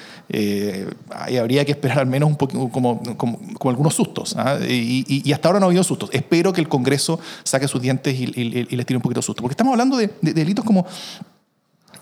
habría 1.39 1.65
que 1.65 1.71
esperar 1.71 1.97
al 1.97 2.05
menos 2.07 2.29
un 2.29 2.35
poco, 2.35 2.69
como, 2.69 2.90
como, 3.17 3.39
algunos 3.65 3.93
sustos. 3.95 4.36
¿ah? 4.38 4.58
Y, 4.67 5.32
hasta 5.32 5.49
ahora 5.49 5.60
no 5.60 5.65
ha 5.65 5.69
habido 5.69 5.84
sustos. 5.84 6.10
Espero 6.13 6.54
que 6.54 6.62
el 6.62 6.67
Congreso 6.69 7.19
saque 7.43 7.67
sus 7.67 7.82
dientes 7.82 8.13
y, 8.19 8.25
les 8.25 8.86
tire 8.86 8.97
un 8.97 9.01
poquito 9.01 9.19
de 9.19 9.25
susto, 9.25 9.41
porque 9.41 9.54
estamos 9.54 9.71
hablando 9.71 9.97
de- 9.97 10.12
de 10.21 10.34
delitos 10.34 10.65
como 10.65 10.86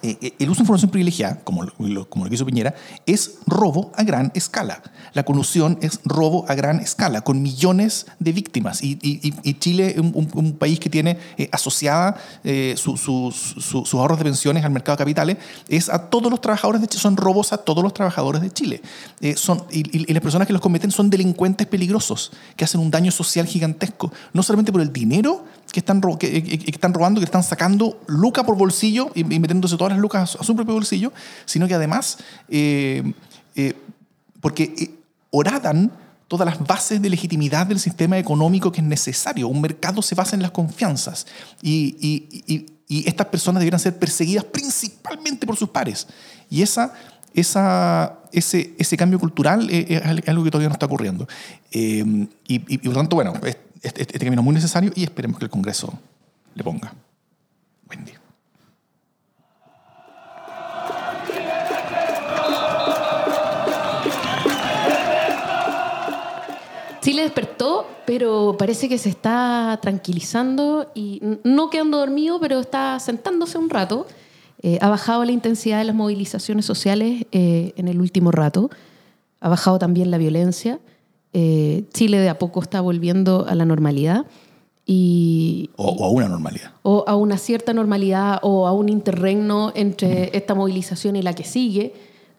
eh, 0.02 0.18
eh, 0.22 0.34
el 0.40 0.50
uso 0.50 0.60
de 0.60 0.64
información 0.64 0.92
privilegiada, 0.92 1.40
como 1.44 1.64
lo, 1.64 2.10
como 2.10 2.26
lo 2.26 2.34
hizo 2.34 2.46
Piñera, 2.46 2.74
es 3.06 3.36
robo 3.48 3.92
a 3.96 4.04
gran 4.04 4.32
escala. 4.36 4.82
La 5.14 5.24
colusión 5.24 5.78
es 5.82 6.00
robo 6.06 6.46
a 6.48 6.56
gran 6.56 6.80
escala, 6.80 7.22
con 7.22 7.42
millones 7.42 8.06
de 8.20 8.32
víctimas. 8.32 8.84
Y, 8.84 8.98
Chile 9.60 9.96
un, 10.00 10.54
país 10.58 10.80
que 10.80 10.90
tiene 10.90 11.18
eh, 11.38 11.50
asociada 11.52 12.16
eh, 12.44 12.76
su- 12.78 12.98
su- 12.98 13.32
sus 13.32 13.94
ahorros 13.94 14.18
de 14.20 14.24
pensiones 14.26 14.64
al 14.64 14.72
mercado 14.72 14.96
de 14.96 15.00
capitales, 15.00 15.38
es 15.68 15.90
a 15.90 16.10
todos 16.10 16.30
los 16.32 16.40
trabajadores 16.42 16.82
de 16.82 16.88
Chile, 16.88 17.02
son 17.02 17.18
robos 17.18 17.52
a 17.54 17.58
todos 17.58 17.84
los 17.84 17.94
trabajadores 17.94 18.42
de 18.42 18.52
Chile. 18.52 18.82
Son, 19.36 19.64
y 19.72 20.14
las 20.14 20.22
personas 20.22 20.48
que 20.48 20.54
los 20.54 20.62
cometen 20.62 20.92
son 20.92 21.10
delincuentes 21.10 21.68
peligrosos, 21.68 22.32
que 22.56 22.64
hacen 22.66 22.80
un 22.82 22.90
daño 22.92 23.12
social 23.12 23.46
gigantesco, 23.46 24.12
no 24.34 24.44
solamente 24.44 24.72
por 24.72 24.82
el 24.82 24.94
dinero 24.94 25.44
que 25.72 25.80
están, 25.80 26.02
que, 26.20 26.44
que- 26.44 26.58
que 26.60 26.72
están 26.72 26.94
robando, 26.94 27.20
que 27.22 27.26
están 27.26 27.44
sacando 27.44 28.02
luca 28.08 28.44
por 28.44 28.58
bolsillo 28.58 29.12
y, 29.16 29.22
y 29.22 29.40
metiéndose 29.40 29.78
todas 29.78 29.92
las 29.94 30.00
lucas 30.00 30.38
a 30.40 30.44
su 30.44 30.56
propio 30.56 30.74
bolsillo, 30.74 31.14
sino 31.46 31.68
que 31.68 31.74
además, 31.76 32.18
eh, 32.48 33.14
eh, 33.56 33.74
porque 34.42 34.74
eh, 34.78 34.90
horadan 35.32 35.92
todas 36.28 36.46
las 36.48 36.60
bases 36.66 37.02
de 37.02 37.10
legitimidad 37.10 37.66
del 37.68 37.80
sistema 37.80 38.18
económico 38.18 38.72
que 38.72 38.82
es 38.82 38.88
necesario. 38.88 39.48
Un 39.48 39.62
mercado 39.62 40.02
se 40.02 40.16
basa 40.16 40.36
en 40.36 40.42
las 40.42 40.52
confianzas 40.52 41.26
y, 41.62 41.96
y- 42.00 42.44
y- 42.54 42.66
y 42.88 43.08
estas 43.08 43.28
personas 43.28 43.60
debieran 43.62 43.80
ser 43.80 43.98
perseguidas 44.00 44.44
principalmente 44.46 45.46
por 45.46 45.56
sus 45.58 45.70
pares. 45.70 46.08
Y 46.50 46.62
esa 46.62 46.94
esa, 47.36 48.16
ese, 48.32 48.74
ese 48.80 48.98
cambio 48.98 49.20
cultural 49.20 49.70
es, 49.70 50.02
algo 50.28 50.44
que 50.44 50.50
todavía 50.50 50.68
no 50.70 50.74
está 50.74 50.88
ocurriendo. 50.88 51.28
Eh, 51.72 52.28
y 52.48 52.78
por 52.80 52.88
lo 52.88 52.94
tanto, 52.94 53.16
bueno, 53.16 53.34
es- 53.46 53.58
este, 53.82 54.02
este 54.02 54.20
camino 54.20 54.44
muy 54.44 54.54
necesario 54.54 54.92
y 54.96 55.04
esperemos 55.04 55.40
que 55.40 55.46
el 55.46 55.52
Congreso 55.52 55.94
le 56.56 56.64
ponga. 56.64 56.94
Wendy. 57.90 58.14
Chile 67.02 67.24
despertó, 67.24 67.88
pero 68.06 68.56
parece 68.60 68.90
que 68.90 68.98
se 68.98 69.10
está 69.10 69.80
tranquilizando 69.82 70.92
y 70.94 71.22
no 71.44 71.70
quedando 71.70 71.98
dormido, 71.98 72.40
pero 72.40 72.60
está 72.60 73.00
sentándose 73.00 73.58
un 73.58 73.70
rato. 73.70 74.06
Eh, 74.62 74.78
ha 74.82 74.90
bajado 74.90 75.24
la 75.24 75.32
intensidad 75.32 75.78
de 75.78 75.86
las 75.86 75.96
movilizaciones 75.96 76.66
sociales 76.66 77.26
eh, 77.32 77.74
en 77.78 77.88
el 77.88 78.02
último 78.02 78.32
rato. 78.32 78.70
Ha 79.40 79.48
bajado 79.48 79.80
también 79.80 80.12
la 80.12 80.18
violencia. 80.18 80.80
Eh, 81.34 81.84
Chile 81.94 82.18
de 82.20 82.30
a 82.30 82.40
poco 82.40 82.62
está 82.62 82.82
volviendo 82.82 83.46
a 83.48 83.54
la 83.56 83.66
normalidad 83.66 84.26
y, 84.86 85.70
O, 85.76 85.86
o 85.90 86.06
a 86.06 86.10
una 86.10 86.28
normalidad. 86.28 86.72
o 86.82 87.04
a 87.08 87.16
una 87.16 87.38
cierta 87.38 87.74
normalidad 87.74 88.40
o 88.42 88.66
a 88.68 88.72
un 88.74 88.90
interregno 88.90 89.72
entre 89.76 90.36
esta 90.36 90.56
movilización 90.56 91.16
y 91.16 91.22
la 91.22 91.34
que 91.34 91.44
sigue, 91.44 91.94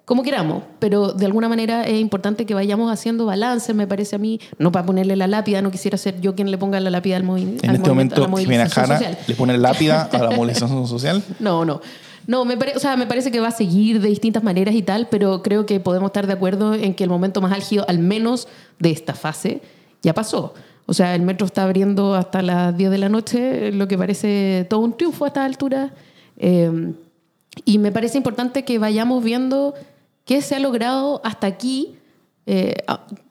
como 0.05 0.25
queramos, 0.25 0.65
pero 0.81 1.13
de 1.13 1.27
alguna 1.27 1.49
manera 1.49 1.85
es 1.85 2.01
importante 2.01 2.45
que 2.47 2.55
vayamos 2.55 2.91
haciendo 2.93 3.27
balance, 3.27 3.73
me 3.75 3.87
parece 3.87 4.17
a 4.17 4.19
mí, 4.19 4.41
no 4.59 4.73
para 4.73 4.85
ponerle 4.85 5.15
la 5.15 5.29
lápida, 5.29 5.63
no 5.63 5.71
quisiera 5.71 5.97
ser 5.97 6.21
yo 6.21 6.35
quien 6.35 6.51
le 6.51 6.59
ponga 6.59 6.81
la 6.81 6.91
lápida 6.91 7.17
al, 7.17 7.23
movi- 7.25 7.61
En 7.63 7.71
al 7.71 7.77
este 7.77 7.89
movimiento, 7.91 8.17
a 8.17 8.19
la 8.23 8.27
momento, 8.29 8.51
Jimena 8.51 8.69
Jara 8.69 9.01
le 9.29 9.35
pone 9.37 9.57
lápida 9.57 10.03
a 10.13 10.19
la 10.19 10.31
movilización 10.37 10.89
social. 10.89 11.23
No, 11.39 11.65
no. 11.65 11.81
No, 12.27 12.45
me, 12.45 12.55
o 12.55 12.79
sea, 12.79 12.97
me 12.97 13.07
parece 13.07 13.31
que 13.31 13.41
va 13.41 13.49
a 13.49 13.53
seguir 13.53 14.01
de 14.01 14.09
distintas 14.09 14.43
maneras 14.43 14.75
y 14.75 14.83
tal, 14.83 15.09
pero 15.11 15.43
creo 15.43 15.67
que 15.67 15.81
podemos 15.81 16.09
estar 16.09 16.27
de 16.27 16.33
acuerdo 16.33 16.75
en 16.75 16.95
que 16.95 17.05
el 17.05 17.11
momento 17.11 17.41
más 17.41 17.53
álgido, 17.53 17.85
al 17.89 17.99
menos 17.99 18.49
de 18.79 18.91
esta 18.91 19.15
fase, 19.15 19.63
ya 20.03 20.15
pasó. 20.15 20.55
O 20.87 20.95
sea, 20.95 21.15
el 21.15 21.23
metro 21.23 21.47
está 21.47 21.65
abriendo 21.65 22.15
hasta 22.15 22.43
las 22.43 22.77
10 22.77 22.91
de 22.91 22.99
la 22.99 23.09
noche, 23.09 23.73
lo 23.73 23.87
que 23.87 23.97
parece 23.97 24.67
todo 24.69 24.81
un 24.81 24.97
triunfo 24.97 25.25
a 25.25 25.29
esta 25.29 25.45
altura. 25.45 25.93
Eh, 26.37 26.93
y 27.65 27.79
me 27.79 27.93
parece 27.93 28.17
importante 28.17 28.65
que 28.65 28.79
vayamos 28.79 29.23
viendo 29.23 29.75
qué 30.25 30.43
se 30.43 30.55
ha 30.55 30.61
logrado 30.61 31.21
hasta 31.25 31.47
aquí, 31.47 31.97
eh, 32.47 32.75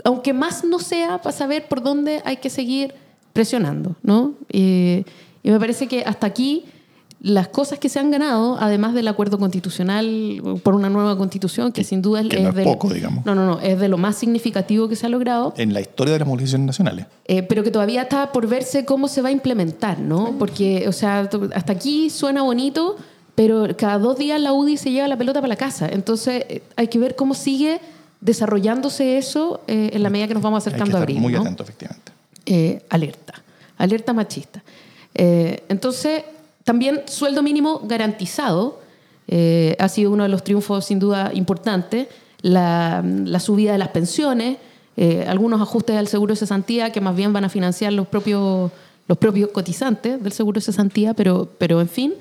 aunque 0.03 0.33
más 0.33 0.63
no 0.63 0.79
sea 0.79 1.21
para 1.21 1.35
saber 1.35 1.67
por 1.67 1.81
dónde 1.81 2.21
hay 2.25 2.37
que 2.37 2.49
seguir 2.49 2.93
presionando, 3.33 3.95
¿no? 4.03 4.33
Eh, 4.49 5.03
y 5.43 5.49
me 5.49 5.59
parece 5.59 5.87
que 5.87 6.03
hasta 6.03 6.27
aquí 6.27 6.65
las 7.21 7.49
cosas 7.49 7.79
que 7.79 7.89
se 7.89 7.99
han 7.99 8.11
ganado, 8.11 8.57
además 8.61 8.93
del 8.93 9.07
acuerdo 9.09 9.37
constitucional 9.37 10.41
por 10.63 10.73
una 10.73 10.89
nueva 10.89 11.17
constitución, 11.17 11.73
que 11.73 11.83
sin 11.83 12.01
duda 12.01 12.21
es, 12.21 12.29
que 12.29 12.39
no 12.39 12.49
es 12.49 12.55
del- 12.55 12.63
poco, 12.63 12.93
digamos. 12.93 13.25
No, 13.25 13.35
no, 13.35 13.45
no, 13.45 13.59
es 13.59 13.77
de 13.77 13.89
lo 13.89 13.97
más 13.97 14.15
significativo 14.15 14.87
que 14.87 14.95
se 14.95 15.05
ha 15.05 15.09
logrado. 15.09 15.53
En 15.57 15.73
la 15.73 15.81
historia 15.81 16.13
de 16.13 16.19
las 16.19 16.27
movilizaciones 16.27 16.67
nacionales. 16.67 17.07
Eh, 17.25 17.43
pero 17.43 17.61
que 17.63 17.71
todavía 17.71 18.03
está 18.03 18.31
por 18.31 18.47
verse 18.47 18.85
cómo 18.85 19.09
se 19.09 19.21
va 19.21 19.29
a 19.29 19.31
implementar, 19.33 19.99
¿no? 19.99 20.35
Porque, 20.39 20.87
o 20.87 20.93
sea, 20.93 21.29
hasta 21.53 21.73
aquí 21.73 22.09
suena 22.09 22.41
bonito, 22.43 22.95
pero 23.35 23.67
cada 23.77 23.97
dos 23.99 24.17
días 24.17 24.39
la 24.39 24.53
UDI 24.53 24.77
se 24.77 24.91
lleva 24.91 25.07
la 25.09 25.17
pelota 25.17 25.41
para 25.41 25.49
la 25.49 25.55
casa. 25.57 25.89
Entonces, 25.91 26.45
eh, 26.47 26.63
hay 26.77 26.87
que 26.87 26.99
ver 26.99 27.17
cómo 27.17 27.33
sigue 27.33 27.81
desarrollándose 28.21 29.17
eso 29.17 29.59
eh, 29.67 29.89
en 29.93 30.03
la 30.03 30.09
medida 30.09 30.27
que 30.29 30.33
nos 30.35 30.43
vamos 30.43 30.65
Hay 30.65 30.71
que 30.71 30.75
acercando 30.77 30.97
a 30.97 31.01
abril. 31.01 31.19
muy 31.19 31.33
¿no? 31.33 31.41
atento, 31.41 31.63
efectivamente. 31.63 32.13
Alerta, 32.89 33.33
alerta 33.77 34.13
machista. 34.13 34.63
Entonces, 35.13 36.23
también 36.69 37.01
sueldo 37.07 37.41
mínimo 37.41 37.81
garantizado 37.83 38.79
eh, 39.27 39.75
ha 39.79 39.89
sido 39.89 40.11
uno 40.11 40.21
de 40.21 40.29
los 40.29 40.43
triunfos 40.43 40.85
sin 40.85 40.99
duda 40.99 41.31
importantes. 41.33 42.09
La, 42.43 43.03
la 43.03 43.39
subida 43.39 43.71
de 43.71 43.79
las 43.79 43.87
pensiones, 43.87 44.57
eh, 44.95 45.25
algunos 45.27 45.59
ajustes 45.61 45.95
al 45.95 46.07
seguro 46.07 46.35
de 46.35 46.37
cesantía 46.37 46.91
que 46.91 47.01
más 47.01 47.15
bien 47.15 47.33
van 47.33 47.43
a 47.43 47.49
financiar 47.49 47.91
los 47.93 48.07
propios, 48.07 48.71
los 49.07 49.17
propios 49.17 49.49
cotizantes 49.49 50.21
del 50.21 50.31
seguro 50.31 50.59
de 50.59 50.65
cesantía, 50.65 51.15
pero, 51.15 51.49
pero 51.57 51.81
en 51.81 51.89
fin, 51.89 52.13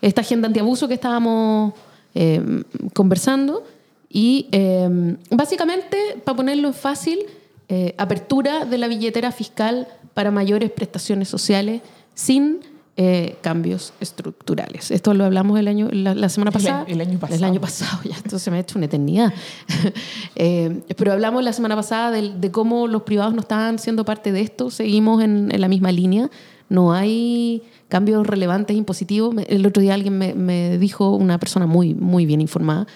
esta 0.00 0.22
agenda 0.22 0.48
antiabuso 0.48 0.88
que 0.88 0.94
estábamos 0.94 1.72
eh, 2.16 2.64
conversando 2.94 3.62
y 4.10 4.48
eh, 4.50 5.16
básicamente, 5.30 6.20
para 6.24 6.36
ponerlo 6.36 6.66
en 6.66 6.74
fácil, 6.74 7.20
eh, 7.68 7.94
apertura 7.98 8.64
de 8.64 8.78
la 8.78 8.88
billetera 8.88 9.30
fiscal 9.30 9.86
para 10.12 10.32
mayores 10.32 10.72
prestaciones 10.72 11.28
sociales 11.28 11.82
sin 12.14 12.71
eh, 12.96 13.36
cambios 13.40 13.92
estructurales. 14.00 14.90
Esto 14.90 15.14
lo 15.14 15.24
hablamos 15.24 15.58
el 15.58 15.66
año, 15.68 15.88
la, 15.92 16.14
la 16.14 16.28
semana 16.28 16.50
El 16.50 16.52
pasada. 16.52 16.84
el 16.88 17.00
año 17.00 17.18
pasado. 17.18 17.36
El 17.38 17.44
año 17.44 17.60
pasado, 17.60 18.00
ya, 18.04 18.16
esto 18.16 18.38
se 18.38 18.50
me 18.50 18.58
ha 18.58 18.60
hecho 18.60 18.78
una 18.78 18.86
eternidad. 18.86 19.32
Eh, 20.34 20.80
pero 20.96 21.12
hablamos 21.12 21.44
la 21.44 21.52
semana 21.52 21.76
pasada 21.76 22.10
del- 22.10 22.40
de, 22.40 22.50
cómo 22.50 22.86
los 22.88 23.02
privados 23.02 23.34
no 23.34 23.40
estaban 23.40 23.78
siendo 23.78 24.04
parte 24.04 24.32
de 24.32 24.40
esto. 24.40 24.70
Seguimos 24.70 25.22
en, 25.22 25.50
en 25.52 25.60
la 25.60 25.68
misma 25.68 25.92
línea. 25.92 26.30
No 26.68 26.92
hay 26.94 27.62
cambios 27.88 28.26
relevantes 28.26 28.74
impositivos. 28.76 29.34
El 29.46 29.66
otro 29.66 29.82
día 29.82 29.92
alguien 29.94 30.16
me, 30.16 30.34
me 30.34 30.78
dijo, 30.78 31.10
una 31.14 31.38
persona 31.38 31.66
muy, 31.66 31.92
muy 31.94 32.24
bien 32.24 32.40
informada, 32.40 32.86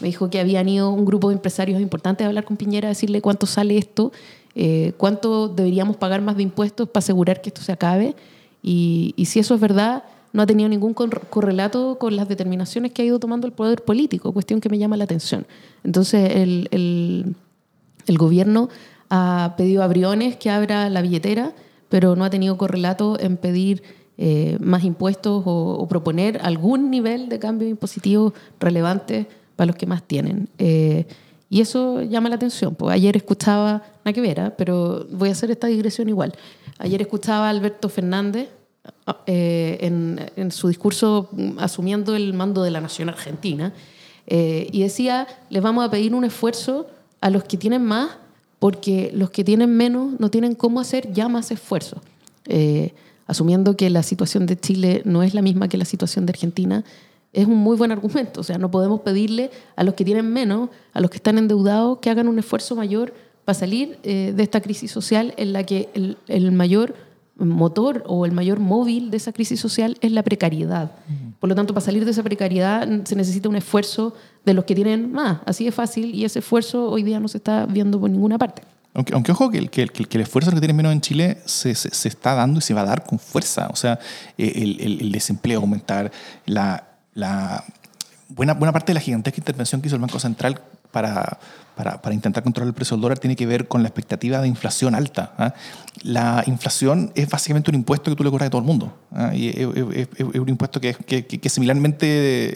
me 0.00 0.06
dijo 0.08 0.30
que 0.30 0.40
habían 0.40 0.68
ido 0.70 0.90
un 0.90 1.04
grupo 1.04 1.28
de 1.28 1.34
empresarios 1.34 1.80
importantes 1.82 2.24
a 2.24 2.28
hablar 2.28 2.44
con 2.44 2.56
Piñera, 2.56 2.88
a 2.88 2.90
decirle 2.90 3.20
cuánto 3.20 3.44
sale 3.46 3.76
esto, 3.76 4.10
eh, 4.54 4.94
cuánto 4.96 5.48
deberíamos 5.48 5.96
pagar 5.98 6.22
más 6.22 6.36
de 6.38 6.44
impuestos 6.44 6.88
para 6.88 7.00
asegurar 7.04 7.42
que 7.42 7.50
esto 7.50 7.60
se 7.60 7.72
acabe. 7.72 8.14
Y, 8.66 9.14
y 9.16 9.26
si 9.26 9.38
eso 9.38 9.54
es 9.54 9.60
verdad, 9.60 10.02
no 10.32 10.42
ha 10.42 10.46
tenido 10.46 10.68
ningún 10.68 10.92
cor- 10.92 11.22
correlato 11.30 11.98
con 11.98 12.16
las 12.16 12.28
determinaciones 12.28 12.90
que 12.92 13.02
ha 13.02 13.04
ido 13.04 13.18
tomando 13.20 13.46
el 13.46 13.52
poder 13.52 13.82
político, 13.84 14.32
cuestión 14.32 14.60
que 14.60 14.68
me 14.68 14.76
llama 14.76 14.96
la 14.96 15.04
atención. 15.04 15.46
Entonces, 15.84 16.34
el, 16.34 16.68
el- 16.72 17.36
el 18.06 18.18
gobierno 18.18 18.68
ha 19.08 19.54
pedido 19.56 19.82
a 19.82 19.86
Briones 19.86 20.36
que 20.36 20.50
abra 20.50 20.90
la 20.90 21.00
billetera, 21.00 21.52
pero 21.88 22.16
no 22.16 22.24
ha 22.24 22.30
tenido 22.30 22.56
correlato 22.58 23.18
en 23.20 23.36
pedir 23.36 23.82
eh, 24.18 24.56
más 24.60 24.82
impuestos 24.82 25.44
o, 25.46 25.76
o 25.78 25.86
proponer 25.88 26.40
algún 26.42 26.90
nivel 26.90 27.28
de 27.28 27.38
cambio 27.38 27.68
impositivo 27.68 28.34
relevante 28.58 29.26
para 29.54 29.66
los 29.68 29.76
que 29.76 29.86
más 29.86 30.02
tienen. 30.02 30.48
Eh, 30.58 31.06
y 31.48 31.60
eso 31.60 32.02
llama 32.02 32.28
la 32.28 32.34
atención. 32.34 32.74
Pues 32.74 32.92
ayer 32.94 33.16
escuchaba, 33.16 33.82
nada 34.04 34.12
que 34.12 34.20
ver, 34.20 34.40
¿ah? 34.40 34.54
pero 34.58 35.06
voy 35.12 35.28
a 35.28 35.32
hacer 35.32 35.50
esta 35.52 35.68
digresión 35.68 36.08
igual. 36.08 36.32
Ayer 36.78 37.00
escuchaba 37.00 37.46
a 37.46 37.50
Alberto 37.50 37.88
Fernández 37.88 38.48
eh, 39.26 39.78
en, 39.80 40.30
en 40.36 40.50
su 40.50 40.68
discurso 40.68 41.28
mm, 41.32 41.58
asumiendo 41.58 42.14
el 42.14 42.34
mando 42.34 42.62
de 42.62 42.70
la 42.70 42.80
nación 42.80 43.08
argentina 43.08 43.72
eh, 44.26 44.68
y 44.72 44.82
decía, 44.82 45.26
les 45.50 45.62
vamos 45.62 45.84
a 45.84 45.90
pedir 45.90 46.14
un 46.14 46.24
esfuerzo 46.24 46.88
a 47.20 47.30
los 47.30 47.44
que 47.44 47.56
tienen 47.56 47.84
más 47.84 48.10
porque 48.58 49.10
los 49.14 49.30
que 49.30 49.44
tienen 49.44 49.76
menos 49.76 50.18
no 50.18 50.30
tienen 50.30 50.54
cómo 50.54 50.80
hacer 50.80 51.12
ya 51.12 51.28
más 51.28 51.50
esfuerzo. 51.50 52.00
Eh, 52.46 52.94
asumiendo 53.26 53.76
que 53.76 53.90
la 53.90 54.02
situación 54.02 54.46
de 54.46 54.58
Chile 54.58 55.02
no 55.04 55.22
es 55.22 55.34
la 55.34 55.42
misma 55.42 55.68
que 55.68 55.76
la 55.76 55.84
situación 55.84 56.26
de 56.26 56.30
Argentina, 56.30 56.84
es 57.32 57.46
un 57.46 57.56
muy 57.56 57.76
buen 57.76 57.92
argumento. 57.92 58.40
O 58.40 58.44
sea, 58.44 58.56
no 58.56 58.70
podemos 58.70 59.00
pedirle 59.00 59.50
a 59.74 59.84
los 59.84 59.94
que 59.94 60.04
tienen 60.04 60.32
menos, 60.32 60.70
a 60.92 61.00
los 61.00 61.10
que 61.10 61.16
están 61.16 61.38
endeudados, 61.38 61.98
que 61.98 62.08
hagan 62.08 62.28
un 62.28 62.38
esfuerzo 62.38 62.76
mayor 62.76 63.12
para 63.46 63.58
salir 63.58 63.98
eh, 64.02 64.34
de 64.36 64.42
esta 64.42 64.60
crisis 64.60 64.90
social 64.90 65.32
en 65.38 65.54
la 65.54 65.64
que 65.64 65.88
el, 65.94 66.18
el 66.28 66.52
mayor 66.52 66.94
motor 67.38 68.02
o 68.06 68.24
el 68.26 68.32
mayor 68.32 68.60
móvil 68.60 69.10
de 69.10 69.16
esa 69.18 69.32
crisis 69.32 69.60
social 69.60 69.96
es 70.00 70.10
la 70.12 70.22
precariedad. 70.22 70.90
Por 71.38 71.48
lo 71.48 71.54
tanto, 71.54 71.72
para 71.74 71.84
salir 71.84 72.04
de 72.04 72.10
esa 72.10 72.22
precariedad 72.22 72.88
se 73.04 73.14
necesita 73.16 73.48
un 73.48 73.56
esfuerzo 73.56 74.14
de 74.44 74.52
los 74.54 74.64
que 74.64 74.74
tienen 74.74 75.12
más. 75.12 75.38
Así 75.46 75.64
de 75.64 75.72
fácil 75.72 76.14
y 76.14 76.24
ese 76.24 76.38
esfuerzo 76.40 76.90
hoy 76.90 77.02
día 77.02 77.20
no 77.20 77.28
se 77.28 77.38
está 77.38 77.66
viendo 77.66 78.00
por 78.00 78.10
ninguna 78.10 78.38
parte. 78.38 78.62
Aunque, 78.94 79.12
aunque 79.12 79.32
ojo 79.32 79.50
que 79.50 79.58
el, 79.58 79.68
que, 79.70 79.82
el- 79.82 79.90
que 79.92 80.16
el 80.16 80.22
esfuerzo 80.22 80.50
que 80.50 80.58
tienen 80.58 80.76
menos 80.76 80.92
en 80.92 81.02
Chile 81.02 81.38
se, 81.44 81.74
se- 81.74 81.90
se 81.94 82.08
está 82.08 82.34
dando 82.34 82.58
y 82.58 82.62
se 82.62 82.72
va 82.72 82.80
a 82.80 82.84
dar 82.86 83.04
con 83.04 83.18
fuerza. 83.18 83.68
O 83.70 83.76
sea, 83.76 83.98
eh, 84.38 84.52
el, 84.56 84.80
el- 84.80 85.00
el 85.02 85.12
desempleo 85.12 85.60
aumentar, 85.60 86.10
la, 86.46 86.88
la 87.12 87.62
buena, 88.30 88.54
buena 88.54 88.72
parte 88.72 88.92
de 88.92 88.94
la 88.94 89.00
gigantesca 89.00 89.38
intervención 89.38 89.82
que 89.82 89.88
hizo 89.88 89.96
el 89.96 90.00
Banco 90.00 90.18
Central 90.18 90.58
para, 90.96 91.38
para, 91.76 92.00
para 92.00 92.14
intentar 92.14 92.42
controlar 92.42 92.68
el 92.68 92.74
precio 92.74 92.96
del 92.96 93.02
dólar 93.02 93.18
tiene 93.18 93.36
que 93.36 93.44
ver 93.44 93.68
con 93.68 93.82
la 93.82 93.88
expectativa 93.88 94.40
de 94.40 94.48
inflación 94.48 94.94
alta. 94.94 95.34
¿ah? 95.36 95.52
La 96.04 96.42
inflación 96.46 97.12
es 97.14 97.28
básicamente 97.28 97.70
un 97.70 97.74
impuesto 97.74 98.10
que 98.10 98.16
tú 98.16 98.24
le 98.24 98.30
cobras 98.30 98.46
a 98.46 98.50
todo 98.50 98.62
el 98.62 98.66
mundo. 98.66 98.96
¿ah? 99.12 99.34
Y 99.34 99.48
es, 99.50 99.56
es- 99.58 100.08
es- 100.16 100.24
un 100.40 100.48
impuesto 100.48 100.80
que 100.80 100.94
que, 100.94 101.26
que- 101.26 101.38
que 101.38 101.48
es 101.48 101.52
similarmente 101.52 102.06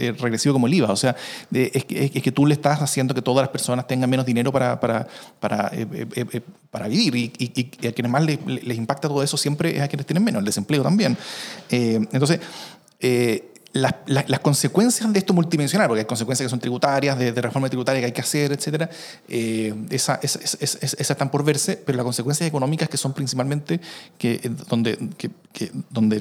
eh, 0.06 0.12
regresivo 0.12 0.54
como 0.54 0.68
el 0.68 0.72
IVA. 0.72 0.90
O 0.90 0.96
sea, 0.96 1.14
es, 1.52 1.84
es 1.90 2.22
que 2.22 2.32
tú 2.32 2.46
le 2.46 2.54
estás 2.54 2.80
haciendo 2.80 3.12
que 3.14 3.20
todas 3.20 3.42
las 3.42 3.50
personas 3.50 3.86
tengan 3.86 4.08
menos 4.08 4.24
dinero 4.24 4.50
para, 4.52 4.80
para, 4.80 5.06
para, 5.38 5.68
eh, 5.74 5.86
eh, 5.92 6.06
eh, 6.16 6.24
eh, 6.32 6.40
para 6.70 6.88
vivir. 6.88 7.14
Y, 7.14 7.32
y- 7.38 7.70
y 7.82 7.86
a 7.88 7.92
quienes 7.92 8.10
más 8.10 8.24
les, 8.24 8.38
les 8.46 8.76
impacta 8.78 9.06
todo 9.06 9.22
eso 9.22 9.36
siempre 9.36 9.76
es 9.76 9.82
a 9.82 9.88
quienes 9.88 10.06
tienen 10.06 10.24
menos, 10.24 10.40
el 10.40 10.46
desempleo 10.46 10.82
también. 10.82 11.14
Eh, 11.68 12.00
entonces, 12.10 12.40
eh, 13.00 13.49
las, 13.72 14.40
consecuencias 14.40 15.12
de 15.12 15.18
esto 15.18 15.32
multidimensional, 15.32 15.86
porque 15.86 16.00
hay 16.00 16.06
consecuencias 16.06 16.46
que 16.46 16.50
son 16.50 16.58
tributarias, 16.58 17.18
de, 17.18 17.32
reforma 17.32 17.68
tributaria 17.68 18.00
que 18.00 18.06
hay 18.06 18.12
que 18.12 18.20
hacer, 18.20 18.52
etcétera, 18.52 18.90
eh, 19.28 19.74
esa, 19.90 20.18
esa- 20.22 20.40
esas 20.42 21.10
están 21.10 21.30
por 21.30 21.44
verse, 21.44 21.76
pero 21.76 21.96
las 21.96 22.04
consecuencias 22.04 22.48
económicas 22.48 22.88
que 22.88 22.96
son 22.96 23.12
principalmente 23.12 23.80
que, 24.18 24.34
eh, 24.42 24.50
donde, 24.68 24.98
donde 25.90 26.16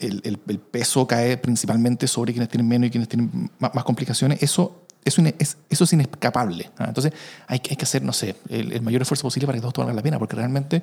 el, 0.00 0.38
peso 0.70 1.06
cae 1.06 1.36
principalmente 1.38 2.06
sobre 2.06 2.32
quienes 2.32 2.48
tienen 2.48 2.68
menos 2.68 2.88
y 2.88 2.90
quienes 2.90 3.08
tienen 3.08 3.50
más, 3.58 3.84
complicaciones, 3.84 4.42
eso 4.42 4.84
Eso, 5.04 5.22
es, 5.38 5.56
eso 5.70 5.84
es 5.84 5.92
inescapable. 5.92 6.70
¿ah? 6.76 6.86
Entonces 6.88 7.12
hay, 7.46 7.62
hay 7.70 7.76
que 7.76 7.84
hacer, 7.84 8.02
no 8.02 8.12
sé, 8.12 8.34
el, 8.50 8.82
mayor 8.82 9.00
esfuerzo 9.00 9.22
posible 9.22 9.46
para 9.46 9.56
que 9.56 9.60
todo 9.60 9.70
esto 9.70 9.80
valga 9.80 9.94
la 9.94 10.02
pena, 10.02 10.18
porque 10.18 10.36
realmente 10.36 10.82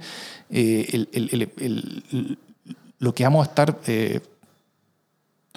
eh, 0.49 1.05
lo 2.97 3.13
que 3.13 3.23
vamos 3.23 3.45
a 3.45 3.49
estar, 3.49 3.77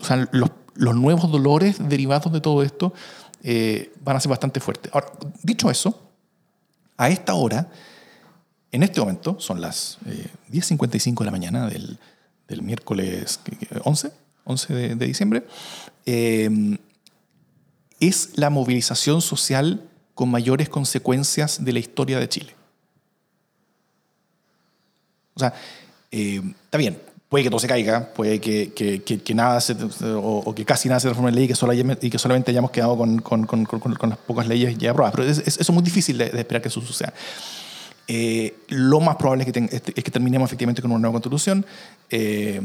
o 0.00 0.04
sea, 0.04 0.28
los, 0.32 0.50
nuevos 0.94 1.30
dolores 1.30 1.76
derivados 1.88 2.32
de 2.32 2.40
todo 2.40 2.62
esto 2.62 2.92
eh, 3.42 3.92
van 4.02 4.16
a 4.16 4.20
ser 4.20 4.30
bastante 4.30 4.60
fuertes. 4.60 4.92
Ahora, 4.94 5.12
dicho 5.42 5.70
eso, 5.70 6.10
a 6.96 7.08
esta 7.10 7.34
hora, 7.34 7.68
en 8.70 8.82
este 8.82 9.00
momento, 9.00 9.38
son 9.40 9.60
las 9.60 9.98
eh, 10.06 10.28
10.55 10.52 11.18
de 11.20 11.24
la 11.24 11.30
mañana 11.30 11.66
del, 11.68 11.98
del 12.48 12.62
miércoles 12.62 13.40
¿qué- 13.44 13.56
qué? 13.56 13.68
11, 13.84 14.12
11 14.44 14.74
de, 14.74 14.94
de 14.94 15.06
diciembre, 15.06 15.46
eh, 16.06 16.78
es 18.00 18.30
la 18.36 18.50
movilización 18.50 19.20
social 19.20 19.82
con 20.14 20.30
mayores 20.30 20.68
consecuencias 20.68 21.64
de 21.64 21.72
la 21.72 21.78
historia 21.80 22.18
de 22.18 22.28
Chile. 22.28 22.54
O 25.34 25.40
sea, 25.40 25.54
eh, 26.10 26.42
está 26.64 26.78
bien, 26.78 27.00
puede 27.28 27.44
que 27.44 27.50
todo 27.50 27.60
se 27.60 27.68
caiga, 27.68 28.08
puede 28.14 28.40
que, 28.40 28.72
que- 28.74 29.02
que- 29.02 29.20
que 29.20 29.34
nada 29.34 29.60
se, 29.60 29.74
o, 29.74 30.42
o 30.46 30.54
que 30.54 30.64
casi 30.64 30.88
nada 30.88 30.98
se 31.00 31.08
transforme 31.08 31.28
en 31.30 31.34
ley 31.36 31.44
y 31.44 31.48
que, 31.48 31.54
solo 31.54 31.72
y 31.74 32.10
que 32.10 32.18
solamente 32.18 32.50
hayamos 32.50 32.70
quedado 32.70 32.96
con, 32.96 33.18
con- 33.20 33.44
con- 33.46 33.64
con- 33.66 34.08
las 34.08 34.18
pocas 34.18 34.46
leyes 34.48 34.76
ya 34.78 34.92
aprobadas. 34.92 35.14
Pero 35.16 35.28
es, 35.30 35.38
es- 35.38 35.46
eso 35.58 35.60
es 35.60 35.70
muy 35.70 35.82
difícil 35.82 36.16
de, 36.16 36.30
de 36.30 36.38
esperar 36.38 36.62
que 36.62 36.68
eso 36.68 36.80
suceda. 36.80 37.12
Eh, 38.06 38.54
lo 38.68 39.00
más 39.00 39.16
probable 39.16 39.42
es 39.42 39.46
que, 39.46 39.52
ten- 39.52 39.68
es 39.70 39.82
que 39.82 40.10
terminemos 40.10 40.48
efectivamente 40.48 40.80
con 40.80 40.90
una 40.90 41.00
nueva 41.00 41.12
constitución. 41.12 41.66
Eh, 42.08 42.60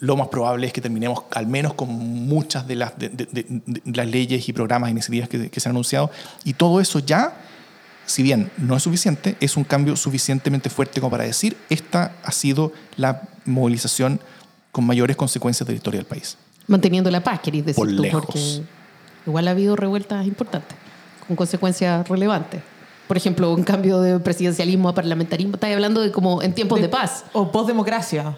lo 0.00 0.16
más 0.16 0.28
probable 0.28 0.66
es 0.66 0.72
que 0.72 0.80
terminemos 0.80 1.22
al 1.32 1.46
menos 1.46 1.74
con 1.74 1.88
muchas 1.88 2.66
de 2.66 2.74
las, 2.76 2.98
de- 2.98 3.08
de- 3.10 3.28
de 3.32 3.80
las 3.96 4.06
leyes 4.08 4.48
y 4.48 4.52
programas 4.52 4.88
e 4.88 4.90
iniciativas 4.92 5.28
que, 5.28 5.48
que 5.50 5.60
se 5.60 5.68
han 5.68 5.74
anunciado. 5.76 6.10
Y 6.44 6.54
todo 6.54 6.80
eso 6.80 6.98
ya, 6.98 7.36
si 8.08 8.22
bien 8.22 8.50
no 8.56 8.74
es 8.74 8.82
suficiente, 8.82 9.36
es 9.38 9.56
un 9.56 9.64
cambio 9.64 9.94
suficientemente 9.94 10.70
fuerte 10.70 10.98
como 11.00 11.10
para 11.10 11.24
decir, 11.24 11.56
esta 11.68 12.12
ha 12.24 12.32
sido 12.32 12.72
la 12.96 13.22
movilización 13.44 14.18
con 14.72 14.86
mayores 14.86 15.14
consecuencias 15.14 15.66
de 15.66 15.74
la 15.74 15.76
historia 15.76 15.98
del 15.98 16.06
país. 16.06 16.38
Manteniendo 16.66 17.10
la 17.10 17.22
paz, 17.22 17.40
queréis 17.40 17.66
decir 17.66 17.76
Por 17.76 17.94
tú, 17.94 18.02
lejos. 18.02 18.24
porque 18.24 18.62
igual 19.26 19.46
ha 19.46 19.50
habido 19.50 19.76
revueltas 19.76 20.26
importantes, 20.26 20.76
con 21.26 21.36
consecuencias 21.36 22.08
relevantes. 22.08 22.62
Por 23.06 23.16
ejemplo, 23.16 23.52
un 23.52 23.62
cambio 23.62 24.00
de 24.00 24.18
presidencialismo 24.20 24.88
a 24.88 24.94
parlamentarismo. 24.94 25.54
Estás 25.54 25.72
hablando 25.72 26.00
de 26.00 26.10
como 26.10 26.42
en 26.42 26.54
tiempos 26.54 26.80
de, 26.80 26.88
paz. 26.88 27.24
O 27.32 27.52
postdemocracia. 27.52 28.36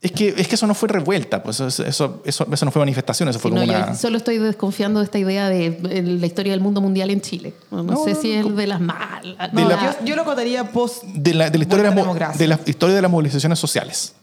Es 0.00 0.12
que, 0.12 0.28
es 0.36 0.46
que 0.46 0.54
eso 0.54 0.66
no 0.68 0.74
fue 0.74 0.88
revuelta, 0.88 1.42
pues 1.42 1.58
eso, 1.58 1.84
eso, 1.84 2.22
eso, 2.24 2.46
eso 2.52 2.64
no 2.64 2.70
fue 2.70 2.78
manifestación, 2.80 3.28
eso 3.28 3.40
fue 3.40 3.50
Sí, 3.50 3.54
no, 3.56 3.62
como 3.62 3.72
yo 3.72 3.78
una... 3.84 3.94
solo 3.96 4.16
estoy 4.16 4.38
desconfiando 4.38 5.00
de 5.00 5.04
esta 5.06 5.18
idea 5.18 5.48
de 5.48 5.66
eh, 5.90 6.02
la 6.04 6.24
historia 6.26 6.52
del 6.52 6.60
mundo 6.60 6.80
mundial 6.80 7.10
en 7.10 7.20
Chile. 7.20 7.52
No, 7.72 8.04
sé 8.04 8.14
si 8.14 8.30
es 8.30 8.54
de 8.56 8.66
las 8.68 8.80
malas. 8.80 9.52
De 9.52 9.60
no, 9.62 9.68
la- 9.68 9.96
yo, 9.98 10.06
yo 10.06 10.14
lo 10.16 10.24
contaría 10.24 10.70
post. 10.70 11.02
de 11.02 11.34
la, 11.34 11.50
de 11.50 11.58
la 11.58 11.64
historia 11.64 11.90
de, 11.90 11.96
la, 11.96 12.28
de 12.32 12.46
la 12.46 12.60
historia 12.66 12.94
de 12.94 13.02
las 13.02 13.10
movilizaciones 13.10 13.58
sociales. 13.58 14.14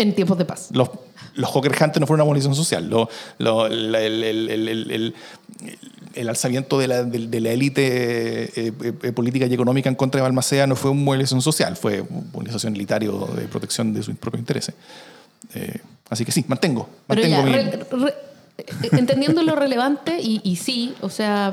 En 0.00 0.14
tiempos 0.14 0.38
de 0.38 0.44
paz. 0.44 0.68
Los, 0.72 0.90
los 1.34 1.54
Hunters 1.54 2.00
no 2.00 2.06
fueron 2.06 2.20
una 2.22 2.24
movilización 2.24 2.54
social. 2.54 2.88
Lo- 2.88 3.08
lo- 3.38 3.68
la- 3.68 4.00
el, 4.02 5.14
el- 6.14 6.28
alzamiento 6.28 6.78
de 6.78 6.88
la, 6.88 7.04
de, 7.04 7.26
de 7.28 7.40
la 7.40 7.50
élite 7.50 7.86
eh, 7.86 8.72
eh, 9.02 9.12
política 9.12 9.46
y 9.46 9.54
económica 9.54 9.88
en 9.88 9.94
contra 9.94 10.18
de 10.18 10.22
Balmaceda 10.22 10.66
no 10.66 10.74
fue 10.74 10.90
una 10.90 11.02
movilización 11.02 11.40
social, 11.42 11.76
fue 11.76 12.00
una 12.00 12.22
movilización 12.32 12.72
militario 12.72 13.28
de 13.36 13.42
protección 13.46 13.94
de 13.94 14.02
sus 14.02 14.16
propios 14.16 14.40
intereses. 14.40 14.74
Eh, 15.54 15.78
así 16.10 16.24
que 16.24 16.32
sí, 16.32 16.44
mantengo. 16.48 16.88
Pero 17.06 17.22
mantengo 17.22 17.36
ya, 17.36 17.42
mi- 17.44 17.52
re- 17.52 17.86
re- 18.04 18.14
eh, 18.58 18.88
entendiendo 18.92 19.42
lo 19.44 19.54
relevante, 19.54 20.18
y, 20.20 20.40
y 20.42 20.56
sí, 20.56 20.94
o 21.00 21.08
sea, 21.08 21.52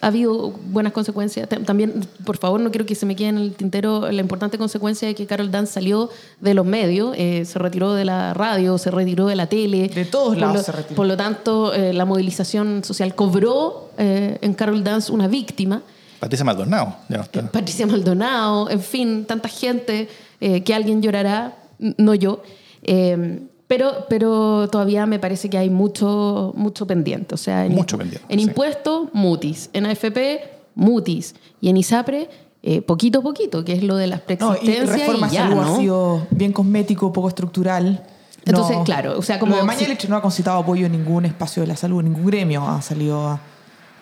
ha 0.00 0.06
habido 0.06 0.50
buenas 0.70 0.92
consecuencias. 0.92 1.48
Tam- 1.48 1.64
También, 1.64 2.06
por 2.24 2.38
favor, 2.38 2.60
no 2.60 2.70
quiero 2.70 2.86
que 2.86 2.94
se 2.94 3.04
me 3.06 3.14
quede 3.16 3.28
en 3.28 3.38
el 3.38 3.54
tintero 3.54 4.10
la 4.10 4.20
importante 4.20 4.56
consecuencia 4.58 5.06
de 5.08 5.14
que 5.14 5.26
Carol 5.26 5.50
Dance 5.50 5.72
salió 5.74 6.08
de 6.40 6.54
los 6.54 6.64
medios, 6.64 7.14
eh, 7.18 7.44
se 7.44 7.58
retiró 7.58 7.92
de 7.94 8.04
la 8.04 8.32
radio, 8.34 8.78
se 8.78 8.90
retiró 8.90 9.26
de 9.26 9.36
la 9.36 9.46
tele. 9.48 9.88
De 9.88 10.04
todos 10.04 10.36
lados 10.38 10.56
lo- 10.56 10.62
se 10.62 10.72
retiró. 10.72 10.96
Por 10.96 11.06
lo 11.06 11.16
tanto, 11.16 11.74
eh, 11.74 11.92
la 11.92 12.04
movilización 12.04 12.82
social 12.84 13.14
cobró 13.14 13.90
eh, 13.98 14.38
en 14.40 14.54
Carol 14.54 14.82
Dance 14.82 15.12
una 15.12 15.28
víctima. 15.28 15.82
Patricia 16.20 16.44
Maldonado. 16.44 16.96
ya 17.08 17.16
no 17.18 17.22
está. 17.24 17.42
Patricia 17.50 17.86
Maldonado, 17.86 18.70
en 18.70 18.80
fin, 18.80 19.24
tanta 19.26 19.48
gente 19.48 20.08
eh, 20.40 20.62
que 20.62 20.72
alguien 20.74 21.02
llorará, 21.02 21.56
no 21.78 22.14
yo. 22.14 22.42
Eh, 22.84 23.40
pero, 23.72 24.04
pero 24.06 24.68
todavía 24.70 25.06
me 25.06 25.18
parece 25.18 25.48
que 25.48 25.56
hay 25.56 25.70
mucho, 25.70 26.52
mucho 26.56 26.86
pendiente. 26.86 27.34
O 27.34 27.38
sea, 27.38 27.64
en, 27.64 27.72
Mucho 27.74 27.96
pendiente, 27.96 28.26
En 28.28 28.38
sí. 28.38 28.44
impuestos, 28.44 29.08
mutis. 29.14 29.70
En 29.72 29.86
AFP, 29.86 30.40
mutis. 30.74 31.34
Y 31.62 31.70
en 31.70 31.78
ISAPRE, 31.78 32.28
eh, 32.62 32.82
poquito 32.82 33.20
a 33.20 33.22
poquito, 33.22 33.64
que 33.64 33.72
es 33.72 33.82
lo 33.82 33.96
de 33.96 34.08
las 34.08 34.20
No, 34.20 34.24
preexistencias. 34.26 34.84
y 34.98 35.00
reforma 35.00 35.28
y 35.28 35.30
ya, 35.30 35.42
salud 35.48 35.56
¿no? 35.62 35.62
ha 35.62 35.76
sido 35.78 36.26
bien 36.32 36.52
cosmético, 36.52 37.10
poco 37.14 37.28
estructural. 37.28 38.04
Entonces, 38.44 38.76
claro, 38.84 39.18
o 39.18 39.22
sea, 39.22 39.38
como 39.38 39.52
Lo 39.52 39.56
de 39.56 39.62
si- 39.62 39.66
Mañalich 39.68 40.06
no 40.06 40.16
ha 40.16 40.20
concitado 40.20 40.58
apoyo 40.58 40.84
en 40.84 40.92
ningún 40.92 41.24
espacio 41.24 41.62
de 41.62 41.68
la 41.68 41.76
salud, 41.76 42.02
ningún 42.02 42.26
gremio 42.26 42.62
ha 42.68 42.82
salido 42.82 43.26
a, 43.26 43.40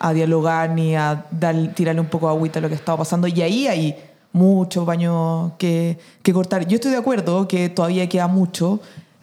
a 0.01 0.13
dialogar 0.13 0.71
ni 0.71 0.97
a 0.97 1.27
dar, 1.31 1.55
tirarle 1.77 2.01
un 2.01 2.09
poco 2.09 2.27
de 2.27 2.33
agüita 2.35 2.59
a 2.59 2.63
lo 2.63 2.69
que 2.69 2.75
estaba 2.75 2.99
pasando. 2.99 3.29
Y 3.29 3.41
ahí 3.41 3.69
hay 3.69 3.95
mucho 4.33 4.85
baño 4.85 5.57
que, 5.59 5.99
que 6.23 6.33
cortar. 6.33 6.67
Yo 6.67 6.75
estoy 6.75 6.91
de 6.91 6.97
acuerdo 6.97 7.47
que 7.47 7.69
todavía 7.69 8.09
queda 8.09 8.27
mucho. 8.27 8.81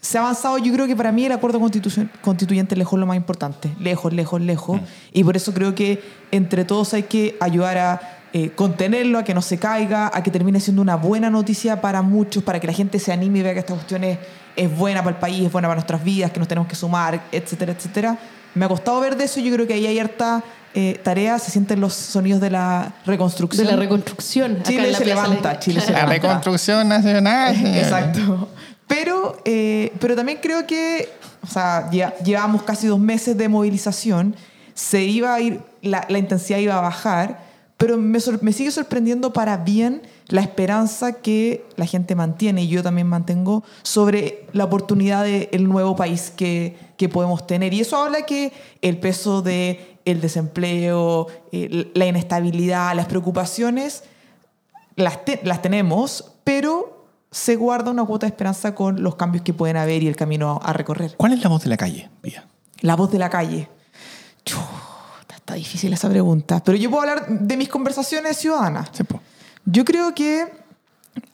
Se 0.07 0.17
ha 0.17 0.21
avanzado, 0.21 0.57
yo 0.57 0.71
creo 0.71 0.87
que 0.87 0.95
para 0.95 1.11
mí 1.11 1.25
el 1.25 1.33
acuerdo 1.33 1.59
constituyente 1.59 2.75
es 2.75 2.77
lejos 2.77 2.97
lo 2.97 3.05
más 3.05 3.17
importante. 3.17 3.73
Lejos, 3.79 4.13
lejos, 4.13 4.39
lejos. 4.39 4.79
Y 5.11 5.23
por 5.25 5.35
eso 5.35 5.53
creo 5.53 5.75
que 5.75 6.01
entre 6.31 6.63
todos 6.63 6.93
hay 6.93 7.03
que 7.03 7.35
ayudar 7.41 7.77
a 7.77 8.01
eh, 8.31 8.51
contenerlo, 8.55 9.19
a 9.19 9.23
que 9.23 9.33
no 9.33 9.41
se 9.41 9.57
caiga, 9.57 10.09
a 10.13 10.23
que 10.23 10.31
termine 10.31 10.59
siendo 10.61 10.81
una 10.81 10.95
buena 10.95 11.29
noticia 11.29 11.81
para 11.81 12.01
muchos, 12.01 12.41
para 12.43 12.59
que 12.61 12.67
la 12.67 12.73
gente 12.73 12.99
se 12.99 13.11
anime 13.11 13.39
y 13.39 13.41
vea 13.41 13.53
que 13.53 13.59
esta 13.59 13.73
cuestión 13.73 14.03
es, 14.05 14.17
es 14.55 14.77
buena 14.77 14.99
para 15.03 15.15
el 15.15 15.19
país, 15.19 15.45
es 15.45 15.51
buena 15.51 15.67
para 15.67 15.75
nuestras 15.77 16.01
vidas, 16.03 16.31
que 16.31 16.39
nos 16.39 16.47
tenemos 16.47 16.69
que 16.69 16.75
sumar, 16.75 17.21
etcétera, 17.31 17.73
etcétera. 17.73 18.17
Me 18.55 18.63
ha 18.65 18.69
costado 18.69 18.99
ver 19.01 19.17
de 19.17 19.25
eso, 19.25 19.39
yo 19.41 19.53
creo 19.53 19.67
que 19.67 19.73
ahí 19.73 19.87
hay 19.87 19.99
harta 19.99 20.41
eh, 20.73 20.99
tarea, 21.03 21.37
se 21.39 21.51
sienten 21.51 21.79
los 21.81 21.93
sonidos 21.93 22.39
de 22.41 22.49
la 22.51 22.93
De 23.05 23.11
reconstrucción. 23.11 23.67
la 23.67 23.75
reconstrucción. 23.75 24.51
acá 24.53 24.63
Chile 24.63 24.85
en 24.85 24.91
la 24.93 24.97
se 24.99 25.05
levanta, 25.05 25.53
Le- 25.53 25.59
Chile 25.59 25.79
se 25.81 25.87
Claro. 25.87 26.07
La 26.07 26.13
levanta. 26.13 26.27
reconstrucción 26.29 26.87
nacional. 26.87 27.55
Exacto. 27.75 28.49
Pero, 28.87 29.37
eh, 29.45 29.91
pero 29.99 30.15
también 30.15 30.39
creo 30.41 30.65
que, 30.65 31.09
o 31.43 31.47
sea, 31.47 31.89
lle- 31.91 32.13
llevamos 32.23 32.63
casi 32.63 32.87
dos 32.87 32.99
meses 32.99 33.37
de 33.37 33.49
movilización, 33.49 34.35
se 34.73 35.03
iba 35.03 35.33
a 35.33 35.41
ir, 35.41 35.59
la, 35.81 36.05
intensidad 36.17 36.59
iba 36.59 36.77
a 36.77 36.81
bajar, 36.81 37.45
pero 37.77 37.97
me, 37.97 38.19
sigue 38.19 38.71
sorprendiendo 38.71 39.33
para 39.33 39.57
bien 39.57 40.01
la 40.27 40.41
esperanza 40.41 41.13
que 41.13 41.65
la 41.75 41.85
gente 41.85 42.15
mantiene, 42.15 42.63
y 42.63 42.67
yo 42.69 42.81
también 42.81 43.07
mantengo, 43.07 43.63
sobre 43.83 44.45
la 44.53 44.63
oportunidad 44.63 45.23
del 45.25 45.67
nuevo 45.67 45.95
país 45.95 46.31
que, 46.35 46.77
que 46.97 47.09
podemos 47.09 47.45
tener. 47.45 47.73
Y 47.73 47.81
eso 47.81 47.97
habla 47.97 48.23
que 48.25 48.51
el 48.81 48.97
peso 48.97 49.41
del 49.41 49.79
el 50.05 50.21
desempleo, 50.21 51.27
la 51.51 52.05
inestabilidad, 52.05 52.95
las 52.95 53.07
preocupaciones, 53.07 54.03
las, 54.95 55.19
las 55.43 55.61
tenemos, 55.61 56.31
pero 56.45 56.96
se 57.31 57.55
guarda 57.55 57.91
una 57.91 58.05
cuota 58.05 58.25
de 58.25 58.31
esperanza 58.31 58.73
con 58.73 59.03
los 59.03 59.15
cambios 59.15 59.43
que 59.43 59.53
pueden 59.53 59.77
haber 59.77 60.03
y 60.03 60.07
el 60.07 60.15
camino 60.15 60.59
a 60.63 60.73
recorrer. 60.73 61.15
¿Cuál 61.17 61.33
es 61.33 61.43
la 61.43 61.49
voz 61.49 61.63
de 61.63 61.69
la 61.69 61.77
calle, 61.77 62.09
Pía? 62.21 62.47
La 62.81 62.95
voz 62.95 63.11
de 63.11 63.19
la 63.19 63.29
calle. 63.29 63.69
Está 65.29 65.55
difícil 65.55 65.93
esa 65.93 66.09
pregunta, 66.09 66.61
pero 66.63 66.77
yo 66.77 66.89
puedo 66.89 67.03
hablar 67.03 67.27
de 67.29 67.57
mis 67.57 67.69
conversaciones 67.69 68.37
ciudadanas. 68.37 68.89
Sí. 68.91 69.03
Yo 69.65 69.85
creo 69.85 70.13
que 70.13 70.45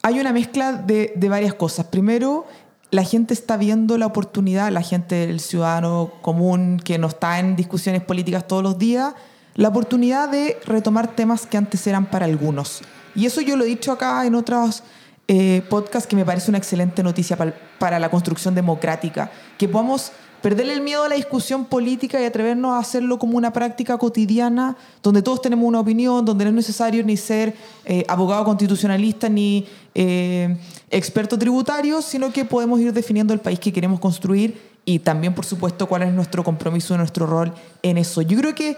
hay 0.02 0.20
una 0.20 0.32
mezcla 0.32 0.74
de, 0.74 1.14
de 1.16 1.30
varias 1.30 1.56
cosas. 1.56 1.88
Primero, 1.88 2.46
la 2.92 3.04
gente 3.04 3.34
está 3.34 3.58
viendo 3.58 3.98
la 3.98 4.06
oportunidad, 4.06 4.72
la 4.72 4.84
gente, 4.84 5.24
el 5.24 5.40
ciudadano 5.40 6.12
común 6.22 6.80
que 6.84 7.00
no 7.00 7.08
está 7.08 7.40
en 7.40 7.56
discusiones 7.56 8.04
políticas 8.04 8.48
todos 8.48 8.62
los 8.62 8.78
días, 8.78 9.16
la 9.56 9.70
oportunidad 9.70 10.30
de 10.30 10.58
retomar 10.66 11.16
temas 11.16 11.48
que 11.48 11.58
antes 11.58 11.86
eran 11.88 12.06
para 12.06 12.26
algunos. 12.26 12.82
Y 13.16 13.26
eso 13.26 13.42
yo 13.42 13.56
lo 13.56 13.64
he 13.64 13.68
dicho 13.68 13.92
acá 13.92 14.26
en 14.26 14.36
otros 14.36 14.84
eh, 15.28 15.64
podcasts 15.70 16.08
que 16.08 16.16
me 16.16 16.26
parece 16.26 16.52
una 16.52 16.58
excelente 16.58 17.04
noticia 17.04 17.38
para 17.80 18.00
la 18.00 18.10
construcción 18.10 18.56
democrática, 18.56 19.32
que 19.58 19.68
podamos 19.68 20.12
perderle 20.44 20.74
el 20.74 20.82
miedo 20.82 21.06
a 21.06 21.08
la 21.08 21.16
discusión 21.16 21.64
política 21.64 22.22
y 22.22 22.26
atrevernos 22.26 22.74
a 22.74 22.80
hacerlo 22.80 23.18
como 23.18 23.38
una 23.38 23.54
práctica 23.54 23.98
cotidiana, 23.98 24.76
donde 25.02 25.22
todos 25.22 25.42
tenemos 25.42 25.66
una 25.66 25.80
opinión, 25.80 26.26
donde 26.26 26.44
no 26.44 26.50
es 26.50 26.56
necesario 26.56 27.02
ni 27.06 27.16
ser 27.16 27.56
eh, 27.86 28.04
abogado 28.10 28.44
constitucionalista 28.44 29.30
ni 29.30 29.66
eh, 29.96 30.58
experto 30.90 31.40
tributario, 31.40 32.02
sino 32.02 32.34
que 32.34 32.44
podemos 32.44 32.82
ir 32.82 32.92
definiendo 32.92 33.34
el 33.34 33.40
país 33.40 33.58
que 33.58 33.72
queremos 33.72 34.02
construir 34.02 34.74
y 34.84 35.00
también, 35.00 35.34
por 35.34 35.46
supuesto, 35.46 35.88
cuál 35.88 36.04
es 36.04 36.14
nuestro 36.14 36.44
compromiso, 36.44 36.98
nuestro 36.98 37.26
rol 37.26 37.54
en 37.82 37.98
eso. 37.98 38.22
Yo 38.22 38.38
creo 38.38 38.54
que 38.54 38.76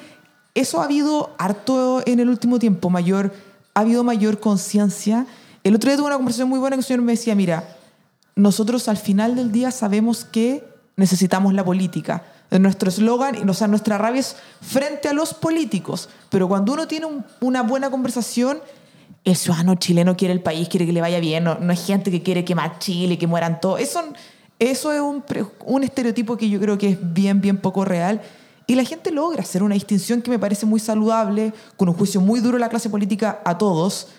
eso 0.53 0.79
ha 0.79 0.85
habido 0.85 1.31
harto 1.39 2.03
en 2.05 2.19
el 2.19 2.29
último 2.29 2.59
tiempo, 2.59 2.91
mayor, 2.91 3.33
ha 3.73 3.79
habido 3.79 4.03
mayor 4.03 4.39
conciencia. 4.39 5.25
El 5.65 5.73
otro 5.73 5.89
día 5.89 5.97
tuve 5.97 6.05
una 6.05 6.15
conversación 6.17 6.47
muy 6.47 6.59
buena 6.59 6.75
que 6.75 6.81
un 6.81 6.83
señor 6.83 7.01
me 7.01 7.13
decía, 7.13 7.33
mira, 7.33 7.67
nosotros 8.35 8.87
al 8.87 8.97
final 8.97 9.35
del 9.35 9.51
día 9.51 9.71
sabemos 9.71 10.23
que 10.23 10.63
necesitamos 10.95 11.53
la 11.53 11.65
política. 11.65 12.23
nuestro 12.51 12.87
eslogan, 12.87 13.49
o 13.49 13.53
sea, 13.55 13.67
nuestra 13.67 13.97
rabia 13.97 14.19
es 14.21 14.35
frente 14.61 15.09
a 15.09 15.13
los 15.13 15.33
políticos. 15.33 16.07
Pero 16.29 16.47
cuando 16.47 16.71
uno 16.73 16.87
tiene 16.87 17.07
un- 17.07 17.25
una 17.41 17.63
buena 17.63 17.89
conversación, 17.89 18.59
el 19.23 19.35
ciudadano 19.35 19.75
chileno 19.75 20.15
quiere 20.15 20.33
el 20.35 20.41
país, 20.41 20.69
quiere 20.69 20.85
que 20.85 20.93
le 20.93 21.01
vaya 21.01 21.19
bien, 21.19 21.43
no, 21.43 21.55
no 21.55 21.71
hay 21.71 21.77
gente 21.77 22.11
que 22.11 22.21
quiere 22.21 22.45
quemar 22.45 22.77
Chile, 22.77 23.17
que 23.17 23.25
mueran 23.25 23.59
todos. 23.59 23.81
Eso, 23.81 24.03
es 24.59 25.01
un, 25.01 25.83
estereotipo 25.83 26.37
que 26.37 26.47
yo 26.47 26.59
creo 26.59 26.77
que 26.77 26.91
es 26.91 26.97
bien, 27.13 27.41
bien 27.41 27.57
poco 27.57 27.83
real. 27.83 28.21
Y 28.67 28.75
la 28.75 28.83
gente 28.83 29.11
logra 29.11 29.41
hacer 29.41 29.63
una 29.63 29.73
distinción 29.73 30.21
que 30.21 30.29
me 30.29 30.39
parece 30.39 30.65
muy 30.67 30.79
saludable, 30.79 31.51
con 31.75 31.89
un 31.89 31.95
juicio 31.95 32.21
muy 32.21 32.39
duro 32.39 32.53
de 32.57 32.61
la 32.61 32.69
clase 32.69 32.89
política 32.89 33.41
a 33.43 33.57
todos, 33.57 34.09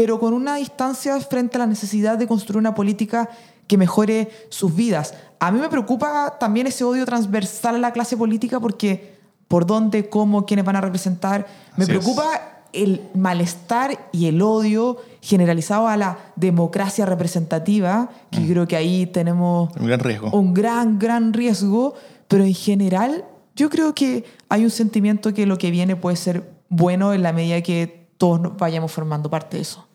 pero 0.00 0.18
con 0.18 0.32
una 0.32 0.56
distancia 0.56 1.20
frente 1.20 1.58
a 1.58 1.60
la 1.60 1.66
necesidad 1.66 2.16
de 2.16 2.26
construir 2.26 2.56
una 2.56 2.74
política 2.74 3.28
que 3.66 3.76
mejore 3.76 4.30
sus 4.48 4.74
vidas. 4.74 5.12
A 5.38 5.52
mí 5.52 5.60
me 5.60 5.68
preocupa 5.68 6.38
también 6.40 6.66
ese 6.66 6.84
odio 6.84 7.04
transversal 7.04 7.74
a 7.74 7.78
la 7.78 7.92
clase 7.92 8.16
política 8.16 8.58
porque 8.60 9.18
por 9.46 9.66
dónde, 9.66 10.08
cómo, 10.08 10.46
quiénes 10.46 10.64
van 10.64 10.76
a 10.76 10.80
representar. 10.80 11.46
Me 11.76 11.84
Así 11.84 11.92
es. 11.92 11.98
preocupa 11.98 12.24
el 12.72 13.02
malestar 13.14 14.08
y 14.10 14.28
el 14.28 14.40
odio 14.40 14.96
generalizado 15.20 15.86
a 15.86 15.98
la 15.98 16.16
democracia 16.34 17.04
representativa, 17.04 18.08
que 18.30 18.40
yo 18.40 18.48
creo 18.54 18.66
que 18.66 18.76
ahí 18.76 19.04
tenemos 19.04 19.68
Un 19.78 19.86
gran 19.86 20.00
riesgo. 20.00 20.30
un 20.30 20.54
gran, 20.54 20.98
gran 20.98 21.34
riesgo, 21.34 21.92
pero 22.26 22.42
en 22.44 22.54
general 22.54 23.26
yo 23.54 23.68
creo 23.68 23.94
que 23.94 24.24
hay 24.48 24.64
un 24.64 24.70
sentimiento 24.70 25.34
que 25.34 25.44
lo 25.44 25.58
que 25.58 25.70
viene 25.70 25.94
puede 25.94 26.16
ser 26.16 26.54
bueno 26.70 27.12
en 27.12 27.22
la 27.22 27.34
medida 27.34 27.60
que 27.60 28.08
todos 28.16 28.56
vayamos 28.56 28.90
formando 28.90 29.28
parte 29.28 29.58
de 29.58 29.64
eso. 29.64 29.89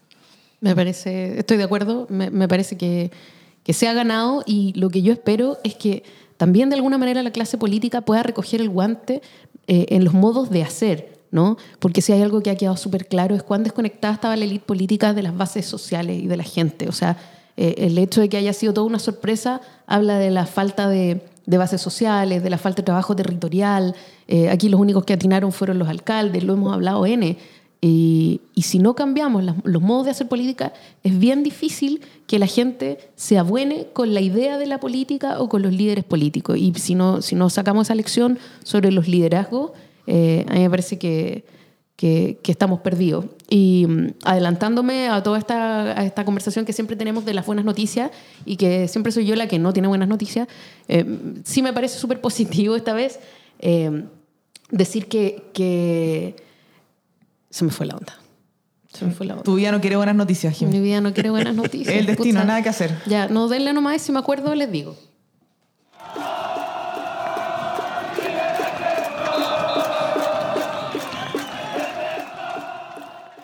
Me 0.61 0.75
parece, 0.75 1.39
estoy 1.39 1.57
de 1.57 1.63
acuerdo, 1.63 2.07
me, 2.09 2.47
parece 2.47 2.77
que, 2.77 3.11
que 3.63 3.73
se 3.73 3.87
ha 3.87 3.93
ganado 3.93 4.43
y 4.45 4.73
lo 4.73 4.89
que 4.89 5.01
yo 5.01 5.13
espero 5.13 5.57
es 5.63 5.75
que 5.75 6.03
también 6.37 6.69
de 6.69 6.75
alguna 6.75 6.97
manera 6.97 7.23
la 7.23 7.31
clase 7.31 7.57
política 7.57 8.01
pueda 8.01 8.23
recoger 8.23 8.61
el 8.61 8.69
guante 8.69 9.21
eh, 9.67 9.85
en 9.89 10.03
los 10.03 10.13
modos 10.13 10.49
de 10.49 10.63
hacer, 10.63 11.19
¿no? 11.31 11.57
Porque 11.79 12.01
si 12.01 12.13
hay 12.13 12.21
algo 12.21 12.41
que 12.41 12.49
ha 12.49 12.55
quedado 12.55 12.77
súper 12.77 13.07
claro 13.07 13.35
es 13.35 13.43
cuán 13.43 13.63
desconectada 13.63 14.13
estaba 14.13 14.35
la 14.35 14.45
élite 14.45 14.65
política 14.65 15.13
de 15.13 15.23
las 15.23 15.35
bases 15.35 15.65
sociales 15.65 16.21
y 16.23 16.27
de 16.27 16.37
la 16.37 16.43
gente. 16.43 16.87
O 16.87 16.91
sea, 16.91 17.17
eh, 17.57 17.75
el 17.79 17.97
hecho 17.97 18.21
de 18.21 18.29
que 18.29 18.37
haya 18.37 18.53
sido 18.53 18.73
toda 18.73 18.87
una 18.87 18.99
sorpresa 18.99 19.61
habla 19.87 20.19
de 20.19 20.31
la 20.31 20.45
falta 20.45 20.89
de, 20.89 21.21
de 21.45 21.57
bases 21.57 21.81
sociales, 21.81 22.43
de 22.43 22.49
la 22.49 22.57
falta 22.57 22.81
de 22.81 22.85
trabajo 22.85 23.15
territorial. 23.15 23.95
Eh, 24.27 24.49
aquí 24.49 24.69
los 24.69 24.79
únicos 24.79 25.05
que 25.05 25.13
atinaron 25.13 25.51
fueron 25.51 25.79
los 25.79 25.87
alcaldes, 25.87 26.43
lo 26.43 26.53
hemos 26.53 26.73
hablado 26.73 27.05
N. 27.05 27.37
Y, 27.81 28.41
si 28.61 28.79
no 28.79 28.95
cambiamos 28.95 29.43
los 29.63 29.81
modos 29.81 30.05
de 30.05 30.11
hacer 30.11 30.27
política, 30.27 30.73
es 31.03 31.17
bien 31.19 31.43
difícil 31.43 32.01
que 32.25 32.39
la 32.39 32.47
gente 32.47 32.97
se 33.15 33.37
abuene 33.37 33.87
con 33.93 34.13
la 34.13 34.21
idea 34.21 34.57
de 34.57 34.65
la 34.65 34.79
política 34.79 35.39
o 35.39 35.49
con 35.49 35.61
los 35.61 35.71
líderes 35.71 36.03
políticos. 36.03 36.57
Y 36.57 36.73
si 36.75 36.95
no, 36.95 37.21
si 37.21 37.35
no 37.35 37.49
sacamos 37.49 37.87
esa 37.87 37.95
lección 37.95 38.39
sobre 38.63 38.91
los 38.91 39.07
liderazgos, 39.07 39.71
eh, 40.07 40.45
a 40.49 40.53
mí 40.53 40.61
me 40.61 40.69
parece 40.69 40.97
que, 40.97 41.45
que, 41.95 42.39
que 42.41 42.51
estamos 42.51 42.79
perdidos. 42.79 43.25
Y 43.49 43.85
mm, 43.87 44.07
adelantándome 44.23 45.09
a 45.09 45.21
toda 45.21 45.37
esta, 45.37 45.99
a 45.99 46.05
esta 46.05 46.25
conversación 46.25 46.65
que 46.65 46.73
siempre 46.73 46.95
tenemos 46.95 47.25
de 47.25 47.33
las 47.33 47.45
buenas 47.45 47.65
noticias 47.65 48.09
y 48.45 48.57
que 48.57 48.87
siempre 48.87 49.11
soy 49.11 49.25
yo 49.25 49.35
la 49.35 49.47
que 49.47 49.59
no 49.59 49.73
tiene 49.73 49.87
buenas 49.87 50.07
noticias, 50.07 50.47
eh, 50.87 51.05
sí 51.43 51.61
me 51.61 51.73
parece 51.73 51.99
súper 51.99 52.19
positivo 52.19 52.75
esta 52.75 52.93
vez 52.93 53.19
eh, 53.59 54.05
decir 54.71 55.07
que, 55.07 55.43
que 55.53 56.35
se 57.55 57.63
me 57.63 57.71
fue 57.71 57.85
la 57.85 57.95
onda. 57.95 58.13
Se 58.91 59.05
me 59.05 59.13
fue 59.13 59.25
la 59.25 59.33
onda. 59.35 59.43
Tu 59.43 59.55
vida 59.55 59.71
no 59.71 59.79
quiere 59.79 59.95
buenas 59.95 60.13
noticias, 60.13 60.51
Mi 60.51 60.57
Jimmy. 60.59 60.79
vida 60.81 60.99
no 60.99 61.13
quiere 61.13 61.29
buenas 61.29 61.55
noticias. 61.63 61.95
El 61.95 62.05
destino, 62.05 62.41
Pucha. 62.41 62.47
nada 62.47 62.61
que 62.61 62.67
hacer. 62.67 63.01
Ya, 63.05 63.29
no 63.29 63.47
denle 63.47 63.71
nomás 63.71 63.95
y 63.95 63.99
si 63.99 64.11
me 64.11 64.19
acuerdo 64.19 64.53
les 64.55 64.69
digo. 64.69 64.97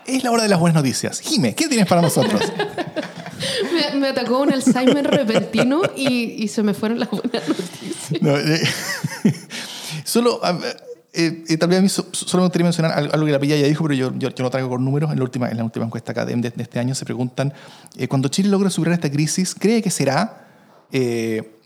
Es 0.06 0.24
la 0.24 0.32
hora 0.32 0.44
de 0.44 0.50
las 0.50 0.60
buenas 0.60 0.76
noticias. 0.76 1.20
Jime, 1.22 1.56
¿qué 1.56 1.68
tienes 1.68 1.88
para 1.88 2.02
nosotros? 2.02 2.42
Me, 3.74 4.00
me 4.00 4.08
atacó 4.10 4.40
un 4.40 4.52
Alzheimer 4.54 5.06
repentino 5.10 5.82
y, 5.96 6.44
y 6.44 6.48
se 6.48 6.62
me 6.62 6.74
fueron 6.76 7.00
las 7.00 7.10
buenas 7.10 7.48
noticias. 7.48 8.22
No, 8.22 8.38
eh, 8.38 8.62
solo, 10.04 10.40
eh, 11.14 11.44
eh, 11.48 11.58
tal 11.58 11.70
vez 11.70 11.80
a 11.80 11.82
mí 11.82 11.90
so- 11.90 12.08
solo 12.12 12.42
me 12.44 12.48
gustaría 12.48 12.64
mencionar 12.66 12.92
algo, 12.94 13.26
que 13.26 13.32
la 13.32 13.40
Pilla 13.40 13.56
ya 13.58 13.68
dijo, 13.68 13.84
pero 13.84 13.94
yo, 13.96 14.14
yo, 14.18 14.30
yo 14.30 14.44
lo 14.44 14.50
traigo 14.50 14.70
con 14.70 14.84
números. 14.86 15.12
En 15.12 15.18
la 15.18 15.24
última, 15.24 15.50
en 15.50 15.58
la 15.58 15.64
última 15.64 15.86
encuesta 15.86 16.14
CADEM 16.14 16.42
de, 16.42 16.50
de 16.52 16.64
este 16.64 16.80
año 16.80 16.96
se 16.96 17.06
preguntan, 17.06 17.54
eh, 17.98 18.08
cuando 18.08 18.30
Chile 18.30 18.50
logra 18.50 18.70
superar 18.70 18.94
esta 18.94 19.12
crisis, 19.12 19.54
¿cree 19.56 19.82
que 19.82 19.90
será 19.90 20.48
eh, 20.92 21.58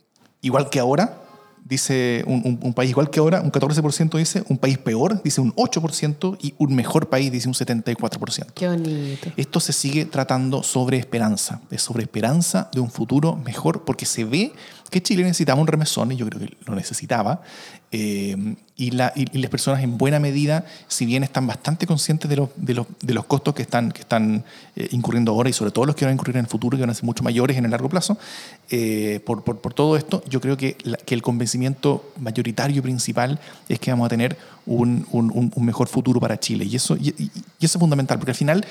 igual 0.41 0.69
que 0.69 0.79
ahora? 0.79 1.21
Dice 1.67 2.23
un, 2.27 2.43
un- 2.45 2.59
un 2.61 2.73
país 2.75 2.91
igual 2.91 3.09
que 3.09 3.19
ahora, 3.19 3.41
un 3.41 3.51
14% 3.51 4.17
dice, 4.19 4.43
un 4.49 4.59
país 4.59 4.77
peor, 4.77 5.23
dice 5.23 5.41
un 5.41 5.51
8%, 5.55 6.37
y 6.39 6.53
un 6.59 6.75
mejor 6.75 7.09
país, 7.09 7.31
dice 7.31 7.47
un 7.47 7.55
74%. 7.55 8.51
Qué 8.53 8.67
bonito. 8.67 9.31
Esto 9.35 9.59
se 9.59 9.73
sigue 9.73 10.05
tratando 10.05 10.61
sobre 10.61 10.97
esperanza, 10.97 11.61
es 11.71 11.81
sobre 11.81 12.03
esperanza 12.03 12.69
de 12.71 12.81
un 12.81 12.91
futuro 12.91 13.35
mejor, 13.35 13.83
porque 13.83 14.05
se 14.05 14.25
ve 14.25 14.53
que 14.95 15.03
Chile 15.03 15.23
necesitaba 15.23 15.59
un 15.59 15.67
remesón, 15.67 16.13
y 16.13 16.15
yo 16.15 16.25
creo 16.25 16.39
que 16.39 16.55
lo 16.65 16.73
necesitaba, 16.73 17.41
eh, 17.91 18.55
y, 18.77 18.91
la- 18.91 19.11
y- 19.13 19.25
y 19.37 19.41
las 19.41 19.51
personas 19.51 19.83
en 19.83 19.97
buena 19.97 20.21
medida, 20.21 20.63
si 20.87 21.05
bien 21.05 21.21
están 21.21 21.45
bastante 21.45 21.85
conscientes 21.85 22.29
de 22.29 22.37
los, 22.37 23.25
costos 23.25 23.53
que 23.53 23.63
están, 23.63 23.91
eh, 24.77 24.87
incurriendo 24.91 25.33
ahora, 25.33 25.49
y 25.49 25.53
sobre 25.53 25.71
todo 25.71 25.83
los 25.83 25.97
que 25.97 26.05
van 26.05 26.11
a 26.11 26.13
incurrir 26.13 26.37
en 26.37 26.45
el 26.45 26.47
futuro, 26.47 26.77
que 26.77 26.83
van 26.83 26.91
a 26.91 26.93
ser 26.93 27.03
mucho 27.03 27.25
mayores 27.25 27.57
en 27.57 27.65
el 27.65 27.71
largo 27.71 27.89
plazo, 27.89 28.17
eh, 28.69 29.19
por, 29.25 29.43
todo 29.73 29.97
esto, 29.97 30.23
yo 30.29 30.39
creo 30.39 30.55
que, 30.55 30.77
el 31.07 31.21
convencimiento 31.21 32.13
mayoritario 32.17 32.81
principal 32.81 33.37
es 33.67 33.81
que 33.81 33.91
vamos 33.91 34.05
a 34.05 34.09
tener 34.09 34.37
un, 34.65 35.05
mejor 35.57 35.89
futuro 35.89 36.21
para 36.21 36.39
Chile. 36.39 36.63
Y 36.63 36.77
eso, 36.77 36.97
es 37.59 37.71
fundamental, 37.73 38.17
porque 38.17 38.31
al 38.31 38.37
final 38.37 38.65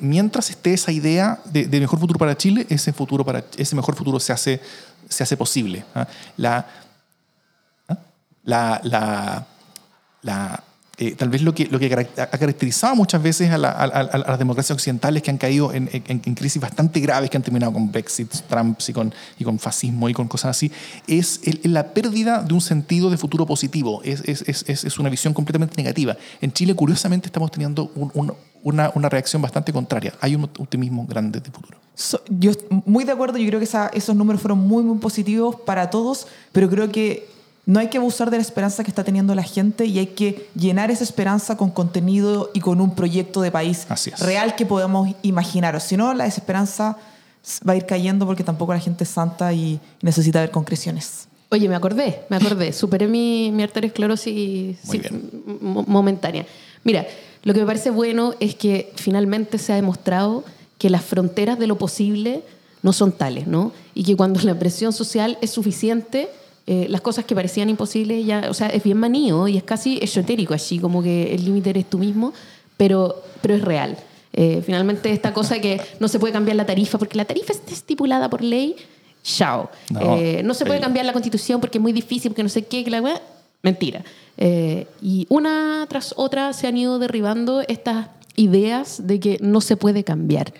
mientras 0.00 0.50
esté 0.50 0.74
esa 0.74 0.92
idea 0.92 1.40
de, 1.46 1.66
mejor 1.80 1.98
futuro 1.98 2.18
para 2.18 2.36
Chile, 2.36 2.66
ese, 2.68 2.92
futuro 2.92 3.24
ese 3.56 3.74
mejor 3.74 3.94
futuro 3.96 4.20
se 4.20 4.32
hace, 4.32 4.60
se 5.12 5.22
hace 5.22 5.36
posible. 5.36 5.84
¿ah? 5.94 6.06
La, 6.38 6.66
¿ah? 7.88 7.98
la, 8.44 8.80
la, 8.84 9.46
la, 10.22 10.62
eh, 10.98 11.14
tal 11.16 11.30
vez 11.30 11.40
lo 11.42 11.54
que, 11.54 11.66
lo 11.66 11.78
que 11.78 11.86
ha 11.92 12.26
caracterizado 12.38 12.94
muchas 12.94 13.22
veces 13.22 13.50
a, 13.50 13.56
la- 13.58 13.70
a- 13.70 13.84
a- 13.84 14.00
a 14.00 14.30
las 14.30 14.38
democracias 14.38 14.76
occidentales 14.76 15.22
que 15.22 15.30
han 15.30 15.38
caído 15.38 15.72
en, 15.72 15.88
en- 15.92 16.20
en 16.24 16.34
crisis 16.34 16.60
bastante 16.60 17.00
graves, 17.00 17.30
que 17.30 17.36
han 17.38 17.42
terminado 17.42 17.72
con 17.72 17.90
Brexit, 17.90 18.30
Trump 18.48 18.78
y 18.86 18.92
con, 18.92 19.14
y 19.38 19.44
con 19.44 19.58
fascismo 19.58 20.08
y 20.08 20.12
con 20.14 20.28
cosas 20.28 20.50
así, 20.56 20.70
es 21.06 21.40
el- 21.44 21.60
la 21.72 21.94
pérdida 21.94 22.42
de 22.42 22.52
un 22.54 22.60
sentido 22.60 23.08
de 23.10 23.16
futuro 23.16 23.46
positivo. 23.46 24.02
Es, 24.04 24.20
es, 24.28 24.42
es, 24.46 24.84
es- 24.84 24.98
una 24.98 25.08
visión 25.08 25.32
completamente 25.32 25.76
negativa. 25.76 26.16
En 26.40 26.52
Chile, 26.52 26.74
curiosamente, 26.74 27.26
estamos 27.28 27.50
teniendo 27.50 27.90
un- 27.94 28.10
un- 28.14 28.32
una, 28.64 28.92
una 28.94 29.08
reacción 29.08 29.42
bastante 29.42 29.72
contraria. 29.72 30.12
Hay 30.20 30.36
un 30.36 30.44
optimismo 30.44 31.04
grande 31.06 31.40
de 31.40 31.50
futuro. 31.50 31.78
So- 31.94 32.20
yo 32.28 32.52
muy 32.86 33.02
de 33.04 33.12
acuerdo, 33.12 33.36
yo 33.38 33.46
creo 33.48 33.58
que 33.58 33.64
esa- 33.64 33.88
esos 33.88 34.14
números 34.14 34.40
fueron 34.40 34.58
muy, 34.58 34.84
muy 34.84 34.98
positivos 34.98 35.56
para 35.66 35.90
todos, 35.90 36.26
pero 36.52 36.68
creo 36.70 36.92
que 36.92 37.26
no 37.64 37.78
hay 37.78 37.88
que 37.88 37.98
abusar 37.98 38.30
de 38.30 38.38
la 38.38 38.42
esperanza 38.42 38.82
que 38.82 38.90
está 38.90 39.04
teniendo 39.04 39.34
la 39.34 39.44
gente 39.44 39.84
y 39.86 39.98
hay 39.98 40.08
que 40.08 40.48
llenar 40.54 40.90
esa 40.90 41.04
esperanza 41.04 41.56
con 41.56 41.70
contenido 41.70 42.50
y 42.54 42.60
con 42.60 42.80
un 42.80 42.94
proyecto 42.94 43.40
de 43.40 43.52
país 43.52 43.86
real 44.18 44.56
que 44.56 44.66
podamos 44.66 45.14
imaginar. 45.22 45.76
O 45.76 45.80
si 45.80 45.96
no, 45.96 46.12
la 46.12 46.24
desesperanza 46.24 46.96
va 47.68 47.74
a 47.74 47.76
ir 47.76 47.86
cayendo 47.86 48.26
porque 48.26 48.42
tampoco 48.42 48.72
la 48.72 48.80
gente 48.80 49.04
es 49.04 49.10
santa 49.10 49.52
y 49.52 49.80
necesita 50.00 50.40
ver 50.40 50.50
concreciones. 50.50 51.28
Oye, 51.50 51.68
me 51.68 51.74
acordé, 51.74 52.22
me 52.30 52.36
acordé. 52.36 52.72
Superé 52.72 53.06
mi, 53.06 53.52
mi 53.52 53.62
arteriosclerosis 53.62 54.78
sí, 54.82 55.02
momentánea. 55.60 56.46
Mira, 56.82 57.06
lo 57.44 57.52
que 57.52 57.60
me 57.60 57.66
parece 57.66 57.90
bueno 57.90 58.34
es 58.40 58.54
que 58.54 58.92
finalmente 58.96 59.58
se 59.58 59.72
ha 59.72 59.76
demostrado 59.76 60.44
que 60.78 60.90
las 60.90 61.02
fronteras 61.04 61.58
de 61.58 61.66
lo 61.66 61.78
posible 61.78 62.42
no 62.82 62.92
son 62.92 63.12
tales, 63.12 63.46
¿no? 63.46 63.72
Y 63.94 64.02
que 64.02 64.16
cuando 64.16 64.40
la 64.40 64.58
presión 64.58 64.92
social 64.92 65.38
es 65.40 65.50
suficiente, 65.50 66.28
eh, 66.66 66.86
las 66.88 67.00
cosas 67.00 67.24
que 67.24 67.34
parecían 67.34 67.68
imposibles 67.68 68.24
ya, 68.24 68.46
o 68.48 68.54
sea, 68.54 68.68
es 68.68 68.82
bien 68.82 68.98
manío 68.98 69.48
y 69.48 69.56
es 69.56 69.62
casi 69.62 69.98
esotérico, 70.00 70.54
así 70.54 70.78
como 70.78 71.02
que 71.02 71.34
el 71.34 71.44
límite 71.44 71.70
eres 71.70 71.90
tú 71.90 71.98
mismo, 71.98 72.32
pero, 72.76 73.22
pero 73.40 73.54
es 73.54 73.62
real. 73.62 73.96
Eh, 74.32 74.62
finalmente 74.64 75.12
esta 75.12 75.34
cosa 75.34 75.60
que 75.60 75.80
no 76.00 76.08
se 76.08 76.18
puede 76.18 76.32
cambiar 76.32 76.56
la 76.56 76.64
tarifa 76.64 76.98
porque 76.98 77.16
la 77.16 77.24
tarifa 77.24 77.52
está 77.52 77.72
estipulada 77.72 78.30
por 78.30 78.42
ley, 78.42 78.76
chao. 79.22 79.70
No, 79.90 80.16
Eh, 80.16 80.42
no 80.44 80.54
se 80.54 80.64
puede 80.64 80.80
cambiar 80.80 81.04
la 81.04 81.12
constitución 81.12 81.60
porque 81.60 81.78
es 81.78 81.82
muy 81.82 81.92
difícil, 81.92 82.30
porque 82.30 82.42
no 82.42 82.48
sé 82.48 82.64
qué, 82.64 82.84
que 82.84 82.90
la 82.90 83.02
weá. 83.02 83.20
Mentira. 83.62 84.04
Eh, 84.38 84.86
y 85.00 85.26
una 85.28 85.86
tras 85.88 86.14
otra 86.16 86.52
se 86.52 86.66
han 86.66 86.76
ido 86.76 86.98
derribando 86.98 87.62
estas 87.68 88.08
ideas 88.36 89.06
de 89.06 89.20
que 89.20 89.38
no 89.40 89.60
se 89.60 89.76
puede 89.76 90.04
cambiar. 90.04 90.52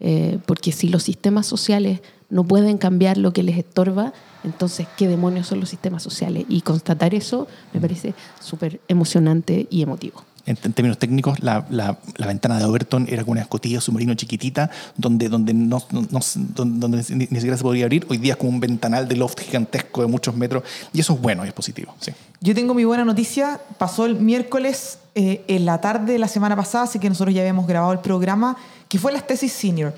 Eh, 0.00 0.38
porque 0.46 0.72
si 0.72 0.88
los 0.88 1.02
sistemas 1.02 1.46
sociales 1.46 2.00
no 2.28 2.44
pueden 2.44 2.78
cambiar 2.78 3.18
lo 3.18 3.32
que 3.32 3.42
les 3.42 3.58
estorba, 3.58 4.12
entonces, 4.44 4.86
¿qué 4.96 5.08
demonios 5.08 5.46
son 5.46 5.60
los 5.60 5.68
sistemas 5.68 6.02
sociales? 6.02 6.44
Y 6.48 6.62
constatar 6.62 7.14
eso 7.14 7.46
me 7.72 7.80
parece 7.80 8.14
súper 8.40 8.80
emocionante 8.88 9.66
y 9.70 9.82
emotivo. 9.82 10.24
En, 10.46 10.56
en 10.64 10.72
términos 10.72 10.96
técnicos, 10.98 11.38
la, 11.40 11.66
la- 11.70 11.98
la 12.16 12.26
ventana 12.26 12.58
de 12.58 12.64
Overton 12.64 13.06
era 13.10 13.22
como 13.22 13.32
una 13.32 13.42
escotilla 13.42 13.78
submarino 13.80 14.14
chiquitita 14.14 14.70
donde, 14.96 15.28
donde, 15.28 15.52
no, 15.52 15.82
no- 15.90 16.06
no- 16.10 16.20
donde, 16.54 16.78
donde 16.80 17.04
ni, 17.10 17.26
ni 17.30 17.36
siquiera 17.36 17.56
se 17.58 17.62
podía 17.62 17.84
abrir. 17.84 18.06
Hoy 18.08 18.16
día 18.16 18.32
es 18.32 18.36
como 18.38 18.48
un 18.50 18.58
ventanal 18.60 19.06
de 19.06 19.16
loft 19.16 19.38
gigantesco 19.40 20.00
de 20.00 20.06
muchos 20.08 20.34
metros 20.34 20.62
y 20.94 21.00
eso 21.00 21.12
es 21.12 21.20
bueno 21.20 21.44
y 21.44 21.48
es 21.48 21.52
positivo. 21.54 21.94
Sí. 22.00 22.12
Yo 22.40 22.54
tengo 22.54 22.72
mi 22.72 22.84
buena 22.84 23.04
noticia. 23.04 23.60
Pasó 23.76 24.06
el 24.06 24.16
miércoles 24.16 24.98
eh, 25.14 25.44
en 25.46 25.66
la 25.66 25.80
tarde 25.82 26.14
de 26.14 26.18
la 26.18 26.28
semana 26.28 26.56
pasada, 26.56 26.84
así 26.84 26.98
que 26.98 27.10
nosotros 27.10 27.34
ya 27.34 27.42
habíamos 27.42 27.66
grabado 27.66 27.92
el 27.92 27.98
programa, 28.00 28.56
que 28.88 28.98
fue 28.98 29.12
las 29.12 29.26
tesis 29.26 29.52
senior. 29.52 29.92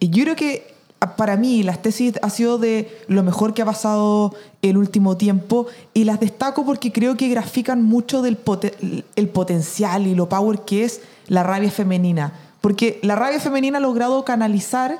Y 0.00 0.10
yo 0.10 0.24
creo 0.24 0.34
que 0.36 0.73
para 1.16 1.36
mí 1.36 1.62
las 1.62 1.82
tesis 1.82 2.14
ha 2.22 2.30
sido 2.30 2.58
de 2.58 2.98
lo 3.08 3.22
mejor 3.22 3.54
que 3.54 3.62
ha 3.62 3.66
pasado 3.66 4.34
el 4.62 4.76
último 4.76 5.16
tiempo 5.16 5.66
y 5.92 6.04
las 6.04 6.20
destaco 6.20 6.64
porque 6.64 6.92
creo 6.92 7.16
que 7.16 7.28
grafican 7.28 7.82
mucho 7.82 8.22
del 8.22 8.38
el 9.16 9.28
potencial 9.28 10.06
y 10.06 10.14
lo 10.14 10.28
power 10.28 10.60
que 10.60 10.84
es 10.84 11.00
la 11.26 11.42
rabia 11.42 11.70
femenina. 11.70 12.32
Porque 12.60 12.98
la 13.02 13.14
rabia 13.14 13.40
femenina 13.40 13.78
ha 13.78 13.80
logrado 13.80 14.24
canalizar 14.24 14.98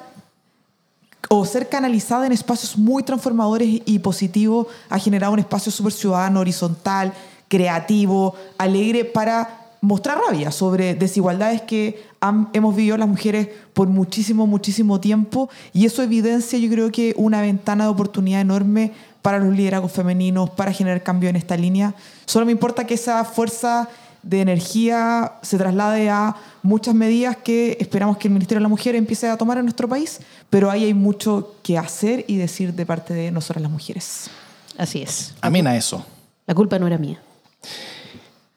o 1.31 1.45
ser 1.45 1.69
canalizada 1.69 2.27
en 2.27 2.33
espacios 2.33 2.77
muy 2.77 3.03
transformadores 3.03 3.81
y 3.85 3.99
positivos, 3.99 4.67
ha 4.91 4.99
generado 4.99 5.33
un 5.33 5.39
espacio 5.39 5.73
súper 5.73 5.93
ciudadano, 5.93 6.41
horizontal, 6.41 7.13
creativo, 7.49 8.35
alegre 8.59 9.05
para 9.05 9.65
mostrar 9.81 10.19
rabia 10.19 10.51
sobre 10.51 10.95
desigualdades 10.95 11.63
que 11.63 12.03
han- 12.29 12.49
hemos 12.53 12.75
vivido 12.75 12.97
las 12.97 13.09
mujeres 13.09 13.49
por 13.73 13.89
muchísimo, 13.89 14.47
muchísimo 14.47 15.01
tiempo 15.01 15.49
y 15.73 15.85
eso 15.87 16.03
evidencia 16.03 16.59
yo 16.59 16.71
creo 16.71 16.91
que 16.91 17.15
una 17.17 17.41
ventana 17.41 17.85
de 17.85 17.91
oportunidad 17.91 18.41
enorme 18.41 18.93
para 19.23 19.39
los 19.39 19.55
liderazgos 19.57 19.93
femeninos, 19.93 20.51
para 20.51 20.73
generar 20.73 21.03
cambio 21.03 21.29
en 21.31 21.37
esta 21.37 21.57
línea. 21.57 21.95
Solo 22.27 22.47
me 22.47 22.53
importa 22.53 22.87
que 22.87 22.95
esa 22.95 23.25
fuerza 23.25 23.89
de 24.23 24.41
energía 24.41 25.33
se 25.43 25.59
traslade 25.59 26.09
a 26.09 26.35
muchas 26.63 26.95
medidas 26.95 27.37
que 27.37 27.77
esperamos 27.79 28.17
que 28.17 28.29
el 28.29 28.35
Ministerio 28.35 28.61
de 28.61 28.63
la 28.63 28.69
Mujer 28.69 28.95
empiece 28.95 29.29
a 29.29 29.37
tomar 29.37 29.59
en 29.59 29.65
nuestro 29.65 29.87
país, 29.89 30.21
pero 30.49 30.71
ahí 30.71 30.85
hay 30.85 30.95
mucho 30.95 31.55
que 31.63 31.77
hacer 31.77 32.25
y 32.27 32.37
decir 32.37 32.73
de 32.75 32.87
parte 32.87 33.13
de 33.13 33.31
nosotras 33.31 33.63
las 33.63 33.71
mujeres. 33.71 34.31
Así 34.79 35.03
es. 35.03 35.35
Amén 35.43 35.67
a 35.67 35.77
eso. 35.77 36.05
La 36.47 36.55
culpa 36.55 36.79
no 36.79 36.87
era 36.87 36.97
mía. 36.99 37.21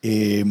Eh, 0.02 0.44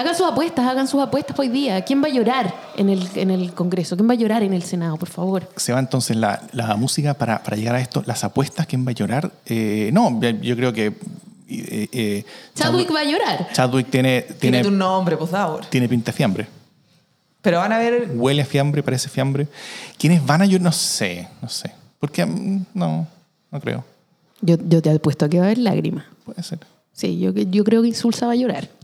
Hagan 0.00 0.14
sus 0.14 0.26
apuestas, 0.26 0.66
hagan 0.66 0.88
sus 0.88 1.02
apuestas 1.02 1.38
hoy 1.38 1.48
día. 1.48 1.84
¿Quién 1.84 2.02
va 2.02 2.06
a 2.06 2.10
llorar 2.10 2.54
en 2.74 2.88
el, 2.88 3.06
en 3.16 3.30
el 3.30 3.52
Congreso? 3.52 3.96
¿Quién 3.96 4.08
va 4.08 4.14
a 4.14 4.16
llorar 4.16 4.42
en 4.42 4.54
el 4.54 4.62
Senado, 4.62 4.96
por 4.96 5.10
favor? 5.10 5.46
se 5.56 5.74
va 5.74 5.78
entonces 5.78 6.16
la, 6.16 6.40
la 6.52 6.74
música 6.76 7.12
para, 7.12 7.42
para 7.42 7.54
llegar 7.58 7.74
a 7.74 7.82
esto. 7.82 8.02
Las 8.06 8.24
apuestas, 8.24 8.66
¿quién 8.66 8.86
va 8.86 8.92
a 8.92 8.94
llorar? 8.94 9.30
Eh, 9.44 9.90
no, 9.92 10.18
yo 10.40 10.56
creo 10.56 10.72
que 10.72 10.86
eh, 10.86 11.88
eh, 11.92 12.24
Chadwick 12.54 12.90
va 12.94 13.00
a 13.00 13.04
llorar. 13.04 13.48
Chadwick 13.52 13.90
tiene, 13.90 14.22
Tiene 14.22 14.62
tiene, 14.62 14.68
un 14.68 14.78
nombre, 14.78 15.18
pues 15.18 15.32
Davor. 15.32 15.66
tiene 15.66 15.86
pinta 15.86 16.12
de 16.12 16.16
fiambre. 16.16 16.48
Pero 17.42 17.58
van 17.58 17.72
a 17.74 17.76
ver, 17.76 18.10
Huele 18.14 18.40
a 18.40 18.46
fiambre, 18.46 18.82
parece 18.82 19.10
fiambre. 19.10 19.48
¿Quiénes 19.98 20.24
van 20.24 20.40
a 20.40 20.46
llorar? 20.46 20.62
No 20.62 20.72
sé, 20.72 21.28
no 21.42 21.48
sé. 21.50 21.72
Porque 21.98 22.24
mm, 22.24 22.64
no, 22.72 23.06
no 23.50 23.60
creo. 23.60 23.84
Yo, 24.40 24.56
yo 24.66 24.80
te 24.80 24.92
apuesto 24.92 25.26
a 25.26 25.28
que 25.28 25.36
va 25.40 25.44
a 25.44 25.46
haber 25.48 25.58
lágrimas. 25.58 26.06
Puede 26.24 26.42
ser. 26.42 26.60
Sí, 26.94 27.18
yo, 27.18 27.32
yo 27.34 27.64
creo 27.64 27.82
que 27.82 27.88
Insulsa 27.88 28.24
va 28.24 28.32
a 28.32 28.36
llorar. 28.36 28.79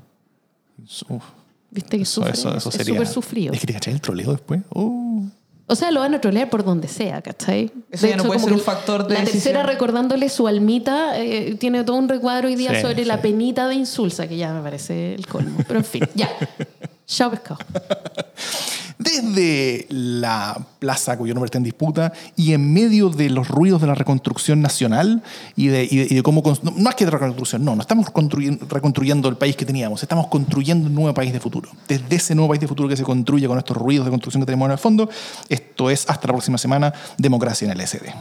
Uf, 1.08 1.22
¿Viste 1.70 1.96
que 1.96 2.02
eso, 2.04 2.20
sufre? 2.22 2.32
eso, 2.32 2.56
eso 2.56 2.68
es 2.68 2.74
sería. 2.74 2.94
súper 2.94 3.06
sufrido. 3.08 3.52
Es 3.52 3.60
que 3.60 3.66
te 3.66 3.72
cachai 3.72 3.92
el 3.94 4.00
troleo 4.00 4.32
después. 4.32 4.62
Uh. 4.74 5.26
O 5.68 5.74
sea, 5.74 5.90
lo 5.90 5.98
van 5.98 6.14
a 6.14 6.20
trolear 6.20 6.48
por 6.48 6.64
donde 6.64 6.86
sea, 6.86 7.20
¿cachai? 7.22 7.72
Eso 7.90 8.06
ya 8.06 8.16
no 8.16 8.22
puede 8.24 8.38
ser 8.38 8.52
un 8.52 8.60
factor 8.60 9.04
de 9.08 9.14
La 9.14 9.20
decisión. 9.20 9.42
tercera 9.42 9.62
recordándole 9.64 10.28
su 10.28 10.46
almita, 10.46 11.18
eh, 11.18 11.56
tiene 11.58 11.82
todo 11.82 11.96
un 11.96 12.08
recuadro 12.08 12.46
hoy 12.46 12.54
día 12.54 12.72
Sí, 12.74 12.82
sobre 12.82 13.04
la 13.04 13.16
sí. 13.16 13.22
penita 13.22 13.66
de 13.66 13.74
Insulsa, 13.74 14.28
que 14.28 14.36
ya 14.36 14.52
me 14.54 14.62
parece 14.62 15.14
el 15.14 15.26
colmo. 15.26 15.58
Pero 15.66 15.80
en 15.80 15.84
fin, 15.84 16.02
ya. 16.14 16.30
Desde 18.98 19.86
la 19.90 20.58
plaza 20.78 21.18
cuyo 21.18 21.34
nombre 21.34 21.46
está 21.46 21.58
en 21.58 21.64
disputa 21.64 22.12
y 22.34 22.54
en 22.54 22.72
medio 22.72 23.10
de 23.10 23.28
los 23.28 23.46
ruidos 23.46 23.82
de 23.82 23.86
la 23.86 23.94
reconstrucción 23.94 24.62
nacional 24.62 25.22
y 25.54 25.66
de, 25.66 26.22
cómo... 26.22 26.42
No, 26.62 26.72
no 26.74 26.88
es 26.90 26.96
que 26.96 27.04
de 27.04 27.10
reconstrucción, 27.10 27.62
no, 27.62 27.76
no 27.76 27.82
estamos 27.82 28.10
construyendo- 28.10 28.66
reconstruyendo 28.68 29.28
el 29.28 29.36
país 29.36 29.54
que 29.54 29.66
teníamos, 29.66 30.02
estamos 30.02 30.28
construyendo 30.28 30.88
un 30.88 30.94
nuevo 30.94 31.12
país 31.12 31.32
de 31.32 31.40
futuro. 31.40 31.70
Desde 31.86 32.16
ese 32.16 32.34
nuevo 32.34 32.48
país 32.48 32.60
de 32.60 32.68
futuro 32.68 32.88
que 32.88 32.96
se 32.96 33.02
construye 33.02 33.46
con 33.46 33.58
estos 33.58 33.76
ruidos 33.76 34.06
de 34.06 34.10
construcción 34.10 34.40
que 34.42 34.46
tenemos 34.46 34.66
en 34.66 34.72
el 34.72 34.78
fondo, 34.78 35.10
esto 35.50 35.90
es 35.90 36.08
hasta 36.08 36.26
la 36.28 36.32
próxima 36.32 36.56
semana, 36.56 36.92
Democracia 37.18 37.70
en 37.70 37.78
el 37.78 37.86
SD. 37.86 38.14